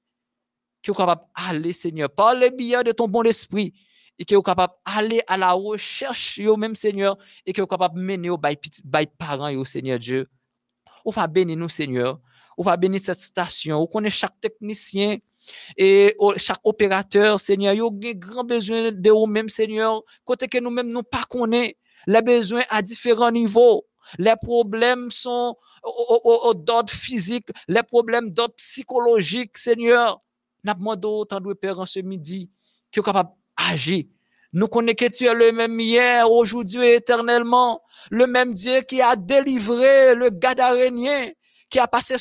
qui 0.82 0.92
est 0.92 0.96
capable 0.96 1.24
d'aller, 1.38 1.74
Seigneur, 1.74 2.10
par 2.10 2.36
le 2.36 2.50
biais 2.50 2.84
de 2.84 2.92
ton 2.92 3.08
bon 3.08 3.24
esprit, 3.24 3.74
et 4.18 4.26
qui 4.26 4.36
est 4.36 4.44
capable 4.44 4.74
d'aller 4.86 5.22
à 5.28 5.38
la 5.38 5.54
recherche, 5.54 6.38
yo 6.38 6.56
même, 6.56 6.76
Seigneur, 6.76 7.18
et 7.46 7.54
qui 7.54 7.62
est 7.62 7.68
capable 7.68 8.00
de 8.00 8.06
mener 8.06 8.30
bail 8.84 9.08
parents, 9.18 9.66
Seigneur 9.66 10.00
Dieu. 10.00 10.30
On 11.04 11.12
va 11.12 11.28
bénir 11.28 11.58
nous, 11.58 11.70
Seigneur. 11.70 12.20
On 12.58 12.64
va 12.64 12.78
bénir 12.78 13.00
cette 13.02 13.18
station. 13.18 13.82
On 13.82 13.88
connaît 13.88 14.10
chaque 14.10 14.40
technicien 14.40 15.18
et 15.76 16.16
chaque 16.38 16.62
opérateur, 16.64 17.40
Seigneur. 17.40 17.74
Yo 17.74 17.88
a 17.88 18.14
grand 18.14 18.44
besoin 18.44 18.92
de 18.92 19.10
vous-même, 19.10 19.50
Seigneur. 19.50 20.02
Côté 20.24 20.48
que 20.48 20.60
nous-mêmes, 20.60 20.88
nous 20.88 21.04
pas 21.04 21.24
les 22.08 22.22
besoins 22.22 22.64
à 22.70 22.82
différents 22.82 23.32
niveaux. 23.32 23.86
Les 24.18 24.36
problèmes 24.42 25.12
sont 25.12 25.56
d'ordre 26.56 26.92
physique, 26.92 27.50
les 27.68 27.84
problèmes 27.84 28.32
d'ordre 28.32 28.56
psychologique, 28.56 29.58
Seigneur. 29.58 30.22
N'a 30.64 30.74
demandé 30.74 31.08
autant 31.08 31.42
de 31.42 31.54
Père 31.54 31.80
en 31.80 31.86
ce 31.86 32.00
midi 32.00 32.50
qui 32.90 33.00
est 33.00 33.04
capable 33.04 33.32
d'agir 33.58 34.06
Nous 34.54 34.68
connaissons 34.68 34.96
que 34.96 35.06
tu 35.08 35.26
es 35.26 35.34
le 35.34 35.52
même 35.52 35.78
hier, 35.80 36.32
aujourd'hui 36.32 36.86
et 36.86 36.96
éternellement. 36.96 37.82
Le 38.12 38.28
même 38.28 38.54
Dieu 38.54 38.82
qui 38.82 39.02
a 39.02 39.16
délivré 39.16 40.16
le 40.16 40.30
Gadarénien, 40.30 41.32
qui 41.70 41.80
a 41.80 41.88
passé 41.88 42.16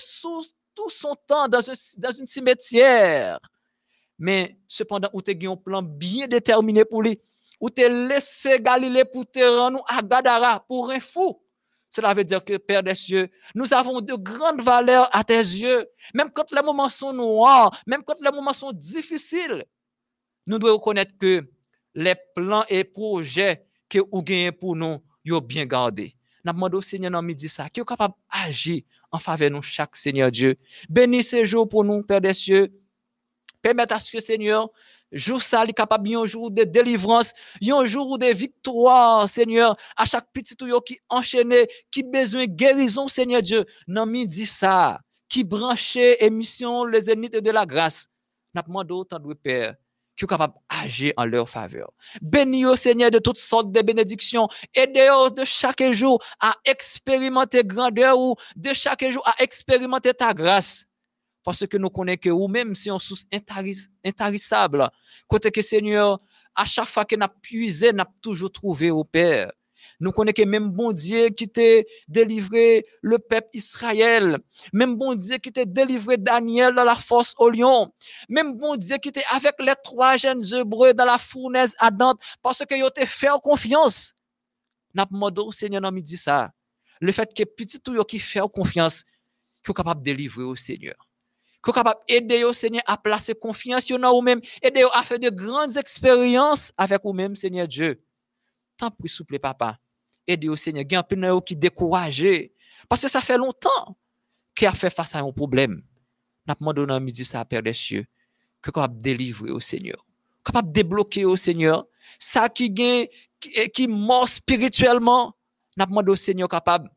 tout 0.74 0.88
son 0.88 1.14
temps 1.26 1.46
dans, 1.46 1.60
un, 1.70 2.12
une 2.18 2.26
cimetière. 2.26 3.38
Mais 4.18 4.56
cependant, 4.66 5.08
où 5.12 5.22
tu 5.22 5.30
as 5.30 5.50
un 5.50 5.56
plan 5.56 5.82
bien 5.82 6.26
déterminé 6.26 6.84
pour 6.84 7.02
lui. 7.02 7.20
Où 7.62 7.70
tu 7.70 7.88
laissé 7.88 8.58
Galilée 8.60 9.04
pour 9.04 9.24
te 9.24 9.38
rendre 9.38 9.84
à 9.86 10.02
Gadara 10.02 10.64
pour 10.66 10.90
un 10.90 10.98
fou. 10.98 11.40
Cela 11.88 12.12
veut 12.12 12.24
dire 12.24 12.44
que, 12.44 12.56
Père 12.56 12.82
des 12.82 12.96
cieux, 12.96 13.30
nous 13.54 13.72
avons 13.72 14.00
de 14.00 14.14
grandes 14.14 14.60
valeurs 14.60 15.08
à 15.12 15.22
tes 15.22 15.36
yeux. 15.36 15.86
Même 16.12 16.30
quand 16.34 16.50
les 16.50 16.60
moments 16.60 16.88
sont 16.88 17.12
noirs, 17.12 17.70
même 17.86 18.02
quand 18.02 18.20
les 18.20 18.32
moments 18.32 18.52
sont 18.52 18.72
difficiles, 18.72 19.64
nous 20.44 20.58
devons 20.58 20.74
reconnaître 20.74 21.12
que 21.16 21.48
les 21.94 22.16
plans 22.34 22.64
et 22.68 22.82
projets 22.82 23.64
que 23.88 24.00
vous 24.10 24.22
gagnez 24.24 24.50
pour 24.50 24.74
nous, 24.74 25.00
vous 25.24 25.40
bien 25.40 25.64
gardés. 25.64 26.16
Nous 26.44 26.52
demandons 26.52 26.78
au 26.78 26.82
Seigneur 26.82 27.12
dans 27.12 27.22
midi 27.22 27.48
ça, 27.48 27.70
qui 27.70 27.78
est 27.80 27.84
capable 27.84 28.14
d'agir 28.34 28.82
en 29.12 29.20
faveur 29.20 29.50
de 29.50 29.54
nous 29.54 29.62
chaque 29.62 29.94
Seigneur 29.94 30.32
Dieu. 30.32 30.56
Bénis 30.88 31.22
ce 31.22 31.44
jour 31.44 31.68
pour 31.68 31.84
nous, 31.84 32.02
Père 32.02 32.20
des 32.20 32.34
cieux. 32.34 32.72
Permettez 33.62 33.94
à 33.94 34.00
ce 34.00 34.10
que 34.10 34.20
Seigneur, 34.20 34.68
jour 35.12 35.40
ça, 35.40 35.62
il 35.64 35.70
est 35.70 35.72
capable 35.72 36.14
un 36.14 36.26
jour 36.26 36.50
de 36.50 36.64
délivrance, 36.64 37.32
un 37.64 37.86
jour 37.86 38.18
de 38.18 38.26
victoire, 38.26 39.28
Seigneur, 39.28 39.76
à 39.96 40.04
chaque 40.04 40.26
petit 40.32 40.56
tuyau 40.56 40.80
qui 40.80 40.98
enchaîné, 41.08 41.68
qui 41.90 42.02
besoin 42.02 42.46
de 42.46 42.50
guérison, 42.50 43.06
Seigneur 43.06 43.40
Dieu. 43.40 43.64
Dans 43.86 44.04
midi 44.04 44.46
ça, 44.46 44.98
qui 45.28 45.44
branchait 45.44 46.16
émission 46.24 46.84
les 46.84 47.08
ennemis 47.08 47.30
de 47.30 47.50
la 47.50 47.64
grâce. 47.64 48.08
Nous 48.54 48.62
demandons 48.62 48.98
autant 48.98 49.20
de 49.20 49.32
Père, 49.32 49.76
qui 50.16 50.24
est 50.24 50.28
capable 50.28 50.54
d'agir 50.68 51.12
en 51.16 51.24
leur 51.24 51.48
faveur. 51.48 51.92
Bénis 52.20 52.66
au 52.66 52.74
Seigneur 52.74 53.10
de 53.10 53.18
toutes 53.18 53.38
sortes 53.38 53.70
de 53.70 53.80
bénédictions. 53.80 54.48
Aidez-nous 54.74 55.30
de 55.30 55.44
chaque 55.44 55.82
jour 55.92 56.22
à 56.40 56.54
expérimenter 56.64 57.62
grandeur 57.64 58.18
ou 58.18 58.34
de 58.56 58.72
chaque 58.72 59.08
jour 59.08 59.22
à 59.26 59.40
expérimenter 59.42 60.12
ta 60.12 60.34
grâce. 60.34 60.84
Parce 61.44 61.66
que 61.66 61.76
nous 61.76 61.90
connaissons 61.90 62.20
que 62.22 62.30
ou 62.30 62.46
même 62.48 62.74
si 62.74 62.90
on 62.90 62.98
source 62.98 63.26
intaris- 63.32 63.88
intarissable, 64.04 64.88
côté 65.26 65.50
que 65.50 65.60
Seigneur, 65.60 66.20
à 66.54 66.64
chaque 66.64 66.88
fois 66.88 67.04
que 67.04 67.16
nous 67.16 67.26
puisé, 67.40 67.92
nous 67.92 68.04
toujours 68.20 68.52
trouvé 68.52 68.90
au 68.90 69.04
Père. 69.04 69.50
Nous 69.98 70.12
connaissons 70.12 70.34
que 70.34 70.48
même 70.48 70.68
bon 70.68 70.92
Dieu 70.92 71.28
qui 71.30 71.48
t'a 71.48 71.82
délivré 72.06 72.84
le 73.02 73.18
peuple 73.18 73.48
Israël, 73.54 74.38
même 74.72 74.94
bon 74.96 75.14
Dieu 75.14 75.38
qui 75.38 75.52
t'a 75.52 75.64
délivré 75.64 76.16
Daniel 76.16 76.74
dans 76.74 76.84
la 76.84 76.94
force 76.94 77.34
au 77.38 77.50
lion, 77.50 77.92
même 78.28 78.56
bon 78.56 78.76
Dieu 78.76 78.96
qui 78.98 79.08
était 79.08 79.24
avec 79.32 79.54
les 79.58 79.74
trois 79.82 80.16
jeunes 80.16 80.42
hébreux 80.54 80.94
dans 80.94 81.04
la 81.04 81.18
fournaise 81.18 81.74
ardente, 81.78 82.20
parce 82.42 82.60
que 82.60 82.88
te 82.90 83.06
fait 83.06 83.28
confiance. 83.42 84.14
N'a 84.94 85.06
au 85.38 85.52
Seigneur 85.52 85.80
dans 85.80 85.90
midi 85.90 86.16
ça. 86.16 86.52
Le 87.00 87.10
fait 87.12 87.32
que 87.34 87.42
petit 87.44 87.80
tout 87.80 88.04
qui 88.04 88.18
fait 88.18 88.40
confiance, 88.52 89.02
qui 89.64 89.70
est 89.70 89.74
capable 89.74 90.00
de 90.00 90.04
délivrer 90.04 90.44
au 90.44 90.54
Seigneur. 90.54 90.94
Est 91.66 91.72
capable 91.72 92.00
d'aider 92.08 92.44
au 92.44 92.52
Seigneur 92.52 92.82
à 92.86 92.96
placer 92.96 93.34
confiance 93.34 93.90
en 93.90 94.12
vous-même, 94.12 94.40
aider 94.62 94.84
à 94.92 95.02
faire 95.02 95.18
de 95.18 95.30
grandes 95.30 95.76
expériences 95.76 96.72
avec 96.76 97.02
vous-même, 97.04 97.36
Seigneur 97.36 97.68
Dieu. 97.68 98.02
Tant 98.76 98.90
pis, 98.90 99.08
souple 99.08 99.38
papa. 99.38 99.78
Aidez 100.26 100.48
au 100.48 100.56
Seigneur. 100.56 100.84
Il 100.88 100.92
y 100.92 100.96
a 100.96 101.06
un 101.10 101.40
qui 101.40 101.56
découragé. 101.56 102.52
Parce 102.88 103.02
que 103.02 103.08
ça 103.08 103.20
fait 103.20 103.38
longtemps 103.38 103.96
qu'il 104.54 104.66
a 104.66 104.72
fait 104.72 104.90
face 104.90 105.14
à 105.14 105.20
un 105.20 105.32
problème. 105.32 105.82
N'a 106.46 106.54
pas 106.56 106.72
demandé 106.72 107.04
midi 107.04 107.24
ça, 107.24 107.44
Père 107.44 107.62
des 107.62 107.72
cieux 107.72 108.06
que 108.62 108.70
capable 108.70 109.02
délivrer 109.02 109.50
au 109.50 109.60
Seigneur, 109.60 110.06
capable 110.44 110.68
de 110.68 110.72
débloquer 110.72 111.24
au 111.24 111.36
Seigneur, 111.36 111.86
ça 112.18 112.48
qui 112.48 112.70
gagne, 112.70 113.08
qui, 113.40 113.50
qui 113.70 113.88
mort 113.88 114.28
spirituellement, 114.28 115.36
n'a 115.76 115.84
demandé 115.84 116.12
au 116.12 116.16
Seigneur 116.16 116.48
capable 116.48 116.88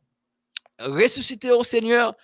de 0.80 0.86
ressusciter 0.86 1.52
au 1.52 1.64
Seigneur 1.64 2.16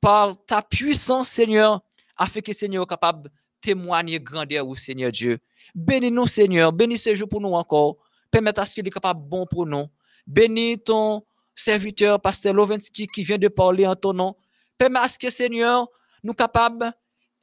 par 0.00 0.34
ta 0.44 0.62
puissance, 0.62 1.28
Seigneur, 1.28 1.80
afin 2.18 2.40
que 2.40 2.52
Seigneur 2.52 2.82
soit 2.82 2.88
capable 2.88 3.28
de 3.28 3.30
témoigner 3.60 4.20
grandeur 4.20 4.66
au 4.66 4.76
Seigneur 4.76 5.12
Dieu. 5.12 5.38
Bénis-nous, 5.74 6.26
Seigneur, 6.26 6.72
bénis 6.72 6.98
ce 6.98 7.14
jour 7.14 7.28
pour 7.28 7.40
nous 7.40 7.54
encore, 7.54 7.96
permette 8.30 8.58
à 8.58 8.66
ce 8.66 8.74
qu'il 8.74 8.86
est 8.86 8.90
capable 8.90 9.20
bon 9.22 9.46
pour 9.46 9.66
nous. 9.66 9.86
Bénis 10.26 10.78
ton 10.78 11.24
serviteur, 11.54 12.20
Pasteur 12.20 12.52
Lovensky, 12.54 13.06
qui 13.06 13.22
vient 13.22 13.38
de 13.38 13.48
parler 13.48 13.86
en 13.86 13.94
ton 13.94 14.12
nom. 14.12 14.36
Permets 14.76 15.00
à 15.00 15.08
ce 15.08 15.18
que, 15.18 15.30
Seigneur, 15.30 15.88
nous 16.22 16.34
capables 16.34 16.92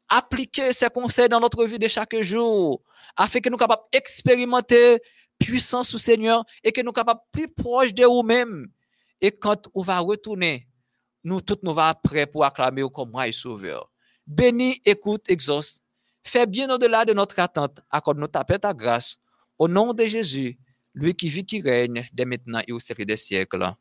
appliquer 0.07 0.71
ces 0.71 0.89
conseils 0.89 1.29
dans 1.29 1.39
notre 1.39 1.65
vie 1.65 1.79
de 1.79 1.87
chaque 1.87 2.21
jour, 2.21 2.81
afin 3.17 3.39
que 3.39 3.49
nous 3.49 3.57
capables 3.57 3.83
d'expérimenter 3.91 4.99
puissance 5.39 5.93
au 5.93 5.97
Seigneur 5.97 6.43
et 6.63 6.71
que 6.71 6.81
nous 6.81 6.91
capables 6.91 7.21
plus 7.31 7.47
proches 7.47 7.93
de 7.93 8.03
nous-mêmes. 8.03 8.67
Et 9.19 9.31
quand 9.31 9.67
on 9.73 9.81
va 9.81 9.99
retourner, 9.99 10.67
nous 11.23 11.41
tous 11.41 11.57
nous 11.63 11.73
va 11.73 11.93
prêts 11.93 12.27
pour 12.27 12.45
acclamer 12.45 12.83
comme 12.93 13.11
roi 13.11 13.27
et 13.27 13.31
sauveur. 13.31 13.89
Bénis, 14.27 14.81
écoute, 14.85 15.29
exauce. 15.29 15.81
Fais 16.23 16.47
bien 16.47 16.69
au-delà 16.69 17.05
de 17.05 17.13
notre 17.13 17.39
attente. 17.39 17.81
Accorde-nous 17.91 18.27
ta 18.27 18.43
paix, 18.43 18.57
ta 18.57 18.73
grâce. 18.73 19.17
Au 19.59 19.67
nom 19.67 19.93
de 19.93 20.05
Jésus, 20.05 20.57
lui 20.93 21.13
qui 21.13 21.29
vit, 21.29 21.45
qui 21.45 21.61
règne 21.61 22.07
dès 22.11 22.25
maintenant 22.25 22.61
et 22.67 22.71
au 22.71 22.79
siècle 22.79 23.05
des 23.05 23.17
siècles. 23.17 23.75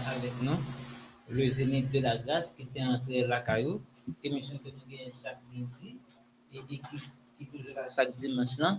avec 0.07 0.31
nous. 0.43 0.57
Le 1.27 1.49
Zénith 1.49 1.91
de 1.91 1.99
la 1.99 2.19
grâce 2.19 2.51
qui 2.53 2.63
était 2.63 2.83
entré 2.83 3.25
la 3.25 3.39
caillou, 3.41 3.81
émission 4.23 4.59
que 4.59 4.69
nous 4.69 4.85
gagnons 4.87 5.09
chaque 5.09 5.39
midi 5.51 5.97
et, 6.53 6.57
et 6.57 6.61
qui, 6.77 6.81
qui 7.39 7.45
toujours 7.47 7.73
là 7.75 7.87
chaque 7.93 8.15
dimanche 8.15 8.59
là. 8.59 8.77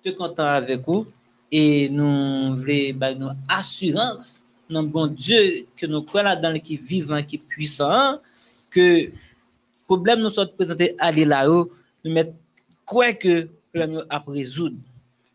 Très 0.00 0.14
content 0.14 0.44
avec 0.44 0.86
vous 0.86 1.08
et 1.50 1.88
nous 1.88 2.54
voulons 2.54 2.94
bah, 2.94 3.14
nous 3.14 3.30
assurance 3.48 4.44
non 4.70 4.84
bon 4.84 5.08
Dieu 5.08 5.66
que 5.74 5.86
nous 5.86 6.02
croyons 6.02 6.40
dans 6.40 6.56
qui 6.60 6.74
est 6.74 6.82
vivant, 6.82 7.20
qui 7.24 7.38
puissant, 7.38 8.20
que 8.70 9.10
problème 9.88 10.20
nous 10.20 10.30
soit 10.30 10.54
présenté 10.54 10.94
à 11.00 11.10
là-haut, 11.10 11.72
nous 12.04 12.12
mettre 12.12 12.32
quoi 12.84 13.12
que 13.12 13.48
problème 13.72 14.04
à 14.08 14.22
résoudre 14.24 14.76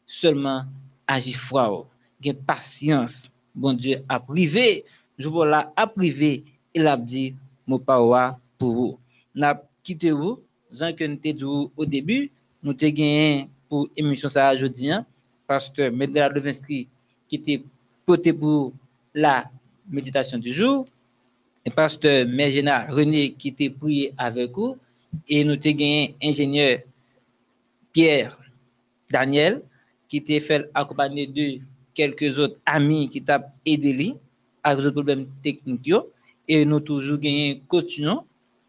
seulement 0.07 0.63
agir 1.05 1.35
froid, 1.35 1.89
gain 2.23 2.33
patience. 2.33 3.29
Bon 3.53 3.73
Dieu 3.73 4.01
a 4.07 4.19
privé, 4.19 4.83
je 5.17 5.27
vois 5.27 5.45
là 5.45 5.71
a 5.75 5.85
privé, 5.85 6.43
il 6.73 6.87
a 6.87 6.97
dit 6.97 7.35
mon 7.67 7.77
parole 7.77 8.33
pour 8.57 8.73
vous. 8.73 8.99
N'a 9.35 9.61
quitté 9.83 10.11
vous, 10.11 10.39
Jean 10.71 10.93
que 10.93 11.03
nous 11.03 11.17
t'ai 11.17 11.33
dit 11.33 11.43
au 11.43 11.85
début, 11.85 12.31
nous 12.63 12.73
t'ai 12.73 12.91
gagné 12.91 13.49
pour 13.69 13.89
émission 13.95 14.29
ça 14.29 14.53
aujourd'hui, 14.53 14.89
hein, 14.91 15.05
pasteur 15.45 15.91
Medela 15.91 16.29
Levinsky 16.29 16.87
qui 17.27 17.35
était 17.35 17.61
porté 18.05 18.33
pour 18.33 18.73
la 19.13 19.49
méditation 19.89 20.37
du 20.37 20.51
jour, 20.51 20.85
et 21.65 21.69
pasteur 21.69 22.27
Mergena 22.27 22.87
René 22.87 23.31
qui 23.33 23.49
était 23.49 23.69
prié 23.69 24.13
avec 24.17 24.55
vous, 24.55 24.77
et 25.27 25.43
nous 25.43 25.57
t'ai 25.57 25.73
gagné 25.73 26.15
ingénieur 26.23 26.79
Pierre 27.91 28.37
Daniel 29.11 29.61
qui 30.07 30.23
t'a 30.23 30.39
fait 30.39 30.69
accompagner 30.73 31.27
de 31.27 31.59
quelques 31.93 32.39
autres 32.39 32.57
amis 32.65 33.09
qui 33.09 33.21
t'ont 33.21 33.43
aidé 33.65 34.15
à 34.63 34.73
résoudre 34.75 34.93
problèmes 34.95 35.27
techniques. 35.41 35.93
Et 36.47 36.65
nous 36.65 36.79
toujours 36.79 37.17
gagné 37.17 37.51
un 37.51 37.67
coach, 37.67 38.01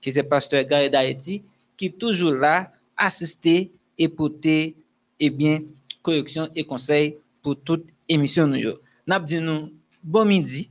qui 0.01 0.13
c'est 0.13 0.23
pasteur 0.23 0.65
Gary 0.65 0.91
d'Haïti, 0.91 1.43
qui 1.77 1.87
est 1.87 1.99
toujours 1.99 2.33
là, 2.33 2.71
assister 2.97 3.73
et 3.99 4.09
porter, 4.09 4.77
eh 5.19 5.31
bien, 5.31 5.61
correction 6.03 6.49
et 6.55 6.63
conseil 6.63 7.17
pour 7.43 7.57
toute 7.57 7.85
émission. 8.09 8.47
Nous, 8.47 9.41
nous, 9.41 9.73
bon 10.03 10.25
midi, 10.25 10.71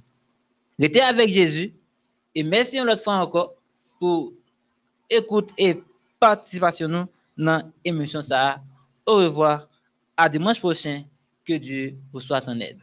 restez 0.80 1.02
avec 1.02 1.30
Jésus, 1.30 1.74
et 2.36 2.44
merci 2.44 2.78
une 2.78 2.90
autre 2.90 3.04
fois 3.04 3.16
encore 3.16 3.54
pour 4.00 4.32
écoute 5.10 5.52
et 5.58 5.82
participation 6.20 7.08
dans 7.38 7.72
l'émission. 7.84 8.22
Au 9.06 9.16
revoir. 9.16 9.68
À 10.16 10.30
dimanche 10.30 10.60
prochain. 10.60 11.04
Que 11.46 11.54
Dieu 11.54 12.00
vous 12.12 12.20
soit 12.20 12.48
en 12.50 12.60
aide. 12.60 12.83